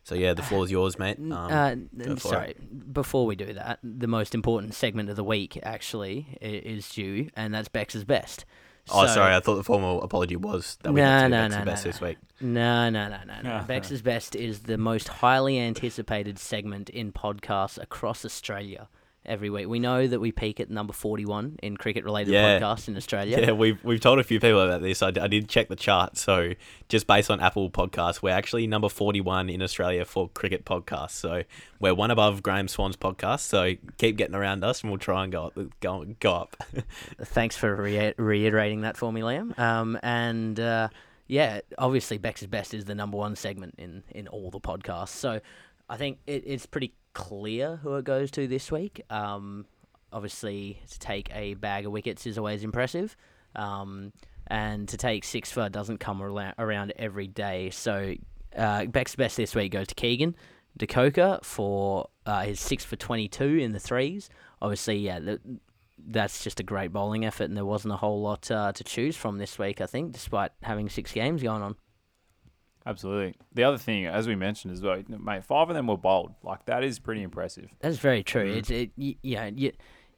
so 0.04 0.14
yeah, 0.14 0.32
the 0.34 0.42
floor 0.42 0.64
is 0.64 0.70
yours, 0.70 0.98
mate. 0.98 1.18
Um, 1.18 1.32
uh, 1.32 1.74
go 1.74 1.80
n- 2.10 2.16
for 2.16 2.28
sorry, 2.28 2.54
before 2.92 3.26
we 3.26 3.34
do 3.34 3.52
that, 3.54 3.80
the 3.82 4.06
most 4.06 4.34
important 4.34 4.74
segment 4.74 5.10
of 5.10 5.16
the 5.16 5.24
week 5.24 5.58
actually 5.64 6.38
is 6.40 6.88
due, 6.90 7.28
and 7.34 7.52
that's 7.52 7.68
Bex's 7.68 8.04
best. 8.04 8.44
Oh, 8.90 9.06
So- 9.06 9.14
sorry. 9.14 9.34
I 9.34 9.40
thought 9.40 9.56
the 9.56 9.64
formal 9.64 10.02
apology 10.02 10.36
was 10.36 10.76
that 10.82 10.92
we 10.92 11.00
No, 11.00 11.06
had 11.06 11.22
to 11.22 11.28
no, 11.30 11.36
Bex 11.42 11.54
no, 11.54 11.60
the 11.60 11.64
best 11.66 11.84
no. 11.86 11.90
this 11.90 12.00
week. 12.02 12.18
No, 12.42 12.90
no, 12.90 13.08
no, 13.08 13.18
no, 13.26 13.40
no. 13.42 13.64
Bex's 13.66 14.02
Best 14.02 14.36
is 14.36 14.60
the 14.64 14.76
most 14.76 15.08
highly 15.08 15.58
anticipated 15.58 16.38
segment 16.38 16.90
in 16.90 17.10
podcasts 17.10 17.82
across 17.82 18.24
Australia 18.26 18.88
every 19.26 19.50
week. 19.50 19.68
We 19.68 19.78
know 19.78 20.06
that 20.06 20.20
we 20.20 20.32
peak 20.32 20.60
at 20.60 20.70
number 20.70 20.92
41 20.92 21.58
in 21.62 21.76
cricket 21.76 22.04
related 22.04 22.32
Yeah. 22.32 22.58
podcasts 22.58 22.88
in 22.88 22.96
Australia. 22.96 23.38
Yeah, 23.40 23.52
we've 23.52 23.82
we've 23.84 24.00
told 24.00 24.18
a 24.18 24.24
few 24.24 24.40
people 24.40 24.60
about 24.60 24.82
this. 24.82 25.02
I 25.02 25.10
did 25.10 25.48
check 25.48 25.68
the 25.68 25.76
chart. 25.76 26.16
So 26.16 26.52
just 26.88 27.06
based 27.06 27.30
on 27.30 27.40
Apple 27.40 27.70
Podcasts, 27.70 28.22
we're 28.22 28.30
actually 28.30 28.66
number 28.66 28.88
forty 28.88 29.20
one 29.20 29.48
in 29.48 29.62
Australia 29.62 30.04
for 30.04 30.28
cricket 30.30 30.64
podcasts. 30.64 31.12
So 31.12 31.42
we're 31.80 31.94
one 31.94 32.10
above 32.10 32.42
Graeme 32.42 32.68
Swann's 32.68 32.96
podcast. 32.96 33.40
So 33.40 33.74
keep 33.98 34.16
getting 34.16 34.34
around 34.34 34.64
us, 34.64 34.82
and 34.82 34.90
we'll 34.90 34.98
try 34.98 35.22
and 35.24 35.32
go 35.32 35.44
up, 35.46 35.58
go 35.80 36.04
go 36.20 36.32
up. 36.32 36.56
Thanks 37.22 37.56
for 37.56 37.74
rea- 37.74 38.14
reiterating 38.16 38.82
that 38.82 38.96
for 38.96 39.12
me, 39.12 39.20
Liam. 39.22 39.58
Um, 39.58 39.98
and 40.02 40.58
uh, 40.60 40.88
yeah, 41.26 41.60
obviously 41.78 42.18
Bex's 42.18 42.46
Best 42.48 42.74
is 42.74 42.84
the 42.84 42.94
number 42.94 43.16
one 43.16 43.34
segment 43.36 43.74
in, 43.78 44.02
in 44.10 44.28
all 44.28 44.50
the 44.50 44.60
podcasts. 44.60 45.08
So 45.08 45.40
I 45.88 45.96
think 45.96 46.18
it, 46.26 46.44
it's 46.46 46.66
pretty 46.66 46.94
clear 47.12 47.76
who 47.76 47.94
it 47.96 48.04
goes 48.04 48.30
to 48.32 48.46
this 48.46 48.70
week. 48.70 49.02
Um, 49.10 49.66
obviously, 50.12 50.80
to 50.90 50.98
take 50.98 51.34
a 51.34 51.54
bag 51.54 51.86
of 51.86 51.92
wickets 51.92 52.26
is 52.26 52.38
always 52.38 52.64
impressive. 52.64 53.16
Um, 53.56 54.12
and 54.46 54.88
to 54.88 54.96
take 54.96 55.24
six 55.24 55.50
for 55.50 55.68
doesn't 55.68 55.98
come 55.98 56.22
around 56.22 56.92
every 56.96 57.26
day. 57.26 57.70
So 57.70 58.14
uh, 58.56 58.84
Bex's 58.86 59.16
Best 59.16 59.36
this 59.36 59.54
week 59.54 59.72
goes 59.72 59.86
to 59.88 59.94
Keegan 59.94 60.36
Dakoka 60.78 61.42
for 61.44 62.08
uh, 62.26 62.42
his 62.42 62.60
six 62.60 62.84
for 62.84 62.96
22 62.96 63.44
in 63.44 63.72
the 63.72 63.80
threes. 63.80 64.28
Obviously, 64.60 64.98
yeah, 64.98 65.18
the, 65.20 65.40
that's 66.06 66.44
just 66.44 66.60
a 66.60 66.62
great 66.62 66.92
bowling 66.92 67.24
effort, 67.24 67.44
and 67.44 67.56
there 67.56 67.64
wasn't 67.64 67.94
a 67.94 67.96
whole 67.96 68.20
lot 68.20 68.50
uh, 68.50 68.72
to 68.72 68.84
choose 68.84 69.16
from 69.16 69.38
this 69.38 69.58
week, 69.58 69.80
I 69.80 69.86
think, 69.86 70.12
despite 70.12 70.52
having 70.62 70.88
six 70.88 71.12
games 71.12 71.42
going 71.42 71.62
on. 71.62 71.76
Absolutely. 72.86 73.34
The 73.54 73.64
other 73.64 73.78
thing, 73.78 74.06
as 74.06 74.28
we 74.28 74.34
mentioned 74.36 74.72
as 74.74 74.82
well, 74.82 75.02
mate, 75.08 75.44
five 75.44 75.70
of 75.70 75.74
them 75.74 75.86
were 75.86 75.96
bowled. 75.96 76.34
Like 76.42 76.66
that 76.66 76.84
is 76.84 76.98
pretty 76.98 77.22
impressive. 77.22 77.70
That's 77.80 77.96
very 77.98 78.22
true. 78.22 78.52
Mm. 78.52 78.56
It's 78.58 78.70
it, 78.70 78.90
you, 78.96 79.14
you 79.22 79.36
know, 79.36 79.50
you, 79.54 79.72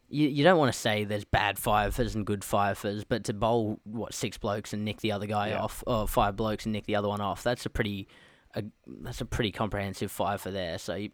you, 0.08 0.28
you 0.28 0.44
don't 0.44 0.58
want 0.58 0.72
to 0.72 0.78
say 0.78 1.04
there's 1.04 1.24
bad 1.24 1.58
fivers 1.58 2.14
and 2.16 2.26
good 2.26 2.42
fivers, 2.42 3.04
but 3.04 3.24
to 3.24 3.32
bowl 3.32 3.78
what 3.84 4.14
six 4.14 4.36
blokes 4.36 4.72
and 4.72 4.84
nick 4.84 5.00
the 5.00 5.12
other 5.12 5.26
guy 5.26 5.50
Yeah. 5.50 5.62
off, 5.62 5.84
or 5.86 6.08
five 6.08 6.34
blokes 6.36 6.66
and 6.66 6.72
nick 6.72 6.86
the 6.86 6.96
other 6.96 7.08
one 7.08 7.20
off, 7.20 7.42
that's 7.44 7.66
a 7.66 7.70
pretty, 7.70 8.08
a, 8.54 8.64
that's 9.02 9.20
a 9.20 9.24
pretty 9.24 9.52
comprehensive 9.52 10.10
five 10.10 10.40
for 10.40 10.50
there. 10.50 10.78
So, 10.78 10.96
you, 10.96 11.10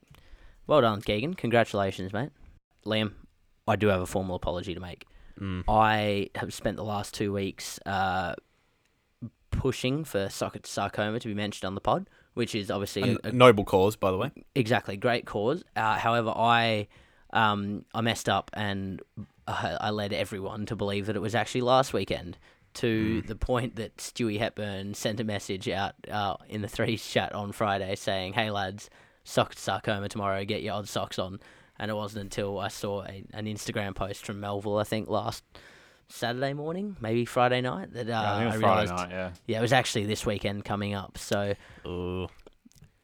well 0.66 0.80
done, 0.80 1.02
Keegan. 1.02 1.34
Congratulations, 1.34 2.12
mate. 2.14 2.30
Liam, 2.86 3.12
I 3.68 3.76
do 3.76 3.88
have 3.88 4.00
a 4.00 4.06
formal 4.06 4.36
apology 4.36 4.72
to 4.74 4.80
make. 4.80 5.04
Mm. 5.40 5.64
I 5.68 6.30
have 6.34 6.52
spent 6.54 6.76
the 6.76 6.84
last 6.84 7.14
two 7.14 7.32
weeks 7.32 7.78
uh, 7.84 8.34
pushing 9.52 10.02
for 10.04 10.28
socket 10.28 10.66
sarcoma 10.66 11.20
to 11.20 11.28
be 11.28 11.34
mentioned 11.34 11.66
on 11.66 11.74
the 11.76 11.80
pod, 11.80 12.08
which 12.34 12.54
is 12.54 12.70
obviously 12.70 13.18
a, 13.22 13.28
A 13.28 13.32
noble 13.32 13.64
cause, 13.64 13.94
by 13.94 14.10
the 14.10 14.16
way. 14.16 14.30
exactly 14.54 14.96
great 14.96 15.24
cause. 15.26 15.62
Uh, 15.76 15.96
however, 15.96 16.30
I 16.34 16.88
um, 17.32 17.84
I 17.94 18.00
messed 18.00 18.28
up 18.28 18.50
and 18.54 19.00
I, 19.46 19.76
I 19.80 19.90
led 19.90 20.12
everyone 20.12 20.66
to 20.66 20.76
believe 20.76 21.06
that 21.06 21.16
it 21.16 21.22
was 21.22 21.34
actually 21.34 21.62
last 21.62 21.92
weekend. 21.92 22.36
To 22.76 23.20
the 23.22 23.36
point 23.36 23.76
that 23.76 23.98
Stewie 23.98 24.38
Hepburn 24.38 24.94
sent 24.94 25.20
a 25.20 25.24
message 25.24 25.68
out 25.68 25.94
uh, 26.10 26.36
in 26.48 26.62
the 26.62 26.68
threes 26.68 27.06
chat 27.10 27.34
on 27.34 27.52
Friday 27.52 27.94
saying, 27.96 28.32
"Hey 28.32 28.50
lads, 28.50 28.88
socket 29.24 29.58
sarcoma 29.58 30.08
tomorrow. 30.08 30.42
Get 30.46 30.62
your 30.62 30.72
odd 30.74 30.88
socks 30.88 31.18
on." 31.18 31.38
And 31.78 31.90
it 31.90 31.94
wasn't 31.94 32.22
until 32.22 32.58
I 32.58 32.68
saw 32.68 33.02
a, 33.02 33.24
an 33.34 33.44
Instagram 33.44 33.94
post 33.94 34.24
from 34.24 34.40
Melville, 34.40 34.78
I 34.78 34.84
think 34.84 35.08
last 35.10 35.44
Saturday 36.12 36.52
morning, 36.52 36.96
maybe 37.00 37.24
Friday 37.24 37.60
night, 37.60 37.92
that 37.94 38.08
uh, 38.08 38.12
I 38.14 38.38
think 38.38 38.42
it 38.42 38.44
I 38.44 38.46
was 38.46 38.60
Friday 38.60 38.80
realized, 38.90 38.92
night. 38.94 39.10
Yeah. 39.10 39.30
yeah, 39.46 39.58
it 39.58 39.62
was 39.62 39.72
actually 39.72 40.06
this 40.06 40.24
weekend 40.26 40.64
coming 40.64 40.94
up. 40.94 41.18
So 41.18 41.54
Ooh. 41.86 42.28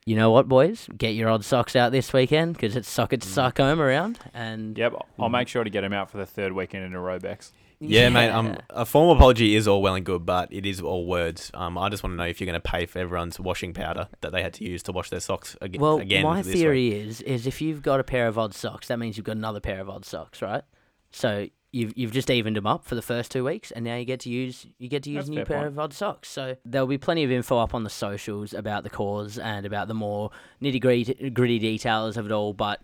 you 0.07 0.15
know 0.17 0.31
what, 0.31 0.49
boys? 0.49 0.89
Get 0.97 1.11
your 1.15 1.29
odd 1.29 1.45
socks 1.45 1.75
out 1.77 1.91
this 1.93 2.13
weekend 2.13 2.55
because 2.55 2.77
it's 2.77 2.89
socket 2.89 3.21
Mm. 3.21 3.25
sarcoma 3.25 3.83
around. 3.83 4.19
And 4.35 4.77
Yep. 4.77 4.95
I'll 5.19 5.29
make 5.29 5.49
sure 5.49 5.65
to 5.65 5.71
get 5.71 5.85
him 5.85 5.93
out 5.93 6.11
for 6.11 6.19
the 6.19 6.27
third 6.27 6.53
weekend 6.53 6.85
in 6.85 6.95
a 6.95 7.01
row, 7.01 7.19
Bex. 7.19 7.53
Yeah, 7.81 8.09
mate. 8.09 8.31
Um, 8.31 8.57
a 8.71 8.85
formal 8.85 9.15
apology 9.15 9.55
is 9.55 9.69
all 9.69 9.81
well 9.81 9.95
and 9.95 10.05
good, 10.05 10.27
but 10.27 10.53
it 10.53 10.67
is 10.67 10.81
all 10.81 11.07
words. 11.07 11.51
Um, 11.55 11.79
I 11.79 11.89
just 11.89 12.03
want 12.03 12.13
to 12.15 12.17
know 12.17 12.25
if 12.27 12.41
you're 12.41 12.47
going 12.51 12.61
to 12.61 12.69
pay 12.71 12.87
for 12.87 12.99
everyone's 12.99 13.39
washing 13.39 13.73
powder 13.73 14.09
that 14.21 14.33
they 14.33 14.43
had 14.43 14.53
to 14.55 14.65
use 14.65 14.83
to 14.85 14.93
wash 14.93 15.11
their 15.11 15.21
socks 15.21 15.57
ag- 15.63 15.81
well, 15.81 15.99
again. 15.99 16.25
my 16.25 16.39
this 16.43 16.49
week. 16.49 16.57
theory 16.57 16.89
is 16.93 17.21
is 17.21 17.47
if 17.47 17.61
you've 17.61 17.81
got 17.83 18.01
a 18.01 18.05
pair 18.05 18.27
of 18.27 18.37
odd 18.37 18.53
socks, 18.53 18.89
that 18.89 18.99
means 18.99 19.17
you've 19.17 19.27
got 19.27 19.37
another 19.37 19.61
pair 19.61 19.81
of 19.81 19.89
odd 19.89 20.05
socks, 20.05 20.43
right? 20.43 20.65
So 21.13 21.47
you've 21.73 21.97
you've 21.97 22.13
just 22.13 22.31
evened 22.31 22.57
them 22.57 22.67
up 22.67 22.85
for 22.85 22.95
the 22.95 23.03
first 23.03 23.31
two 23.31 23.45
weeks, 23.45 23.71
and 23.71 23.85
now 23.85 23.97
you 23.97 24.05
get 24.05 24.21
to 24.21 24.31
use 24.31 24.67
you 24.79 24.89
get 24.89 25.03
to 25.05 25.11
use 25.11 25.27
That's 25.27 25.29
a 25.29 25.33
new 25.33 25.45
pair 25.45 25.59
point. 25.59 25.69
of 25.69 25.79
odd 25.79 25.93
socks. 25.93 26.29
So 26.29 26.57
there'll 26.65 26.87
be 26.87 26.99
plenty 26.99 27.25
of 27.25 27.31
info 27.31 27.59
up 27.59 27.75
on 27.75 27.85
the 27.85 27.91
socials 27.91 28.53
about 28.55 28.83
the 28.85 28.91
cause 28.91 29.39
and 29.39 29.65
about 29.67 29.89
the 29.89 29.95
more 29.95 30.31
nitty 30.63 30.81
gritty 30.81 31.31
gritty 31.31 31.59
details 31.59 32.17
of 32.17 32.27
it 32.27 32.33
all. 32.33 32.53
But 32.53 32.81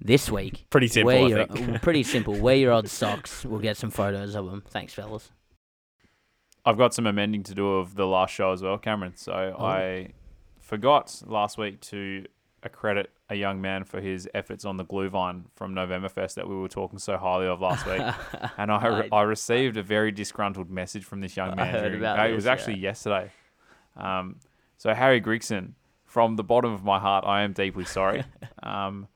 this 0.00 0.30
week, 0.30 0.64
Pretty 0.70 0.88
simple, 0.88 1.06
wear 1.14 1.24
I 1.24 1.28
your, 1.28 1.46
think. 1.46 1.82
pretty 1.82 2.02
simple. 2.02 2.34
Wear 2.34 2.56
your 2.56 2.72
odd 2.72 2.88
socks. 3.00 3.44
We'll 3.44 3.60
get 3.60 3.76
some 3.76 3.90
photos 3.90 4.34
of 4.34 4.50
them. 4.50 4.62
Thanks, 4.68 4.94
fellas. 4.94 5.30
I've 6.64 6.76
got 6.78 6.92
some 6.94 7.06
amending 7.06 7.42
to 7.44 7.54
do 7.54 7.76
of 7.76 7.94
the 7.94 8.06
last 8.06 8.32
show 8.34 8.52
as 8.52 8.62
well, 8.62 8.78
Cameron. 8.78 9.16
So 9.16 9.54
Oh. 9.58 9.64
I 9.64 10.08
forgot 10.60 11.22
last 11.26 11.58
week 11.58 11.80
to 11.82 12.26
accredit 12.62 13.10
a 13.28 13.34
young 13.34 13.60
man 13.60 13.84
for 13.84 14.00
his 14.00 14.28
efforts 14.34 14.64
on 14.64 14.76
the 14.76 14.84
glühwein 14.84 15.44
from 15.54 15.74
Novemberfest 15.74 16.34
that 16.34 16.48
we 16.48 16.54
were 16.54 16.68
talking 16.68 16.98
so 16.98 17.16
highly 17.16 17.46
of 17.46 17.60
last 17.60 17.86
week. 17.86 18.02
and 18.58 18.70
I, 18.70 18.86
re- 18.86 19.08
I 19.10 19.22
received 19.22 19.76
a 19.76 19.82
very 19.82 20.12
disgruntled 20.12 20.70
message 20.70 21.04
from 21.04 21.20
this 21.20 21.36
young 21.36 21.52
I 21.52 21.54
man. 21.54 21.66
heard 21.68 21.82
during- 21.82 21.98
about 22.00 22.18
uh, 22.18 22.28
it 22.28 22.34
was 22.34 22.44
yeah. 22.44 22.52
actually 22.52 22.78
yesterday. 22.78 23.30
Um, 23.96 24.36
so 24.76 24.94
Harry 24.94 25.20
Grigson, 25.20 25.72
from 26.04 26.36
the 26.36 26.44
bottom 26.44 26.72
of 26.72 26.84
my 26.84 26.98
heart, 26.98 27.24
I 27.26 27.42
am 27.42 27.52
deeply 27.52 27.84
sorry. 27.84 28.24
um, 28.62 29.08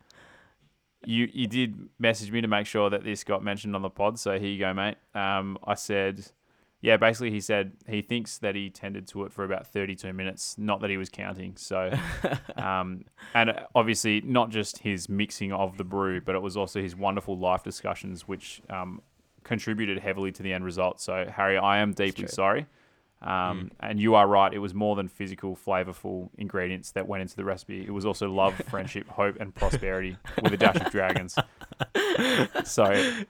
you 1.07 1.29
you 1.33 1.47
did 1.47 1.89
message 1.99 2.31
me 2.31 2.41
to 2.41 2.49
make 2.49 2.67
sure 2.67 2.89
that 2.91 3.05
this 3.05 3.25
got 3.25 3.43
mentioned 3.43 3.75
on 3.75 3.83
the 3.83 3.91
pod. 3.91 4.19
So 4.19 4.39
here 4.39 4.49
you 4.49 4.59
go, 4.59 4.73
mate. 4.73 4.97
Um, 5.15 5.59
I 5.65 5.75
said, 5.75 6.27
yeah, 6.85 6.99
basically 6.99 7.31
he 7.31 7.41
said 7.41 7.73
he 7.89 8.03
thinks 8.03 8.37
that 8.39 8.55
he 8.55 8.69
tended 8.69 9.09
to 9.09 9.25
it 9.25 9.33
for 9.33 9.43
about 9.43 9.67
32 9.67 10.13
minutes, 10.13 10.57
not 10.59 10.83
that 10.83 10.91
he 10.91 10.99
was 10.99 11.09
counting. 11.09 11.57
So, 11.57 11.91
um, 12.59 13.07
and 13.33 13.59
obviously 13.75 14.21
not 14.21 14.51
just 14.51 14.77
his 14.81 15.09
mixing 15.09 15.51
of 15.51 15.79
the 15.79 15.85
brew, 15.85 16.21
but 16.21 16.35
it 16.35 16.43
was 16.43 16.59
also 16.59 16.83
his 16.83 16.95
wonderful 16.95 17.39
life 17.39 17.63
discussions, 17.63 18.29
which 18.29 18.61
um, 18.69 19.01
contributed 19.45 19.99
heavily 19.99 20.31
to 20.33 20.43
the 20.43 20.53
end 20.53 20.63
result. 20.63 21.01
So, 21.01 21.25
Harry, 21.35 21.57
I 21.57 21.79
am 21.79 21.95
deeply 21.95 22.27
sorry. 22.27 22.67
Um, 23.23 23.71
And 23.81 23.99
you 23.99 24.17
are 24.17 24.27
right. 24.27 24.53
It 24.53 24.59
was 24.59 24.75
more 24.75 24.95
than 24.95 25.09
physical, 25.09 25.57
flavorful 25.57 26.29
ingredients 26.37 26.91
that 26.91 27.09
went 27.09 27.23
into 27.23 27.35
the 27.35 27.47
recipe. 27.47 27.81
It 27.81 27.93
was 27.93 28.05
also 28.05 28.31
love, 28.31 28.55
friendship, 28.69 29.09
hope, 29.09 29.37
and 29.41 29.55
prosperity 29.55 30.19
with 30.43 30.53
a 30.53 30.59
dash 30.59 30.77
of 30.77 30.91
dragons. 30.93 31.35
So, 32.67 32.85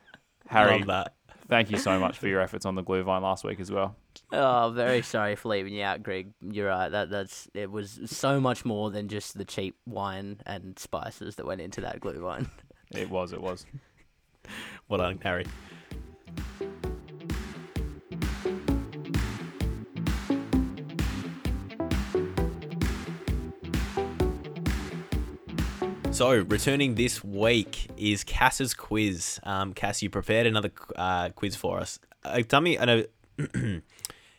Harry, 0.49 0.79
Love 0.81 0.87
that. 0.89 1.15
Thank 1.55 1.71
you 1.71 1.79
so 1.79 2.01
much 2.01 2.19
for 2.19 2.27
your 2.27 2.41
efforts 2.41 2.67
on 2.67 2.75
the 2.75 2.83
glühwein 2.83 3.23
last 3.23 3.45
week 3.45 3.61
as 3.61 3.71
well. 3.71 3.95
Oh, 4.33 4.73
very 4.75 5.03
sorry 5.03 5.37
for 5.37 5.51
leaving 5.51 5.73
you 5.73 5.85
out, 5.85 6.03
Greg. 6.03 6.33
You're 6.43 6.67
right. 6.67 6.89
That 6.89 7.11
that's 7.11 7.47
it 7.55 7.71
was 7.71 8.01
so 8.07 8.41
much 8.41 8.65
more 8.65 8.91
than 8.91 9.07
just 9.07 9.39
the 9.39 9.45
cheap 9.45 9.77
wine 9.87 10.41
and 10.47 10.77
spices 10.77 11.37
that 11.37 11.47
went 11.47 11.61
into 11.61 11.81
that 11.83 12.01
glue 12.01 12.25
wine. 12.25 12.51
It 12.91 13.09
was, 13.09 13.33
it 13.33 13.41
was. 13.41 13.67
Well 14.89 14.99
done, 14.99 15.21
Harry. 15.23 15.47
So, 26.15 26.31
returning 26.31 26.95
this 26.95 27.25
week 27.25 27.91
is 27.97 28.23
Cass's 28.23 28.73
quiz. 28.73 29.41
Um, 29.43 29.75
Cass, 29.75 30.01
you 30.01 30.11
prepared 30.11 30.47
another 30.47 30.71
uh, 30.95 31.31
quiz 31.31 31.57
for 31.57 31.81
us. 31.81 31.99
Uh, 32.23 32.41
tell 32.43 32.61
me, 32.61 32.79
uh, 32.79 33.03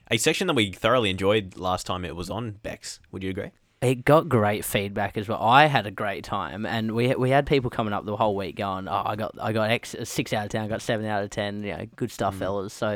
a 0.10 0.18
section 0.18 0.48
that 0.48 0.54
we 0.54 0.72
thoroughly 0.72 1.10
enjoyed 1.10 1.58
last 1.58 1.86
time 1.86 2.06
it 2.06 2.16
was 2.16 2.30
on, 2.30 2.52
Bex. 2.64 3.02
Would 3.12 3.24
you 3.24 3.30
agree? 3.30 3.52
It 3.82 4.06
got 4.06 4.30
great 4.30 4.64
feedback 4.64 5.18
as 5.18 5.28
well. 5.28 5.42
I 5.42 5.66
had 5.66 5.86
a 5.86 5.92
great 5.92 6.24
time, 6.24 6.66
and 6.66 6.94
we 6.94 7.14
we 7.14 7.30
had 7.30 7.46
people 7.46 7.70
coming 7.70 7.92
up 7.92 8.06
the 8.06 8.16
whole 8.16 8.38
week 8.38 8.56
going, 8.56 8.88
"Oh, 8.88 9.04
I 9.06 9.18
got 9.18 9.36
I 9.38 9.52
got 9.52 9.70
X 9.70 9.98
six 10.06 10.32
out 10.32 10.46
of 10.46 10.52
ten, 10.52 10.64
I 10.64 10.70
got 10.70 10.82
seven 10.82 11.06
out 11.06 11.24
of 11.24 11.30
ten. 11.30 11.62
You 11.62 11.76
know, 11.76 11.86
good 11.98 12.10
stuff, 12.10 12.38
fellas." 12.38 12.72
So, 12.72 12.96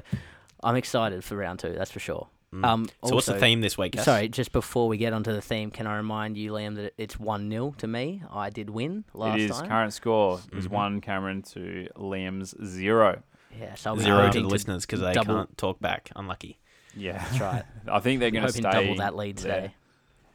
I'm 0.64 0.78
excited 0.78 1.26
for 1.26 1.36
round 1.36 1.60
two. 1.60 1.74
That's 1.74 1.92
for 1.92 2.00
sure. 2.00 2.30
Um, 2.52 2.88
So, 3.06 3.14
what's 3.16 3.28
the 3.28 3.38
theme 3.38 3.62
this 3.62 3.78
week, 3.78 3.94
Cass? 3.94 4.06
Sorry, 4.06 4.28
just 4.28 4.52
before 4.52 4.88
we 4.88 4.98
get 4.98 5.14
onto 5.14 5.32
the 5.32 5.42
theme, 5.42 5.70
can 5.70 5.86
I 5.86 5.98
remind 5.98 6.36
you, 6.38 6.52
Liam, 6.54 6.76
that 6.78 6.94
it's 6.98 7.20
1 7.20 7.50
0 7.50 7.76
to 7.78 7.88
me? 7.88 8.24
I 8.32 8.50
did 8.50 8.70
win 8.72 9.04
last 9.14 9.32
time. 9.34 9.40
it 9.40 9.44
is 9.52 9.58
time. 9.58 9.68
current 9.70 9.94
score 9.94 10.40
is 10.54 10.68
Mhm. 10.68 10.72
one 10.72 11.02
Cameron 11.02 11.44
to 11.54 11.88
Liam's 11.96 12.56
zero. 12.66 13.22
yeah, 13.60 13.76
so 13.76 13.96
Zero 13.98 14.32
to 14.32 14.42
the 14.42 14.48
listeners 14.48 14.86
because 14.86 15.00
they 15.02 15.14
double- 15.14 15.36
can't 15.36 15.58
talk 15.58 15.80
back. 15.80 16.10
Unlucky. 16.16 16.60
Yeah, 16.96 17.20
That's 17.20 17.40
right. 17.40 17.64
I 17.88 18.00
think 18.00 18.20
they're 18.20 18.32
going 18.32 18.42
to 18.46 18.48
hoping 18.52 18.64
stay 18.64 18.82
double 18.84 18.96
that 18.96 19.16
lead 19.16 19.38
today. 19.38 19.76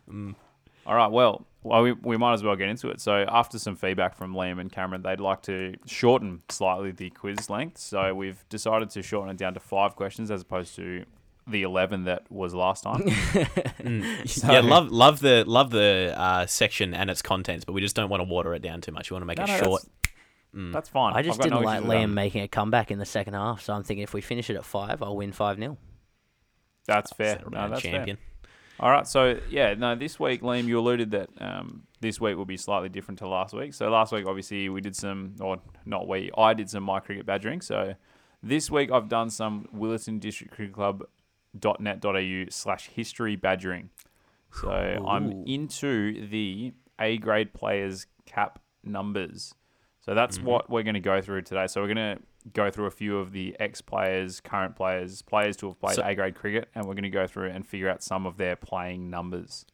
Mm. 0.08 0.36
All 0.86 0.94
right, 0.94 1.10
well, 1.10 1.46
well 1.64 1.82
we, 1.82 1.92
we 1.92 2.16
might 2.16 2.34
as 2.34 2.44
well 2.44 2.54
get 2.54 2.68
into 2.68 2.90
it. 2.90 3.00
So, 3.00 3.24
after 3.28 3.58
some 3.58 3.74
feedback 3.74 4.14
from 4.14 4.34
Liam 4.34 4.60
and 4.60 4.70
Cameron, 4.70 5.02
they'd 5.02 5.18
like 5.20 5.42
to 5.42 5.74
shorten 5.86 6.42
slightly 6.48 6.92
the 6.92 7.10
quiz 7.10 7.50
length. 7.50 7.78
So, 7.78 8.14
we've 8.14 8.44
decided 8.48 8.90
to 8.90 9.02
shorten 9.02 9.30
it 9.30 9.36
down 9.36 9.54
to 9.54 9.60
five 9.60 9.96
questions 9.96 10.30
as 10.30 10.42
opposed 10.42 10.76
to 10.76 11.04
the 11.46 11.62
11 11.62 12.04
that 12.04 12.30
was 12.30 12.54
last 12.54 12.82
time. 12.84 13.02
Mm. 13.84 14.26
So- 14.28 14.50
yeah, 14.50 14.60
love 14.60 14.90
love 14.90 15.20
the 15.20 15.44
love 15.46 15.70
the 15.70 16.14
uh, 16.16 16.46
section 16.46 16.94
and 16.94 17.10
its 17.10 17.20
contents, 17.20 17.64
but 17.66 17.72
we 17.74 17.82
just 17.82 17.94
don't 17.94 18.08
want 18.08 18.22
to 18.22 18.24
water 18.28 18.54
it 18.54 18.62
down 18.62 18.80
too 18.80 18.92
much. 18.92 19.10
We 19.10 19.14
want 19.14 19.22
to 19.22 19.26
make 19.26 19.36
No, 19.38 19.44
it 19.44 19.48
no, 19.48 19.58
short. 19.62 19.82
That's, 19.82 19.90
Mm. 20.56 20.72
that's 20.72 20.88
fine. 20.88 21.14
I 21.14 21.22
just 21.22 21.40
didn't 21.40 21.58
no 21.60 21.66
like 21.66 21.82
Liam 21.82 22.12
making 22.12 22.42
a 22.42 22.48
comeback 22.48 22.92
in 22.92 22.98
the 23.00 23.04
second 23.04 23.34
half, 23.34 23.60
so 23.60 23.74
I'm 23.74 23.82
thinking 23.82 24.04
if 24.04 24.14
we 24.14 24.20
finish 24.20 24.48
it 24.48 24.54
at 24.56 24.64
5, 24.64 25.02
I'll 25.02 25.16
win 25.16 25.32
5 25.32 25.58
0. 25.58 25.76
That's 26.86 27.12
fair. 27.12 27.34
Settle 27.36 27.50
No, 27.50 27.58
down, 27.58 27.70
that's 27.70 27.82
fair. 27.82 27.90
champion. 27.92 28.18
All 28.80 28.90
right, 28.90 29.06
so 29.06 29.40
yeah, 29.50 29.74
no, 29.74 29.94
this 29.96 30.18
week, 30.20 30.42
Liam, 30.42 30.64
you 30.66 30.78
alluded 30.78 31.10
that 31.12 31.28
um, 31.40 31.82
this 32.00 32.20
week 32.20 32.36
will 32.36 32.44
be 32.44 32.56
slightly 32.56 32.88
different 32.88 33.18
to 33.18 33.28
last 33.28 33.52
week. 33.52 33.74
So 33.74 33.88
last 33.90 34.12
week, 34.12 34.26
obviously, 34.26 34.68
we 34.68 34.80
did 34.80 34.94
some, 34.96 35.34
or 35.40 35.58
not 35.84 36.06
we, 36.08 36.30
I 36.38 36.54
did 36.54 36.70
some 36.70 36.84
my 36.84 37.00
cricket 37.00 37.26
badgering. 37.26 37.60
So 37.60 37.94
this 38.42 38.70
week, 38.70 38.90
I've 38.92 39.08
done 39.08 39.30
some 39.30 39.68
Willetton 39.74 40.20
District 40.20 40.52
Cricket 40.54 40.74
Club 40.74 41.04
.net.au 41.58 42.44
slash 42.50 42.88
history 42.88 43.36
badgering. 43.36 43.90
So 44.52 44.70
I'm 44.70 45.44
into 45.46 46.26
the 46.28 46.72
A 47.00 47.18
grade 47.18 47.52
players 47.54 48.06
cap 48.26 48.60
numbers. 48.84 49.54
So 50.00 50.14
that's 50.14 50.38
Mhm. 50.38 50.44
what 50.44 50.70
we're 50.70 50.82
going 50.82 50.94
to 50.94 51.00
go 51.00 51.20
through 51.20 51.42
today. 51.42 51.66
So 51.66 51.80
we're 51.80 51.92
going 51.94 52.16
to 52.18 52.22
go 52.52 52.70
through 52.70 52.86
a 52.86 52.90
few 52.90 53.18
of 53.18 53.32
the 53.32 53.56
ex 53.58 53.80
players, 53.80 54.40
current 54.40 54.76
players, 54.76 55.22
players 55.22 55.56
to 55.56 55.68
have 55.68 55.80
played 55.80 55.96
So- 55.96 56.02
A 56.04 56.14
grade 56.14 56.34
cricket, 56.34 56.68
and 56.74 56.84
we're 56.86 56.94
going 56.94 57.04
to 57.04 57.10
go 57.10 57.26
through 57.26 57.48
and 57.48 57.66
figure 57.66 57.88
out 57.88 58.02
some 58.02 58.26
of 58.26 58.36
their 58.36 58.54
playing 58.54 59.08
numbers. 59.10 59.64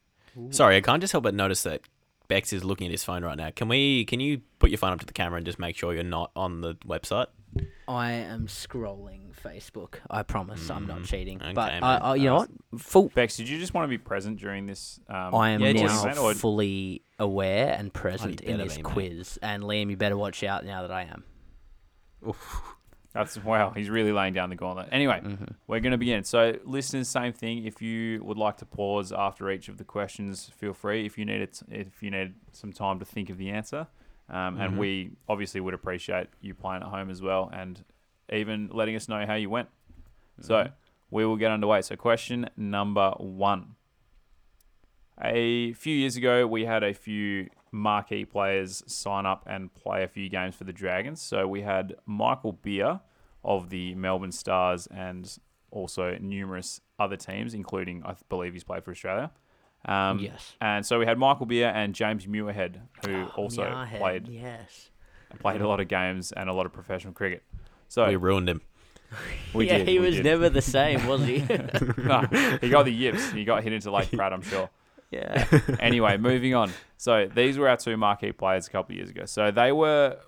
Sorry, 0.51 0.77
I 0.77 0.81
can't 0.81 1.01
just 1.01 1.11
help 1.13 1.25
but 1.25 1.35
notice 1.35 1.65
that 1.65 1.83
Bex 2.29 2.53
is 2.53 2.63
looking 2.63 2.87
at 2.87 2.93
his 2.93 3.03
phone 3.03 3.25
right 3.25 3.37
now. 3.37 3.51
Can 3.51 3.67
we? 3.67 4.05
Can 4.05 4.21
you 4.21 4.43
put 4.61 4.71
your 4.71 4.79
phone 4.79 4.93
up 4.93 5.01
to 5.01 5.07
the 5.07 5.13
camera 5.13 5.39
and 5.39 5.45
just 5.45 5.59
make 5.59 5.75
sure 5.77 5.93
you're 5.93 6.05
not 6.05 6.31
on 6.37 6.61
the 6.61 6.77
website? 6.87 7.27
I 7.89 8.13
am 8.13 8.47
scrolling 8.47 9.33
Facebook. 9.45 9.95
I 10.09 10.23
promise 10.23 10.71
I'm 10.71 10.87
not 10.87 11.01
Mm, 11.01 11.07
cheating. 11.07 11.43
okay, 11.43 11.53
but 11.53 11.73
mate. 11.73 11.83
I, 11.83 11.97
I, 11.97 12.15
you 12.15 12.27
know 12.27 12.37
what? 12.37 12.51
Full. 12.79 13.09
Bex, 13.09 13.37
did 13.37 13.49
you 13.49 13.59
just 13.59 13.75
want 13.75 13.85
to 13.85 13.89
be 13.89 13.99
present 13.99 14.39
during 14.39 14.67
this? 14.67 15.01
Um, 15.09 15.35
I 15.35 15.51
am 15.51 15.61
Yeah, 15.61 15.73
now 15.73 16.05
just- 16.05 16.19
or- 16.19 16.35
fully 16.35 17.03
aware 17.19 17.75
and 17.77 17.93
present 17.93 18.41
in 18.43 18.53
better 18.59 18.65
this 18.65 18.77
be, 18.77 18.83
mate. 18.83 18.93
quiz. 18.93 19.39
And 19.43 19.65
Liam, 19.65 19.91
you 19.91 19.97
better 19.97 20.17
watch 20.17 20.45
out 20.45 20.65
now 20.65 20.83
that 20.83 20.93
I 20.93 21.03
am. 21.03 21.25
That's 23.13 23.43
wow. 23.43 23.71
He's 23.75 23.91
really 23.91 24.13
laying 24.13 24.35
down 24.35 24.51
the 24.51 24.57
gauntlet. 24.57 24.89
Anyway, 24.93 25.21
Mhm. 25.21 25.55
we're 25.67 25.81
going 25.81 25.91
to 25.91 25.99
begin. 25.99 26.23
So, 26.23 26.57
listeners, 26.65 27.09
same 27.09 27.33
thing. 27.33 27.67
If 27.67 27.83
you 27.83 28.23
would 28.23 28.39
like 28.39 28.59
to 28.59 28.65
pause 28.67 29.11
after 29.11 29.51
each 29.51 29.69
of 29.69 29.79
the 29.79 29.85
questions, 29.85 30.49
feel 30.51 30.73
free. 30.73 31.07
If 31.07 31.19
you 31.19 31.25
need 31.25 31.41
it, 31.41 31.61
if 31.69 32.05
you 32.05 32.13
need 32.13 32.35
some 32.53 32.73
time 32.73 33.01
to 33.01 33.05
think 33.05 33.29
of 33.29 33.37
the 33.37 33.51
answer, 33.51 33.89
um, 34.31 34.59
and 34.61 34.75
Mhm. 34.75 34.79
we 34.79 35.11
obviously 35.29 35.61
would 35.61 35.75
appreciate 35.75 36.29
you 36.41 36.55
playing 36.55 36.83
at 36.83 36.89
home 36.89 37.11
as 37.11 37.21
well, 37.21 37.51
and 37.53 37.85
even 38.33 38.69
letting 38.73 38.97
us 38.97 39.09
know 39.09 39.27
how 39.27 39.35
you 39.35 39.51
went. 39.51 39.69
So, 40.41 40.71
we 41.11 41.27
will 41.27 41.37
get 41.37 41.51
underway. 41.51 41.83
So, 41.83 41.97
question 41.97 42.49
number 42.57 43.11
one. 43.19 43.75
A 45.23 45.73
few 45.75 45.95
years 45.95 46.17
ago, 46.17 46.47
we 46.47 46.65
had 46.65 46.83
a 46.83 46.95
few 46.95 47.51
marquee 47.73 48.25
players 48.25 48.83
sign 48.87 49.27
up 49.27 49.45
and 49.47 49.73
play 49.75 50.03
a 50.03 50.09
few 50.09 50.29
games 50.29 50.55
for 50.57 50.65
the 50.65 50.73
Dragons. 50.73 51.21
So 51.21 51.47
we 51.47 51.63
had 51.63 51.95
Michael 52.07 52.53
Beer 52.53 53.01
of 53.45 53.69
the 53.71 53.95
Melbourne 53.95 54.33
Stars 54.33 54.87
and 54.89 55.39
also 55.71 56.17
numerous 56.19 56.81
other 56.99 57.17
teams, 57.17 57.55
including, 57.55 58.03
I 58.05 58.17
believe, 58.29 58.55
he's 58.55 58.65
played 58.65 58.83
for 58.83 58.91
Australia. 58.91 59.31
Um, 59.85 60.19
yes. 60.19 60.55
And 60.61 60.85
so 60.85 60.99
we 60.99 61.07
had 61.07 61.19
Michael 61.19 61.47
Beer 61.47 61.69
and 61.69 61.95
James 61.95 62.27
Muirhead, 62.27 62.81
who 63.07 63.15
Oh, 63.15 63.33
also 63.37 63.63
Muirhead, 63.65 63.99
played 63.99 64.29
Yes. 64.29 64.91
played 65.39 65.61
a 65.61 65.69
lot 65.69 65.81
of 65.81 65.89
games 65.89 66.33
and 66.33 66.49
a 66.51 66.53
lot 66.53 66.67
of 66.67 66.73
professional 66.73 67.13
cricket. 67.15 67.43
So 67.89 68.07
we 68.07 68.17
ruined 68.17 68.49
him. 68.49 68.61
we 69.55 69.67
yeah, 69.67 69.79
did, 69.79 69.89
he 69.89 69.99
we 69.99 70.07
was 70.07 70.17
did. 70.17 70.25
never 70.25 70.49
the 70.49 70.63
same, 70.63 71.07
was 71.07 71.25
he? 71.25 71.39
No, 71.97 72.21
he 72.61 72.69
got 72.69 72.85
the 72.85 72.93
yips. 72.93 73.31
He 73.33 73.45
got 73.45 73.63
hit 73.65 73.73
into 73.73 73.91
Lake 73.91 74.11
Pratt, 74.13 74.33
I'm 74.33 74.43
sure. 74.43 74.69
yeah. 75.11 75.47
anyway, 75.81 76.17
moving 76.19 76.55
on. 76.55 76.71
So 76.97 77.27
these 77.35 77.59
were 77.59 77.69
our 77.69 77.77
two 77.77 77.97
marquee 77.97 78.31
players 78.33 78.69
a 78.69 78.71
couple 78.71 78.93
of 78.93 78.97
years 78.99 79.11
ago. 79.11 79.25
So 79.25 79.51
they 79.51 79.73
were 79.73 80.19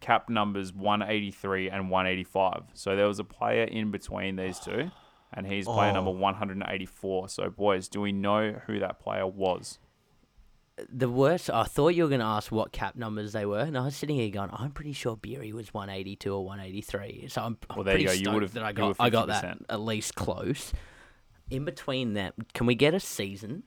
cap 0.00 0.28
numbers 0.28 0.72
183 0.74 1.70
and 1.70 1.88
185. 1.90 2.64
So 2.74 2.96
there 2.96 3.06
was 3.06 3.18
a 3.18 3.24
player 3.24 3.64
in 3.64 3.90
between 3.90 4.36
these 4.36 4.58
two, 4.58 4.90
and 5.32 5.46
he's 5.46 5.66
player 5.66 5.90
Oh. 5.90 5.94
number 5.94 6.10
184. 6.10 7.28
So 7.28 7.50
boys, 7.50 7.88
do 7.88 8.00
we 8.00 8.12
know 8.12 8.60
who 8.66 8.78
that 8.80 8.98
player 9.00 9.26
was? 9.26 9.78
The 10.90 11.10
worst, 11.10 11.50
I 11.50 11.64
thought 11.64 11.88
you 11.88 12.04
were 12.04 12.08
going 12.08 12.20
to 12.20 12.26
ask 12.26 12.50
what 12.50 12.72
cap 12.72 12.96
numbers 12.96 13.32
they 13.34 13.44
were, 13.44 13.58
and 13.60 13.76
I 13.76 13.84
was 13.84 13.94
sitting 13.94 14.16
here 14.16 14.30
going, 14.30 14.48
I'm 14.50 14.70
pretty 14.70 14.94
sure 14.94 15.14
Beery 15.14 15.52
was 15.52 15.74
182 15.74 16.32
or 16.34 16.42
183. 16.46 17.28
So 17.28 17.42
I'm, 17.42 17.58
I'm 17.68 17.76
Well, 17.76 17.84
there 17.84 17.98
you 17.98 18.06
go. 18.06 18.12
You 18.12 18.18
stoked 18.20 18.34
would've- 18.34 18.52
that 18.54 18.62
I 18.62 18.72
got, 18.72 18.96
I 18.98 19.10
got 19.10 19.26
that 19.28 19.58
at 19.68 19.80
least 19.80 20.14
close. 20.14 20.72
In 21.50 21.64
between 21.66 22.14
that, 22.14 22.34
can 22.54 22.66
we 22.66 22.74
get 22.74 22.94
a 22.94 23.00
season? 23.00 23.64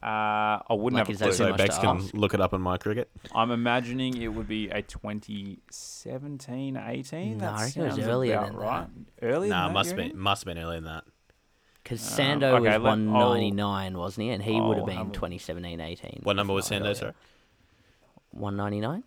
Uh, 0.00 0.06
I 0.06 0.74
wouldn't 0.74 0.94
Like, 0.94 1.06
have 1.08 1.14
is 1.14 1.20
a 1.20 1.24
clue. 1.24 1.32
So 1.32 1.48
much 1.48 1.58
Bex 1.58 1.74
to 1.76 1.80
can 1.80 1.96
ask? 1.96 2.14
look 2.14 2.32
it 2.34 2.40
up 2.40 2.54
on 2.54 2.60
my 2.62 2.78
cricket. 2.78 3.10
I'm 3.34 3.50
imagining 3.50 4.16
it 4.16 4.28
would 4.28 4.46
be 4.46 4.68
a 4.68 4.80
2017, 4.82 6.76
18. 6.76 7.38
No, 7.38 7.46
I 7.46 7.50
that 7.50 7.60
reckon 7.64 7.82
it 7.82 7.84
was 7.86 7.94
sounds 7.96 8.08
earlier 8.08 8.34
about 8.36 8.46
than 8.46 8.56
that. 8.58 8.62
right. 8.64 8.86
Earlier 9.22 9.50
Nah, 9.50 9.62
than 9.64 9.68
that, 9.68 9.74
must 9.74 9.90
you 9.90 9.96
be 9.96 10.02
reckon? 10.02 10.18
must 10.18 10.44
have 10.44 10.54
been 10.54 10.62
earlier 10.62 10.76
than 10.80 10.84
that. 10.84 11.04
Because 11.82 12.18
Um, 12.20 12.26
Sando 12.40 12.42
okay, 12.44 12.60
was 12.60 12.62
let- 12.64 12.74
I'll- 12.74 12.80
199, 12.82 13.98
wasn't 13.98 14.24
he? 14.26 14.30
And 14.30 14.42
he 14.42 14.52
would 14.60 14.60
I'll 14.60 14.74
have 14.74 14.86
been 14.86 14.98
a- 15.08 15.12
2017 15.12 15.80
18. 15.80 16.20
What 16.22 16.36
number 16.36 16.52
was 16.52 16.68
Sando, 16.68 16.80
earlier. 16.82 16.94
sir? 16.94 17.14
199? 18.30 19.04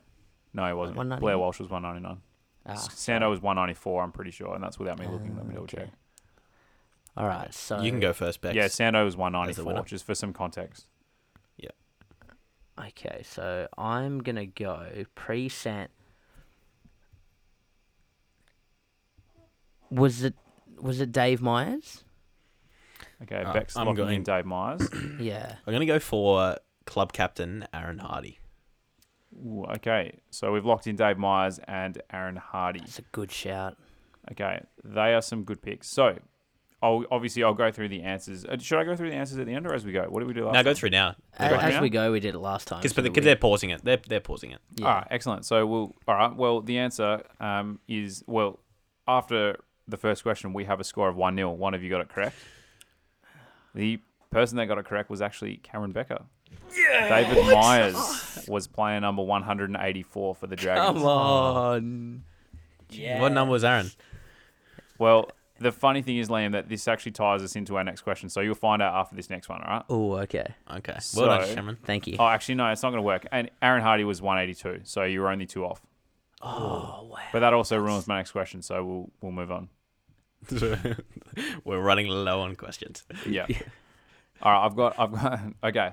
No, 0.54 0.68
he 0.68 0.74
wasn't. 0.74 0.98
199? 0.98 1.20
Blair 1.22 1.38
Walsh 1.38 1.60
was 1.60 1.70
199. 1.70 2.22
Ah, 2.66 2.74
Sando 2.74 3.30
was 3.30 3.42
194, 3.42 4.04
I'm 4.04 4.12
pretty 4.12 4.32
sure, 4.32 4.54
and 4.56 4.64
that's 4.64 4.78
without 4.78 5.00
me 5.00 5.08
looking. 5.08 5.36
Let 5.38 5.46
me 5.46 5.52
Ah, 5.52 5.54
double 5.56 5.64
okay. 5.64 5.78
check. 5.78 5.90
All 7.18 7.28
right, 7.28 7.54
so 7.54 7.82
you 7.82 7.92
can 7.92 8.00
go 8.00 8.14
first, 8.14 8.40
Bex. 8.42 8.56
Yeah, 8.56 8.66
Sando 8.66 9.04
was 9.04 9.18
winner. 9.18 9.38
194, 9.40 9.84
just 9.86 10.06
for 10.06 10.16
some 10.16 10.32
context. 10.32 10.88
Yep. 11.58 11.76
Okay, 12.88 13.22
so 13.24 13.68
I'm 13.78 14.20
gonna 14.20 14.46
go 14.46 14.88
pre 15.14 15.50
Sant. 15.50 15.92
Was 19.90 20.24
it 20.24 20.36
was 20.80 21.02
it 21.02 21.12
Dave 21.12 21.42
Myers? 21.42 22.04
Okay, 23.24 23.44
Uh, 23.44 23.54
Beck's 23.54 23.76
I'm 23.76 23.86
locking 23.88 24.06
going- 24.06 24.16
in 24.16 24.24
Dave 24.24 24.46
Myers. 24.46 24.88
Yeah. 25.20 25.56
I'm 25.66 25.74
gonna 25.74 25.86
go 25.86 26.00
for 26.00 26.58
club 26.86 27.14
captain 27.14 27.68
Aaron 27.74 28.00
Hardy. 28.00 28.40
Ooh, 29.46 29.66
okay, 29.76 30.20
so 30.30 30.52
we've 30.52 30.66
locked 30.66 30.88
in 30.88 30.96
Dave 30.96 31.18
Myers 31.18 31.60
and 31.68 32.02
Aaron 32.12 32.36
Hardy. 32.38 32.80
That's 32.80 33.00
a 33.00 33.04
good 33.12 33.32
shout. 33.32 33.78
Okay, 34.32 34.62
they 34.84 35.14
are 35.14 35.22
some 35.22 35.44
good 35.44 35.62
picks. 35.62 35.90
So, 35.90 36.18
I'll, 36.84 37.04
obviously, 37.12 37.44
I'll 37.44 37.54
go 37.54 37.72
through 37.72 37.90
the 37.90 38.02
answers. 38.02 38.44
Uh, 38.44 38.58
should 38.60 38.80
I 38.80 38.84
go 38.84 38.96
through 38.96 39.12
the 39.12 39.16
answers 39.16 39.38
at 39.38 39.46
the 39.46 39.54
end 39.54 39.68
or 39.68 39.74
as 39.76 39.86
we 39.86 39.92
go? 39.92 40.04
What 40.10 40.20
did 40.22 40.28
we 40.28 40.34
do 40.34 40.46
last 40.46 40.54
Now 40.54 40.64
go 40.64 40.70
time? 40.72 40.76
through 40.76 40.90
now. 40.90 41.16
A- 41.38 41.50
Go 41.50 41.56
As 41.58 41.74
now? 41.76 41.82
we 41.82 41.90
go, 41.92 42.12
we 42.12 42.20
did 42.20 42.34
it 42.34 42.40
last 42.40 42.68
time. 42.68 42.82
Because 42.82 42.96
so 42.96 43.04
we- 43.04 43.10
they're 43.10 43.36
pausing 43.36 43.70
it. 43.70 43.84
They're 43.84 44.00
they're 44.08 44.20
pausing 44.20 44.50
it. 44.52 44.60
yeah. 44.78 44.88
All 44.88 44.94
right, 44.96 45.08
excellent. 45.12 45.46
So 45.46 45.66
we'll. 45.68 45.96
All 46.08 46.16
right. 46.16 46.36
Well, 46.36 46.62
the 46.62 46.80
answer 46.80 47.22
um, 47.40 47.80
is 47.88 48.24
well 48.26 48.60
after 49.08 49.58
the 49.88 49.98
first 49.98 50.24
question, 50.24 50.54
we 50.54 50.66
have 50.66 50.80
a 50.80 50.84
score 50.84 51.08
of 51.08 51.16
one 51.16 51.36
0 51.36 51.52
One 51.52 51.74
of 51.76 51.84
you 51.84 51.90
got 51.90 52.02
it 52.02 52.10
correct. 52.10 52.36
The 53.76 54.00
person 54.32 54.58
that 54.58 54.66
got 54.66 54.78
it 54.78 54.86
correct 54.86 55.10
was 55.10 55.22
actually 55.22 55.58
Cameron 55.58 55.92
Becker. 55.92 56.24
David 56.74 57.46
Myers 57.54 58.46
was 58.48 58.68
player 58.68 59.00
number 59.00 59.22
184 59.22 60.36
for 60.36 60.48
the 60.48 60.56
Dragons. 60.56 60.98
Come 60.98 61.06
on. 61.06 62.24
Yeah. 62.90 63.22
What 63.22 63.32
number 63.34 63.52
was 63.52 63.64
Aaron? 63.64 63.92
Well, 64.98 65.30
the 65.62 65.72
funny 65.72 66.02
thing 66.02 66.18
is, 66.18 66.30
Liam, 66.30 66.52
that 66.52 66.68
this 66.70 66.88
actually 66.88 67.14
ties 67.14 67.42
us 67.44 67.56
into 67.56 67.78
our 67.78 67.84
next 67.84 68.02
question. 68.02 68.30
So 68.30 68.42
you'll 68.42 68.56
find 68.56 68.82
out 68.82 68.94
after 68.94 69.16
this 69.16 69.30
next 69.30 69.48
one, 69.50 69.62
all 69.62 69.72
right? 69.74 69.84
Oh, 69.90 70.14
okay. 70.20 70.54
Okay. 70.70 70.98
Well 71.16 71.26
done, 71.28 71.48
So- 71.48 71.56
Cameron. 71.56 71.78
Thank 71.84 72.08
you. 72.08 72.18
Oh, 72.20 72.28
actually, 72.28 72.56
no, 72.56 72.68
it's 72.72 72.84
not 72.84 72.90
going 72.90 73.00
to 73.00 73.06
work. 73.06 73.26
And 73.32 73.50
Aaron 73.62 73.82
Hardy 73.82 74.04
was 74.04 74.22
182, 74.22 74.82
so 74.84 75.04
you 75.04 75.22
were 75.22 75.30
only 75.30 75.46
two 75.46 75.66
off. 75.66 75.82
Oh, 76.42 77.08
wow. 77.12 77.18
But 77.32 77.40
that 77.42 77.54
also 77.54 77.78
ruins 77.78 78.08
my 78.08 78.18
next 78.18 78.32
question, 78.32 78.62
so 78.64 78.84
we'll 78.84 79.12
we'll 79.22 79.32
move 79.32 79.52
on. 79.52 79.70
We're 81.64 81.80
running 81.80 82.08
low 82.08 82.42
on 82.42 82.56
questions. 82.56 83.04
Yeah. 83.28 83.46
All 84.42 84.52
right, 84.52 84.66
I've 84.66 84.76
got 84.76 84.96
I've 85.00 85.12
got 85.12 85.40
okay. 85.66 85.92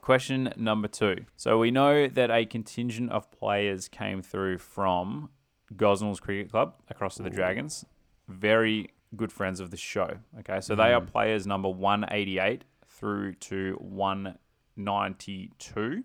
Question 0.00 0.52
number 0.56 0.88
two. 0.88 1.26
So 1.36 1.58
we 1.58 1.70
know 1.70 2.08
that 2.08 2.30
a 2.30 2.46
contingent 2.46 3.10
of 3.12 3.30
players 3.30 3.88
came 3.88 4.22
through 4.22 4.56
from 4.58 5.28
Gosnells 5.74 6.20
Cricket 6.20 6.50
Club 6.50 6.74
across 6.88 7.16
to 7.16 7.22
the 7.22 7.28
Dragons. 7.30 7.84
Very 8.30 8.90
good 9.16 9.32
friends 9.32 9.60
of 9.60 9.70
the 9.70 9.76
show. 9.76 10.18
Okay, 10.40 10.60
so 10.60 10.74
they 10.74 10.92
are 10.92 11.00
mm. 11.00 11.06
players 11.06 11.46
number 11.46 11.68
188 11.68 12.64
through 12.86 13.34
to 13.34 13.76
192. 13.80 16.04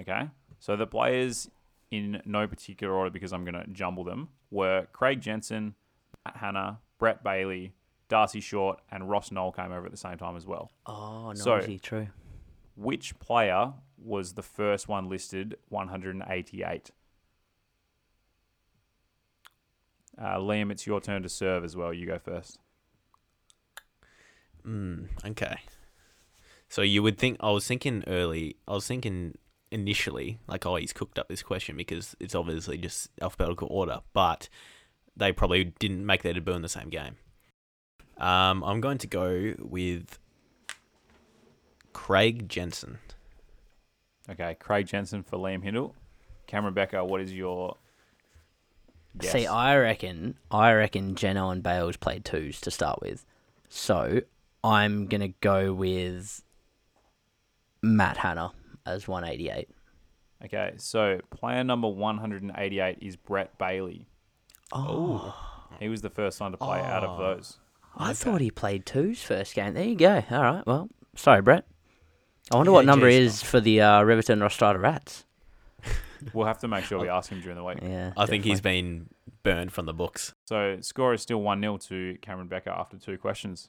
Okay, 0.00 0.30
so 0.58 0.76
the 0.76 0.86
players 0.86 1.50
in 1.90 2.20
no 2.24 2.46
particular 2.46 2.94
order 2.94 3.10
because 3.10 3.32
I'm 3.32 3.44
going 3.44 3.54
to 3.54 3.66
jumble 3.68 4.04
them 4.04 4.28
were 4.50 4.86
Craig 4.92 5.20
Jensen, 5.20 5.74
Matt 6.24 6.36
Hanna, 6.36 6.78
Brett 6.98 7.22
Bailey, 7.22 7.74
Darcy 8.08 8.40
Short, 8.40 8.80
and 8.90 9.08
Ross 9.08 9.30
Knoll 9.30 9.52
came 9.52 9.72
over 9.72 9.86
at 9.86 9.90
the 9.90 9.96
same 9.96 10.18
time 10.18 10.36
as 10.36 10.46
well. 10.46 10.70
Oh, 10.86 11.32
So- 11.34 11.56
noisy, 11.56 11.78
true. 11.78 12.08
Which 12.74 13.18
player 13.18 13.72
was 13.96 14.34
the 14.34 14.42
first 14.42 14.86
one 14.86 15.08
listed 15.08 15.56
188? 15.70 16.90
Uh, 20.18 20.38
Liam, 20.38 20.70
it's 20.70 20.86
your 20.86 21.00
turn 21.00 21.22
to 21.22 21.28
serve 21.28 21.64
as 21.64 21.76
well. 21.76 21.92
You 21.92 22.06
go 22.06 22.18
first. 22.18 22.58
Mm, 24.66 25.08
okay. 25.24 25.58
So 26.68 26.82
you 26.82 27.02
would 27.02 27.18
think 27.18 27.36
I 27.40 27.50
was 27.50 27.66
thinking 27.66 28.02
early. 28.06 28.56
I 28.66 28.72
was 28.72 28.86
thinking 28.86 29.36
initially 29.70 30.38
like, 30.46 30.64
oh, 30.66 30.76
he's 30.76 30.92
cooked 30.92 31.18
up 31.18 31.28
this 31.28 31.42
question 31.42 31.76
because 31.76 32.16
it's 32.18 32.34
obviously 32.34 32.78
just 32.78 33.10
alphabetical 33.20 33.68
order, 33.70 34.00
but 34.12 34.48
they 35.16 35.32
probably 35.32 35.64
didn't 35.78 36.04
make 36.04 36.22
their 36.22 36.32
debut 36.32 36.54
in 36.54 36.62
the 36.62 36.68
same 36.68 36.88
game. 36.88 37.16
Um, 38.18 38.64
I'm 38.64 38.80
going 38.80 38.98
to 38.98 39.06
go 39.06 39.54
with 39.58 40.18
Craig 41.92 42.48
Jensen. 42.48 42.98
Okay, 44.28 44.56
Craig 44.58 44.86
Jensen 44.86 45.22
for 45.22 45.38
Liam 45.38 45.62
Hindle. 45.62 45.94
Cameron 46.46 46.74
Becker, 46.74 47.04
what 47.04 47.20
is 47.20 47.32
your 47.32 47.76
guess? 49.18 49.32
See, 49.32 49.46
I 49.46 49.76
reckon, 49.78 50.36
I 50.50 50.72
reckon 50.72 51.14
Geno 51.14 51.50
and 51.50 51.62
Bales 51.62 51.96
played 51.96 52.24
twos 52.24 52.60
to 52.62 52.70
start 52.70 53.00
with. 53.02 53.24
So 53.68 54.20
I'm 54.64 55.06
gonna 55.06 55.28
go 55.40 55.72
with 55.72 56.42
Matt 57.82 58.16
Hanna 58.18 58.52
as 58.84 59.06
188. 59.08 59.68
Okay, 60.44 60.74
so 60.76 61.20
player 61.30 61.64
number 61.64 61.88
188 61.88 62.98
is 63.00 63.16
Brett 63.16 63.56
Bailey. 63.58 64.06
Oh, 64.72 65.34
He 65.80 65.88
was 65.88 66.00
the 66.00 66.10
first 66.10 66.40
one 66.40 66.52
to 66.52 66.56
play 66.56 66.80
out 66.80 67.04
of 67.04 67.18
Oh. 67.20 67.22
those. 67.34 67.58
I 67.96 68.06
Okay. 68.10 68.14
thought 68.14 68.40
he 68.40 68.50
played 68.50 68.86
twos 68.86 69.22
first 69.22 69.54
game. 69.54 69.74
There 69.74 69.84
you 69.84 69.94
go. 69.94 70.22
All 70.30 70.42
right. 70.42 70.66
Well, 70.66 70.88
sorry, 71.16 71.42
Brett. 71.42 71.66
I 72.50 72.56
wonder 72.56 72.72
what 72.72 72.84
number 72.86 73.10
geez. 73.10 73.34
is 73.34 73.42
for 73.42 73.60
the 73.60 73.80
uh, 73.82 74.02
Riverton 74.02 74.38
Rostrata 74.40 74.80
Rats. 74.80 75.25
We'll 76.32 76.46
have 76.46 76.58
to 76.58 76.68
make 76.68 76.84
sure 76.84 76.98
we 76.98 77.08
ask 77.08 77.30
him 77.30 77.40
during 77.40 77.56
the 77.56 77.64
week. 77.64 77.78
Yeah, 77.82 78.12
I 78.16 78.26
think 78.26 78.44
he's 78.44 78.60
been 78.60 79.08
burned 79.42 79.72
from 79.72 79.86
the 79.86 79.94
books. 79.94 80.34
So 80.46 80.78
score 80.80 81.14
is 81.14 81.22
still 81.22 81.40
1 81.40 81.60
0 81.60 81.76
to 81.88 82.18
Cameron 82.22 82.48
Becker 82.48 82.70
after 82.70 82.98
two 82.98 83.18
questions. 83.18 83.68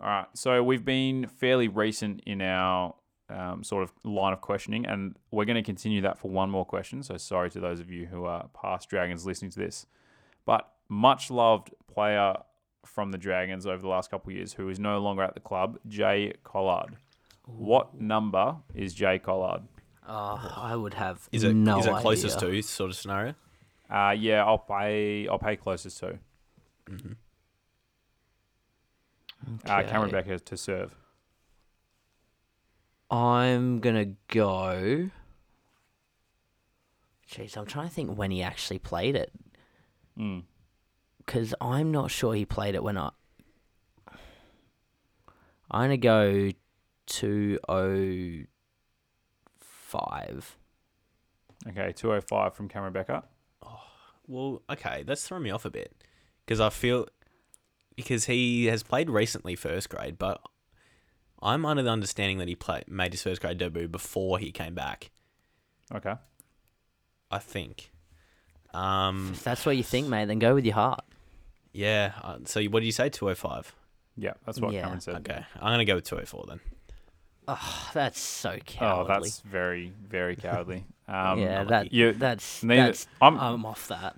All 0.00 0.06
right. 0.06 0.26
So 0.34 0.62
we've 0.62 0.84
been 0.84 1.26
fairly 1.26 1.68
recent 1.68 2.20
in 2.26 2.42
our 2.42 2.94
um, 3.28 3.64
sort 3.64 3.82
of 3.82 3.92
line 4.04 4.32
of 4.32 4.40
questioning, 4.40 4.86
and 4.86 5.16
we're 5.30 5.44
going 5.44 5.56
to 5.56 5.62
continue 5.62 6.00
that 6.02 6.18
for 6.18 6.30
one 6.30 6.50
more 6.50 6.64
question. 6.64 7.02
So 7.02 7.16
sorry 7.16 7.50
to 7.50 7.60
those 7.60 7.80
of 7.80 7.90
you 7.90 8.06
who 8.06 8.24
are 8.24 8.48
past 8.60 8.88
Dragons 8.88 9.26
listening 9.26 9.50
to 9.52 9.58
this. 9.58 9.86
But 10.44 10.70
much 10.88 11.30
loved 11.30 11.74
player 11.92 12.34
from 12.84 13.10
the 13.10 13.18
Dragons 13.18 13.66
over 13.66 13.82
the 13.82 13.88
last 13.88 14.10
couple 14.10 14.30
of 14.30 14.36
years 14.36 14.52
who 14.52 14.68
is 14.68 14.78
no 14.78 14.98
longer 14.98 15.22
at 15.22 15.34
the 15.34 15.40
club, 15.40 15.78
Jay 15.88 16.34
Collard. 16.44 16.96
What 17.44 18.00
number 18.00 18.56
is 18.74 18.94
Jay 18.94 19.18
Collard? 19.18 19.62
Oh, 20.08 20.52
I 20.56 20.76
would 20.76 20.94
have 20.94 21.28
Is 21.32 21.42
it 21.42 21.48
is 21.48 21.54
no 21.54 21.78
is 21.80 21.86
it 21.86 21.96
closest 21.96 22.36
idea. 22.42 22.62
to 22.62 22.62
sort 22.62 22.90
of 22.90 22.96
scenario? 22.96 23.34
Uh, 23.90 24.14
yeah, 24.16 24.44
I'll 24.44 24.58
pay. 24.58 25.26
I'll 25.28 25.38
pay 25.38 25.56
closest 25.56 25.98
to 26.00 26.18
hmm 26.88 27.12
uh, 29.64 29.82
Cameron 29.82 30.04
Okay. 30.04 30.12
Becker 30.12 30.38
to 30.38 30.56
serve. 30.56 30.94
I'm 33.10 33.78
gonna 33.80 34.14
go. 34.28 35.10
Jeez, 37.30 37.56
I'm 37.56 37.66
trying 37.66 37.88
to 37.88 37.94
think 37.94 38.16
when 38.16 38.30
he 38.30 38.42
actually 38.42 38.78
played 38.78 39.16
it 39.16 39.32
Mm. 40.18 40.44
because 41.18 41.54
I'm 41.60 41.90
not 41.92 42.10
sure 42.10 42.34
he 42.34 42.44
played 42.46 42.74
it 42.74 42.82
when 42.82 42.96
I. 42.96 43.10
I'm 45.70 45.84
gonna 45.90 45.96
go 45.98 46.50
two 47.06 47.58
oh 47.68 48.44
five. 49.86 50.56
Okay, 51.68 51.92
205 51.92 52.54
from 52.54 52.68
Cameron 52.68 52.92
Becker. 52.92 53.22
Oh, 53.64 53.80
Well, 54.26 54.62
okay, 54.70 55.02
that's 55.04 55.26
thrown 55.26 55.42
me 55.42 55.50
off 55.50 55.64
a 55.64 55.70
bit 55.70 55.94
because 56.44 56.60
I 56.60 56.70
feel 56.70 57.06
because 57.96 58.26
he 58.26 58.66
has 58.66 58.82
played 58.82 59.08
recently 59.08 59.56
first 59.56 59.88
grade, 59.88 60.18
but 60.18 60.40
I'm 61.40 61.64
under 61.64 61.82
the 61.82 61.90
understanding 61.90 62.38
that 62.38 62.48
he 62.48 62.54
play, 62.54 62.82
made 62.86 63.12
his 63.12 63.22
first 63.22 63.40
grade 63.40 63.58
debut 63.58 63.88
before 63.88 64.38
he 64.38 64.52
came 64.52 64.74
back. 64.74 65.10
Okay. 65.94 66.14
I 67.30 67.38
think. 67.38 67.90
Um, 68.74 69.30
If 69.32 69.44
that's 69.44 69.64
what 69.64 69.76
you 69.76 69.82
think, 69.82 70.08
mate, 70.08 70.26
then 70.26 70.38
go 70.38 70.54
with 70.54 70.64
your 70.66 70.74
heart. 70.74 71.00
yeah. 71.72 72.12
Uh, 72.22 72.38
so 72.44 72.62
what 72.64 72.80
did 72.80 72.86
you 72.86 72.92
say? 72.92 73.08
Two 73.08 73.30
oh 73.30 73.34
five. 73.34 73.74
Yeah, 74.16 74.32
that's 74.44 74.60
what 74.60 74.72
Yeah. 74.72 74.82
Cameron 74.82 75.00
said. 75.00 75.16
Okay, 75.16 75.44
I'm 75.56 75.72
gonna 75.72 75.84
go 75.84 75.94
with 75.96 76.04
two 76.04 76.18
oh 76.18 76.24
four 76.24 76.44
then. 76.48 76.60
Oh, 77.48 77.90
that's 77.94 78.18
so 78.20 78.58
cowardly. 78.64 79.14
Oh, 79.14 79.20
that's 79.20 79.40
very, 79.40 79.92
very 80.08 80.36
cowardly. 80.36 80.84
Um, 81.08 81.38
yeah, 81.38 81.62
that 81.62 81.92
you- 81.92 82.14
that's 82.14 82.64
neither- 82.64 82.86
that's 82.86 83.06
I'm, 83.22 83.38
I'm 83.38 83.64
off 83.64 83.86
that. 83.86 84.16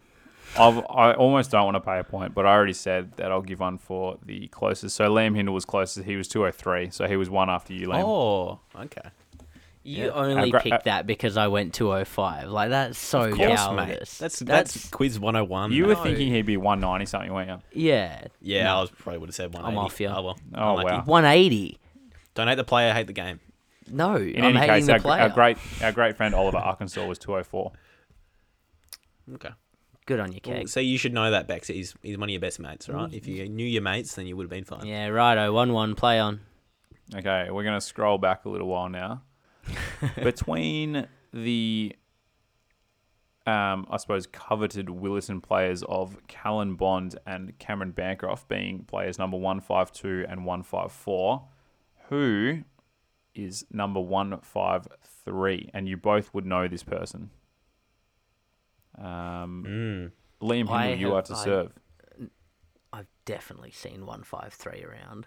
I've, 0.58 0.78
I 0.88 1.12
almost 1.12 1.50
don't 1.50 1.66
want 1.66 1.74
to 1.74 1.80
pay 1.82 1.98
a 1.98 2.02
point, 2.04 2.34
but 2.34 2.46
I 2.46 2.54
already 2.54 2.72
said 2.72 3.12
that 3.18 3.30
I'll 3.30 3.42
give 3.42 3.60
one 3.60 3.76
for 3.76 4.16
the 4.24 4.48
closest. 4.48 4.96
So 4.96 5.06
Liam 5.10 5.36
Hindle 5.36 5.52
was 5.54 5.66
closest. 5.66 6.06
He 6.06 6.16
was 6.16 6.28
203, 6.28 6.88
so 6.88 7.06
he 7.06 7.16
was 7.16 7.28
one 7.28 7.50
after 7.50 7.74
you, 7.74 7.88
Liam. 7.88 8.02
Oh, 8.02 8.60
okay. 8.84 9.02
You 9.82 10.06
Yeah. 10.06 10.10
only 10.12 10.50
gra- 10.50 10.60
picked 10.62 10.72
uh, 10.76 10.80
that 10.86 11.06
because 11.06 11.36
I 11.36 11.48
went 11.48 11.74
205. 11.74 12.48
Like 12.48 12.70
that's 12.70 12.98
so 12.98 13.24
Of 13.24 13.36
course, 13.36 13.60
cowardice. 13.60 13.76
mate. 13.86 13.98
That's, 13.98 14.18
that's 14.18 14.38
that's 14.38 14.88
quiz 14.88 15.20
101. 15.20 15.72
you 15.72 15.82
mate. 15.82 15.88
were 15.88 16.02
thinking 16.02 16.32
he'd 16.32 16.46
be 16.46 16.56
190 16.56 17.04
something, 17.04 17.34
weren't 17.34 17.50
you? 17.50 17.58
yeah. 17.88 18.24
Yeah, 18.40 18.64
No. 18.64 18.76
I 18.76 18.80
was 18.80 18.90
probably 18.90 19.18
would 19.18 19.28
have 19.28 19.34
said 19.36 19.52
180. 19.52 19.76
I'm 19.78 19.84
off 19.84 20.00
you. 20.00 20.08
Oh 20.08 20.22
well. 20.22 20.38
Oh, 20.54 20.70
Unlucky. 20.78 20.96
wow. 20.96 21.02
180. 21.04 21.78
Don't 22.38 22.46
hate 22.46 22.54
the 22.54 22.62
player, 22.62 22.94
hate 22.94 23.08
the 23.08 23.12
game. 23.12 23.40
No, 23.90 24.14
In 24.14 24.44
I'm 24.44 24.56
any 24.56 24.58
hating 24.60 24.74
case, 24.76 24.86
the 24.86 24.92
our, 24.92 25.00
player. 25.00 25.22
our 25.22 25.28
great 25.28 25.58
our 25.82 25.90
great 25.90 26.16
friend 26.16 26.36
Oliver 26.36 26.58
Arkenstall 26.58 27.08
was 27.08 27.18
204. 27.18 27.72
Okay. 29.34 29.48
Good 30.06 30.20
on 30.20 30.30
you, 30.32 30.38
Well, 30.46 30.58
Keg. 30.58 30.68
so 30.68 30.78
you 30.78 30.98
should 30.98 31.12
know 31.12 31.32
that 31.32 31.48
Bex. 31.48 31.66
He's 31.66 31.94
he's 32.00 32.16
one 32.16 32.28
of 32.28 32.32
your 32.32 32.40
best 32.40 32.60
mates, 32.60 32.88
right? 32.88 33.12
If 33.12 33.26
you 33.26 33.48
knew 33.48 33.66
your 33.66 33.82
mates, 33.82 34.14
then 34.14 34.28
you 34.28 34.36
would 34.36 34.44
have 34.44 34.50
been 34.50 34.62
fine. 34.64 34.86
Yeah, 34.86 35.08
righto. 35.08 35.52
One-one. 35.52 35.96
Play 35.96 36.20
on. 36.20 36.40
Okay, 37.12 37.48
we're 37.50 37.64
going 37.64 37.74
to 37.74 37.80
scroll 37.80 38.18
back 38.18 38.44
a 38.44 38.48
little 38.48 38.68
while 38.68 38.88
now. 38.88 39.22
Between 40.22 41.08
the, 41.32 41.96
um, 43.46 43.84
I 43.90 43.96
suppose, 43.96 44.28
coveted 44.28 44.86
Willetton 44.86 45.42
players 45.42 45.82
of 45.82 46.16
Callan 46.28 46.76
Bond 46.76 47.18
and 47.26 47.58
Cameron 47.58 47.90
Bancroft 47.90 48.46
being 48.48 48.84
players 48.84 49.18
number 49.18 49.36
152 49.38 50.26
and 50.28 50.44
154, 50.44 51.42
who 52.08 52.60
is 53.34 53.64
number 53.70 54.00
153? 54.00 55.70
And 55.74 55.88
you 55.88 55.96
both 55.96 56.32
would 56.34 56.46
know 56.46 56.68
this 56.68 56.82
person. 56.82 57.30
Um, 58.96 59.64
Mm. 59.66 60.10
Liam 60.46 60.70
I 60.70 60.92
you 60.92 61.08
have, 61.08 61.16
are 61.16 61.22
to 61.22 61.34
I- 61.34 61.44
serve. 61.44 61.72
I've 62.92 63.08
definitely 63.24 63.70
seen 63.70 64.06
153 64.06 64.84
around. 64.84 65.26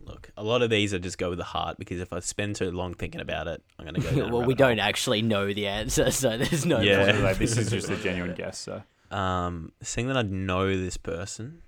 Look, 0.00 0.30
a 0.36 0.44
lot 0.44 0.62
of 0.62 0.70
these 0.70 0.94
I 0.94 0.98
just 0.98 1.18
go 1.18 1.30
with 1.30 1.38
the 1.38 1.44
heart 1.44 1.78
because 1.78 2.00
if 2.00 2.12
I 2.12 2.20
spend 2.20 2.54
too 2.56 2.70
long 2.70 2.94
thinking 2.94 3.20
about 3.20 3.48
it, 3.48 3.62
I'm 3.78 3.84
gonna 3.86 3.98
go. 3.98 4.10
Down 4.14 4.30
well, 4.32 4.44
we 4.44 4.54
don't 4.54 4.78
hole. 4.78 4.86
actually 4.86 5.20
know 5.22 5.52
the 5.52 5.66
answer, 5.66 6.10
so 6.12 6.36
there's 6.38 6.64
no 6.64 6.80
Yeah. 6.80 7.18
Like, 7.22 7.38
this 7.38 7.56
is 7.56 7.70
just 7.76 7.90
a 7.90 7.96
genuine 7.96 8.34
guess. 8.34 8.58
So. 8.58 8.82
Um, 9.10 9.72
seeing 9.82 10.06
that 10.08 10.16
I 10.16 10.22
know 10.22 10.76
this 10.76 10.96
person, 10.96 11.62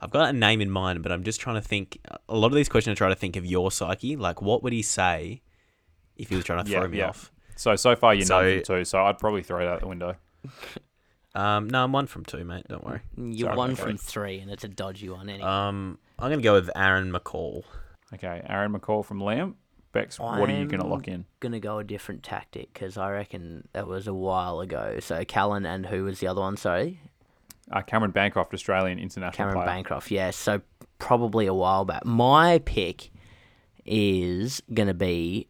I've 0.00 0.10
got 0.10 0.30
a 0.30 0.32
name 0.32 0.60
in 0.60 0.70
mind, 0.70 1.02
but 1.02 1.12
I'm 1.12 1.22
just 1.24 1.40
trying 1.40 1.56
to 1.56 1.60
think. 1.60 1.98
A 2.28 2.36
lot 2.36 2.46
of 2.48 2.54
these 2.54 2.68
questions 2.68 2.94
I 2.94 2.98
try 2.98 3.08
to 3.10 3.14
think 3.14 3.36
of 3.36 3.44
your 3.44 3.70
psyche. 3.70 4.16
Like, 4.16 4.40
what 4.40 4.62
would 4.62 4.72
he 4.72 4.82
say 4.82 5.42
if 6.16 6.28
he 6.30 6.36
was 6.36 6.44
trying 6.44 6.64
to 6.64 6.70
Yeah, 6.70 6.80
throw 6.80 6.88
me 6.88 6.98
yeah. 6.98 7.08
off? 7.08 7.30
So 7.56 7.76
so 7.76 7.94
far 7.96 8.14
you're 8.14 8.24
So- 8.24 8.40
none 8.42 8.58
for 8.60 8.64
two, 8.78 8.84
so 8.84 9.04
I'd 9.04 9.18
probably 9.18 9.42
throw 9.42 9.60
it 9.60 9.68
out 9.68 9.80
the 9.80 9.88
window. 9.88 10.16
Um, 11.32 11.70
no, 11.70 11.84
I'm 11.84 11.92
one 11.92 12.06
from 12.08 12.24
two, 12.24 12.44
mate. 12.44 12.66
Don't 12.68 12.84
worry. 12.84 13.02
You're 13.16 13.46
Sorry, 13.50 13.56
one 13.56 13.70
okay. 13.72 13.82
from 13.82 13.96
three, 13.98 14.40
and 14.40 14.50
it's 14.50 14.64
a 14.64 14.68
dodgy 14.68 15.08
one 15.08 15.28
anyway. 15.28 15.48
Um, 15.48 15.98
I'm 16.18 16.30
gonna 16.30 16.42
go 16.42 16.54
with 16.54 16.70
Aaron 16.74 17.12
McCall. 17.12 17.62
Okay, 18.12 18.42
Aaron 18.48 18.72
McCall 18.72 19.04
from 19.04 19.20
Liam. 19.20 19.54
Bex, 19.92 20.18
what 20.18 20.48
are 20.48 20.52
you 20.52 20.66
going 20.66 20.80
to 20.80 20.86
lock 20.86 21.06
in? 21.08 21.24
Gonna 21.40 21.58
go 21.60 21.78
a 21.78 21.84
different 21.84 22.22
tactic 22.22 22.72
because 22.72 22.96
I 22.96 23.10
reckon 23.10 23.68
that 23.72 23.86
was 23.88 24.06
a 24.06 24.14
while 24.14 24.60
ago. 24.60 24.98
So 25.00 25.24
Callan 25.24 25.66
and 25.66 25.86
who 25.86 26.04
was 26.04 26.20
the 26.20 26.26
other 26.28 26.40
one? 26.40 26.56
Sorry, 26.56 27.00
Uh, 27.70 27.82
Cameron 27.82 28.10
Bancroft, 28.10 28.52
Australian 28.52 28.98
international 28.98 29.36
Cameron 29.36 29.54
player. 29.56 29.66
Bancroft. 29.66 30.10
Yeah, 30.10 30.30
so 30.30 30.60
probably 30.98 31.46
a 31.46 31.54
while 31.54 31.84
back. 31.84 32.04
My 32.04 32.58
pick 32.58 33.10
is 33.84 34.62
gonna 34.74 34.94
be 34.94 35.48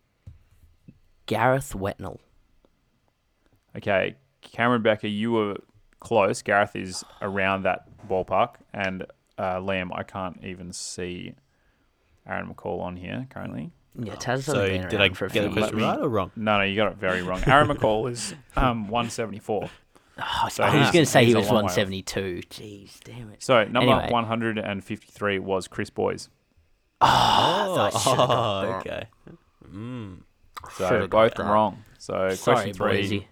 Gareth 1.27 1.73
Wetnell. 1.75 2.19
Okay, 3.77 4.17
Cameron 4.43 4.83
Becker, 4.83 5.07
you 5.07 5.33
were 5.33 5.57
close. 6.01 6.43
Gareth 6.43 6.75
is 6.77 7.05
around 7.23 7.63
that 7.63 7.87
ballpark, 8.09 8.55
and 8.75 9.07
uh, 9.39 9.57
Liam, 9.57 9.91
I 9.95 10.03
can't 10.03 10.39
even 10.45 10.73
see 10.73 11.35
Aaron 12.27 12.53
McCall 12.53 12.81
on 12.81 12.97
here 12.97 13.27
currently. 13.31 13.71
Yeah, 13.99 14.15
Taz 14.17 14.43
So 14.45 14.61
has 14.61 14.69
been 14.71 14.89
did 14.89 15.01
I 15.01 15.05
around 15.05 15.17
for 15.17 15.27
a 15.27 15.29
get 15.31 15.43
the 15.43 15.49
few 15.51 15.57
question 15.57 15.79
years. 15.79 15.89
right 15.89 15.99
or 16.01 16.09
wrong? 16.09 16.31
No, 16.37 16.59
no, 16.59 16.65
you 16.65 16.77
got 16.77 16.93
it 16.93 16.99
very 16.99 17.23
wrong. 17.23 17.43
Aaron 17.47 17.69
McCall 17.77 18.11
is 18.11 18.35
um, 18.57 18.89
174. 18.89 19.69
Oh, 20.19 20.49
So 20.51 20.65
I 20.65 20.77
was 20.81 20.91
going 20.91 21.05
to 21.05 21.11
say 21.11 21.25
he 21.25 21.35
was 21.35 21.47
long 21.47 21.65
way 21.65 21.73
172. 21.75 22.43
Jeez, 22.51 23.01
damn 23.05 23.31
it. 23.31 23.43
So 23.43 23.65
number 23.65 23.93
Anyway. 23.93 24.09
153 24.11 25.39
was 25.39 25.69
Chris 25.69 25.91
Boys. 25.91 26.29
Oh, 27.01 27.07
I 27.93 27.99
should've 27.99 28.17
got 28.19 28.31
oh, 28.31 28.63
that. 28.67 28.87
okay. 28.87 29.07
Mm. 29.73 30.19
So 30.77 30.89
Should've 30.89 31.11
both 31.11 31.35
got 31.35 31.47
wrong. 31.47 31.85
So 31.99 32.31
Sorry, 32.31 32.57
question 32.57 32.75
three. 32.75 32.93
Boise. 33.03 33.29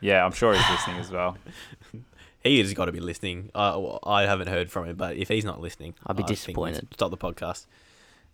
Yeah, 0.00 0.24
I'm 0.24 0.32
sure 0.32 0.54
he's 0.54 0.70
listening 0.70 0.96
as 0.98 1.10
well. 1.10 1.36
He 2.42 2.58
has 2.58 2.72
got 2.72 2.86
to 2.86 2.92
be 2.92 3.00
listening. 3.00 3.50
I 3.54 3.98
I 4.02 4.22
haven't 4.22 4.48
heard 4.48 4.70
from 4.70 4.86
him, 4.86 4.96
but 4.96 5.14
if 5.16 5.28
he's 5.28 5.44
not 5.44 5.60
listening, 5.60 5.94
I'd 6.06 6.16
be 6.16 6.22
I 6.22 6.26
think 6.26 6.38
disappointed. 6.38 6.88
Stop 6.94 7.10
the 7.10 7.18
podcast. 7.18 7.66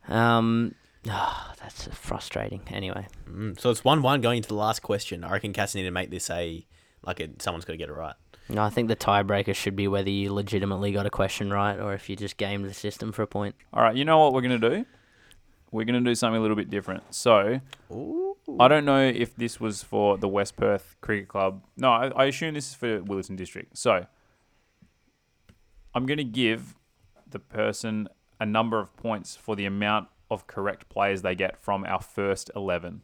Um, 0.08 0.76
ah, 1.10 1.52
that's 1.60 1.88
frustrating. 1.88 2.62
Anyway, 2.70 3.08
Mm. 3.28 3.58
So 3.58 3.70
it's 3.70 3.82
one 3.82 4.02
one 4.02 4.20
going 4.20 4.36
into 4.36 4.48
the 4.48 4.54
last 4.54 4.80
question. 4.80 5.24
I 5.24 5.32
reckon 5.32 5.52
Cass 5.52 5.74
need 5.74 5.82
to 5.82 5.90
make 5.90 6.10
this 6.10 6.30
a 6.30 6.64
like 7.04 7.20
it, 7.20 7.42
someone's 7.42 7.64
got 7.64 7.72
to 7.72 7.76
get 7.76 7.88
it 7.88 7.92
right. 7.92 8.14
no, 8.48 8.62
I 8.62 8.70
think 8.70 8.88
the 8.88 8.96
tiebreaker 8.96 9.54
should 9.54 9.76
be 9.76 9.88
whether 9.88 10.10
you 10.10 10.32
legitimately 10.32 10.92
got 10.92 11.06
a 11.06 11.10
question 11.10 11.52
right 11.52 11.78
or 11.78 11.94
if 11.94 12.08
you 12.08 12.16
just 12.16 12.36
gamed 12.36 12.64
the 12.64 12.74
system 12.74 13.12
for 13.12 13.22
a 13.22 13.26
point. 13.26 13.54
All 13.72 13.82
right, 13.82 13.96
you 13.96 14.04
know 14.04 14.18
what 14.18 14.32
we're 14.32 14.42
going 14.42 14.60
to 14.60 14.70
do? 14.70 14.86
We're 15.72 15.84
going 15.84 16.02
to 16.02 16.10
do 16.10 16.14
something 16.14 16.38
a 16.38 16.40
little 16.40 16.56
bit 16.56 16.70
different. 16.70 17.02
So 17.14 17.60
Ooh. 17.90 18.36
I 18.60 18.68
don't 18.68 18.84
know 18.84 19.02
if 19.02 19.34
this 19.36 19.60
was 19.60 19.82
for 19.82 20.16
the 20.16 20.28
West 20.28 20.56
Perth 20.56 20.96
Cricket 21.00 21.28
Club. 21.28 21.62
No, 21.76 21.90
I, 21.90 22.08
I 22.08 22.24
assume 22.26 22.54
this 22.54 22.68
is 22.68 22.74
for 22.74 23.00
Willetton 23.00 23.36
District. 23.36 23.76
So 23.76 24.06
I'm 25.94 26.06
going 26.06 26.18
to 26.18 26.24
give 26.24 26.76
the 27.28 27.38
person 27.38 28.08
a 28.40 28.46
number 28.46 28.78
of 28.78 28.96
points 28.96 29.34
for 29.34 29.56
the 29.56 29.64
amount 29.64 30.08
of 30.30 30.46
correct 30.46 30.88
players 30.88 31.22
they 31.22 31.34
get 31.34 31.58
from 31.58 31.84
our 31.84 32.00
first 32.00 32.50
11. 32.54 33.02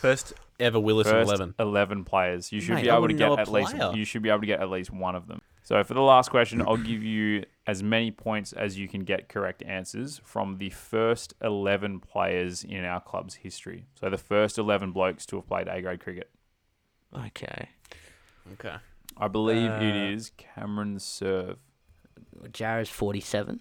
First 0.00 0.32
ever 0.58 0.78
Willis 0.80 1.08
First 1.08 1.28
11. 1.28 1.54
11 1.58 2.04
players. 2.04 2.52
You 2.52 2.60
should 2.60 2.74
Mate, 2.76 2.82
be 2.82 2.90
I 2.90 2.94
able 2.96 3.08
to 3.08 3.14
wouldn't 3.14 3.20
know 3.20 3.36
get 3.36 3.38
a 3.38 3.42
at 3.42 3.52
least 3.52 3.76
player. 3.76 3.92
you 3.94 4.04
should 4.04 4.22
be 4.22 4.28
able 4.30 4.40
to 4.40 4.46
get 4.46 4.60
at 4.60 4.70
least 4.70 4.90
one 4.90 5.14
of 5.14 5.26
them. 5.26 5.40
So 5.62 5.82
for 5.84 5.94
the 5.94 6.00
last 6.02 6.30
question, 6.30 6.60
I'll 6.66 6.76
give 6.76 7.02
you 7.02 7.44
as 7.66 7.82
many 7.82 8.10
points 8.10 8.52
as 8.52 8.78
you 8.78 8.88
can 8.88 9.04
get 9.04 9.28
correct 9.28 9.62
answers 9.62 10.20
from 10.24 10.58
the 10.58 10.70
first 10.70 11.34
11 11.42 12.00
players 12.00 12.64
in 12.64 12.84
our 12.84 13.00
club's 13.00 13.34
history. 13.36 13.86
So 14.00 14.10
the 14.10 14.18
first 14.18 14.58
11 14.58 14.92
blokes 14.92 15.26
to 15.26 15.36
have 15.36 15.46
played 15.46 15.68
A 15.68 15.80
grade 15.82 16.00
cricket. 16.00 16.30
Okay. 17.26 17.68
Okay. 18.54 18.76
I 19.16 19.28
believe 19.28 19.70
it 19.70 19.94
Uh, 19.94 20.12
is 20.14 20.30
Cameron 20.38 20.98
Serve, 20.98 21.56
Jarrah's 22.52 22.88
47, 22.88 23.60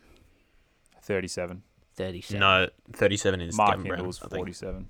37. 1.01 1.63
37. 1.95 2.39
No, 2.39 2.67
37 2.93 3.41
is 3.41 3.57
Mark 3.57 3.71
Gavin 3.71 3.83
Brown, 3.87 3.97
Hindle's 3.97 4.19
I 4.19 4.27
think. 4.27 4.39
47. 4.39 4.87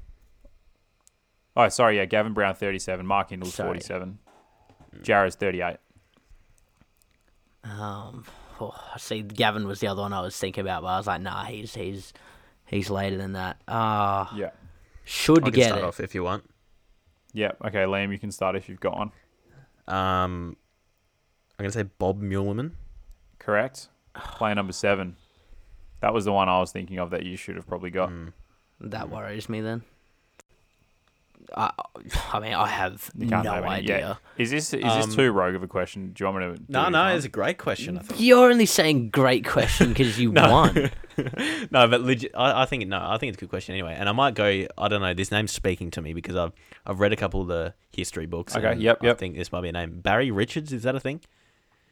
Oh, 1.62 1.68
sorry, 1.70 1.98
yeah, 1.98 2.06
Gavin 2.06 2.34
Brown 2.34 2.56
37, 2.56 3.06
Mark 3.06 3.32
Hindle's 3.32 3.54
Sorry. 3.54 3.68
47. 3.70 4.18
Jarrah's 5.02 5.36
38. 5.36 5.76
Um, 7.64 8.24
oh, 8.62 8.74
see, 8.98 9.22
Gavin 9.22 9.68
was 9.68 9.80
the 9.80 9.88
other 9.88 10.02
one 10.02 10.14
I 10.14 10.22
was 10.22 10.38
thinking 10.38 10.62
about, 10.62 10.82
but 10.84 10.88
I 10.88 10.98
was 10.98 11.08
like, 11.08 11.22
nah, 11.22 11.44
he's 11.44 11.74
he's 11.76 12.14
he's 12.66 12.90
later 12.90 13.18
than 13.18 13.34
that. 13.34 13.62
Ah, 13.68 14.34
Yeah. 14.36 14.52
should 15.04 15.40
I 15.40 15.48
can 15.48 15.54
get 15.54 15.66
start 15.68 15.82
it. 15.82 15.86
off 15.86 16.00
if 16.00 16.16
you 16.16 16.24
want. 16.24 16.50
Yeah, 17.34 17.52
okay, 17.66 17.80
Liam, 17.84 18.12
you 18.12 18.18
can 18.20 18.32
start 18.32 18.56
if 18.56 18.70
you've 18.70 18.80
got 18.80 18.98
one. 18.98 19.12
Um, 19.88 20.56
I'm 21.58 21.64
gonna 21.64 21.72
say 21.72 21.84
Bob 21.84 22.22
Muleman. 22.22 22.72
Correct. 23.38 23.90
Player 24.16 24.56
number 24.56 24.74
seven. 24.74 25.18
That 26.02 26.14
was 26.14 26.24
the 26.26 26.32
one 26.32 26.48
I 26.48 26.60
was 26.60 26.72
thinking 26.72 26.98
of 27.00 27.10
that 27.12 27.24
you 27.24 27.36
should 27.36 27.56
have 27.58 27.68
probably 27.68 27.90
got. 27.92 28.10
Mm. 28.10 28.32
That 28.80 29.10
worries 29.10 29.50
me 29.50 29.60
then. 29.62 29.84
I, 31.58 31.72
I 32.34 32.40
mean, 32.40 32.54
I 32.54 32.68
have 32.68 33.10
no 33.16 33.28
can't 33.30 33.46
have 33.48 33.64
any- 33.64 33.74
idea. 33.74 34.00
yeah. 34.00 34.16
Is 34.38 34.52
this 34.52 34.74
is 34.74 34.84
Um, 34.84 35.02
this 35.02 35.16
too 35.16 35.32
rogue 35.32 35.56
of 35.56 35.64
a 35.64 35.68
question? 35.68 36.12
Do 36.14 36.24
you 36.24 36.32
want 36.32 36.50
me 36.52 36.56
to? 36.58 36.64
No, 36.72 36.88
it 36.88 36.90
no, 36.92 37.08
it's 37.08 37.26
a 37.26 37.30
great 37.30 37.58
question. 37.58 37.98
I 37.98 38.02
think. 38.02 38.20
You're 38.20 38.50
only 38.52 38.66
saying 38.66 39.10
great 39.10 39.46
question 39.46 39.90
because 39.90 40.20
you 40.20 40.32
No. 40.34 40.50
won. 40.52 40.92
no, 41.72 41.88
but 41.88 42.02
legit, 42.02 42.32
I, 42.36 42.62
I 42.64 42.66
think 42.66 42.88
no, 42.88 43.00
I 43.02 43.18
think 43.18 43.30
it's 43.34 43.38
a 43.38 43.42
good 43.42 43.50
question 43.50 43.74
anyway. 43.74 43.96
And 43.98 44.08
I 44.08 44.12
might 44.12 44.36
go. 44.36 44.46
I 44.78 44.88
don't 44.88 45.02
know. 45.02 45.14
This 45.14 45.32
name's 45.32 45.52
speaking 45.52 45.92
to 45.92 46.02
me 46.02 46.14
because 46.14 46.36
I've 46.36 46.54
I've 46.86 47.00
read 47.00 47.12
a 47.14 47.18
couple 47.18 47.42
of 47.42 47.48
the 47.48 47.74
history 47.92 48.26
books. 48.26 48.56
Okay, 48.56 48.72
and 48.72 48.82
yep, 48.82 49.00
I 49.02 49.08
yep. 49.08 49.18
think 49.18 49.36
this 49.36 49.52
might 49.52 49.62
be 49.62 49.70
a 49.70 49.74
name. 49.74 50.00
Barry 50.02 50.32
Richards. 50.32 50.72
Is 50.72 50.84
that 50.84 50.96
a 50.96 51.00
thing? 51.00 51.22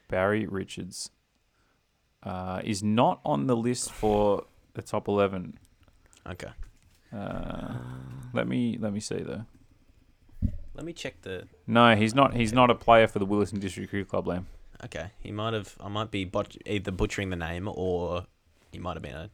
Barry 0.08 0.46
Richards 0.46 1.10
uh, 2.22 2.60
is 2.64 2.82
not 2.82 3.20
on 3.24 3.46
the 3.46 3.56
list 3.56 3.92
for 3.92 4.44
the 4.74 4.82
top 4.82 5.08
eleven. 5.08 5.58
Okay. 6.26 6.48
Uh, 7.14 7.74
let 8.32 8.46
me 8.48 8.76
let 8.80 8.92
me 8.92 9.00
see 9.00 9.18
though. 9.18 9.44
Let 10.74 10.84
me 10.84 10.92
check 10.92 11.22
the. 11.22 11.44
No, 11.66 11.96
he's 11.96 12.14
not. 12.14 12.34
He's 12.34 12.52
not 12.52 12.70
a 12.70 12.74
player 12.74 13.08
for 13.08 13.18
the 13.18 13.26
Willetton 13.26 13.58
District 13.60 13.90
Cricket 13.90 14.08
Club, 14.08 14.26
Lamb. 14.28 14.46
Okay, 14.84 15.10
he 15.20 15.32
might 15.32 15.54
have. 15.54 15.74
I 15.80 15.88
might 15.88 16.10
be 16.12 16.24
butch- 16.24 16.56
either 16.66 16.92
butchering 16.92 17.30
the 17.30 17.36
name 17.36 17.68
or 17.72 18.26
he 18.70 18.78
might 18.78 18.94
have 18.94 19.02
been 19.02 19.14
a, 19.16 19.30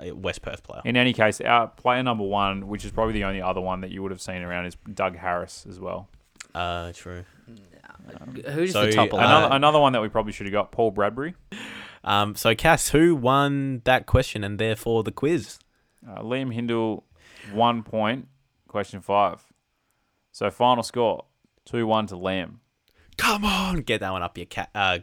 a 0.00 0.10
West 0.12 0.42
Perth 0.42 0.64
player. 0.64 0.82
In 0.84 0.96
any 0.96 1.12
case, 1.12 1.40
our 1.40 1.68
player 1.68 2.02
number 2.02 2.24
one, 2.24 2.66
which 2.66 2.84
is 2.84 2.90
probably 2.90 3.12
the 3.14 3.22
only 3.24 3.40
other 3.40 3.60
one 3.60 3.82
that 3.82 3.90
you 3.92 4.02
would 4.02 4.10
have 4.10 4.20
seen 4.20 4.42
around, 4.42 4.66
is 4.66 4.76
Doug 4.92 5.16
Harris 5.16 5.64
as 5.68 5.78
well. 5.78 6.08
Uh, 6.54 6.90
true. 6.92 7.24
Who's 8.46 8.72
So, 8.72 8.86
the 8.86 8.92
top 8.92 9.12
uh, 9.12 9.16
eleven? 9.18 9.30
Another 9.36 9.54
another 9.56 9.78
one 9.78 9.92
that 9.92 10.02
we 10.02 10.08
probably 10.08 10.32
should 10.32 10.46
have 10.46 10.52
got, 10.52 10.72
Paul 10.72 10.90
Bradbury. 10.90 11.34
Um, 12.02 12.34
so 12.34 12.54
Cass, 12.56 12.88
who 12.88 13.14
won 13.14 13.82
that 13.84 14.06
question 14.06 14.42
and 14.42 14.58
therefore 14.58 15.04
the 15.04 15.12
quiz? 15.12 15.58
Uh, 16.08 16.22
Liam 16.22 16.52
Hindle, 16.52 17.04
one 17.52 17.82
point. 17.82 18.28
Question 18.68 19.00
five. 19.00 19.42
So 20.32 20.50
final 20.50 20.82
score, 20.82 21.24
two 21.64 21.86
one 21.86 22.06
to 22.08 22.14
Liam. 22.14 22.56
Come 23.16 23.44
on, 23.44 23.78
get 23.82 24.00
that 24.00 24.12
one 24.12 24.22
up 24.22 24.36
your 24.38 24.46
cat. 24.46 24.70
Uh, 24.74 24.98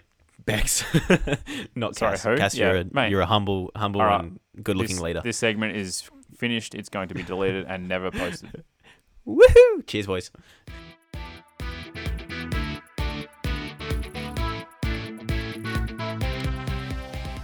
Bex, 0.46 0.84
not 1.76 1.96
Sorry, 1.98 2.14
Cass. 2.14 2.24
who? 2.24 2.38
Cass, 2.38 2.56
Yeah, 2.56 2.68
you're 2.72 2.78
a 2.82 2.86
mate. 2.94 3.10
you're 3.12 3.22
a 3.22 3.26
humble, 3.26 3.70
humble 3.76 4.02
right. 4.02 4.22
and 4.24 4.40
good-looking 4.64 4.96
this, 4.96 5.04
leader. 5.04 5.22
This 5.22 5.38
segment 5.38 5.76
is 5.76 6.10
finished. 6.38 6.74
It's 6.74 6.88
going 6.88 7.10
to 7.10 7.16
be 7.16 7.24
deleted 7.24 7.66
and 7.68 7.90
never 7.90 8.10
posted. 8.12 8.64
Woohoo! 9.28 9.86
Cheers, 9.86 10.08
boys. 10.08 10.32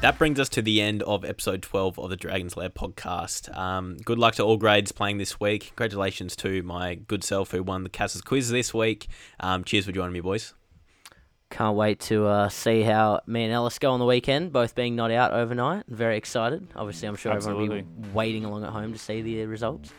That 0.04 0.18
brings 0.18 0.38
us 0.38 0.50
to 0.50 0.62
the 0.62 0.82
end 0.82 1.02
of 1.04 1.24
episode 1.24 1.62
12 1.62 1.98
of 1.98 2.10
the 2.10 2.18
Dragon's 2.18 2.58
Lair 2.58 2.70
podcast. 2.70 3.58
Um, 3.58 3.96
good 4.04 4.20
luck 4.20 4.36
to 4.36 4.44
all 4.44 4.58
grades 4.58 4.92
playing 4.92 5.18
this 5.18 5.40
week. 5.40 5.68
Congratulations 5.78 6.36
to 6.36 6.62
my 6.64 6.96
good 6.96 7.24
self 7.24 7.52
who 7.52 7.64
won 7.64 7.84
the 7.84 7.90
Cass's 7.90 8.22
quiz 8.22 8.50
this 8.50 8.74
week. 8.74 9.08
Um, 9.40 9.64
cheers 9.64 9.86
for 9.86 9.94
joining 9.94 10.12
me, 10.12 10.20
boys. 10.20 10.56
Can't 11.50 11.78
wait 11.78 12.02
to 12.02 12.26
uh, 12.26 12.50
see 12.50 12.82
how 12.82 13.22
me 13.28 13.46
and 13.46 13.54
Ellis 13.54 13.80
go 13.80 13.92
on 13.92 14.02
the 14.02 14.06
weekend, 14.06 14.52
both 14.52 14.76
being 14.76 14.98
not 14.98 15.10
out 15.10 15.32
overnight. 15.32 15.86
Very 15.88 16.18
excited. 16.18 16.68
Obviously, 16.76 17.08
I'm 17.08 17.16
sure 17.16 17.32
everyone 17.32 17.70
will 17.70 17.76
be 17.78 17.86
waiting 18.14 18.44
along 18.44 18.66
at 18.66 18.72
home 18.72 18.92
to 18.92 19.00
see 19.00 19.22
the 19.22 19.46
results. 19.46 19.94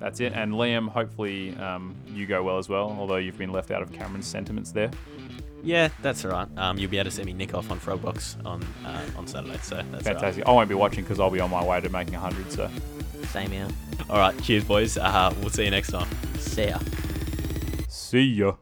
That's 0.00 0.18
it. 0.18 0.32
And 0.32 0.54
Liam, 0.54 0.88
hopefully 0.88 1.54
um, 1.58 1.94
you 2.08 2.26
go 2.26 2.42
well 2.42 2.58
as 2.58 2.68
well. 2.68 2.96
Although 2.98 3.18
you've 3.18 3.38
been 3.38 3.52
left 3.52 3.70
out 3.70 3.82
of 3.82 3.92
Cameron's 3.92 4.26
sentiments 4.26 4.72
there. 4.72 4.90
Yeah, 5.64 5.88
that's 6.02 6.24
all 6.24 6.30
right. 6.30 6.48
Um, 6.56 6.78
you'll 6.78 6.90
be 6.90 6.98
able 6.98 7.10
to 7.10 7.16
see 7.16 7.24
me 7.24 7.32
nick 7.32 7.54
off 7.54 7.70
on 7.70 7.80
Frogbox 7.80 8.44
on 8.44 8.62
uh, 8.84 9.04
on 9.16 9.26
Saturday, 9.26 9.58
so 9.62 9.76
that's 9.76 9.86
all 9.86 9.90
right. 9.90 10.04
Fantastic. 10.04 10.46
I 10.46 10.50
won't 10.52 10.68
be 10.68 10.74
watching 10.74 11.04
because 11.04 11.18
I'll 11.20 11.30
be 11.30 11.40
on 11.40 11.50
my 11.50 11.64
way 11.64 11.80
to 11.80 11.88
making 11.88 12.14
hundred. 12.14 12.52
So 12.52 12.70
Same 13.28 13.50
here. 13.50 13.68
All 14.10 14.18
right, 14.18 14.40
cheers, 14.42 14.64
boys. 14.64 14.98
Uh, 14.98 15.34
we'll 15.40 15.50
see 15.50 15.64
you 15.64 15.70
next 15.70 15.90
time. 15.90 16.08
See 16.38 16.68
ya. 16.68 16.78
see 17.88 18.20
ya. 18.20 18.54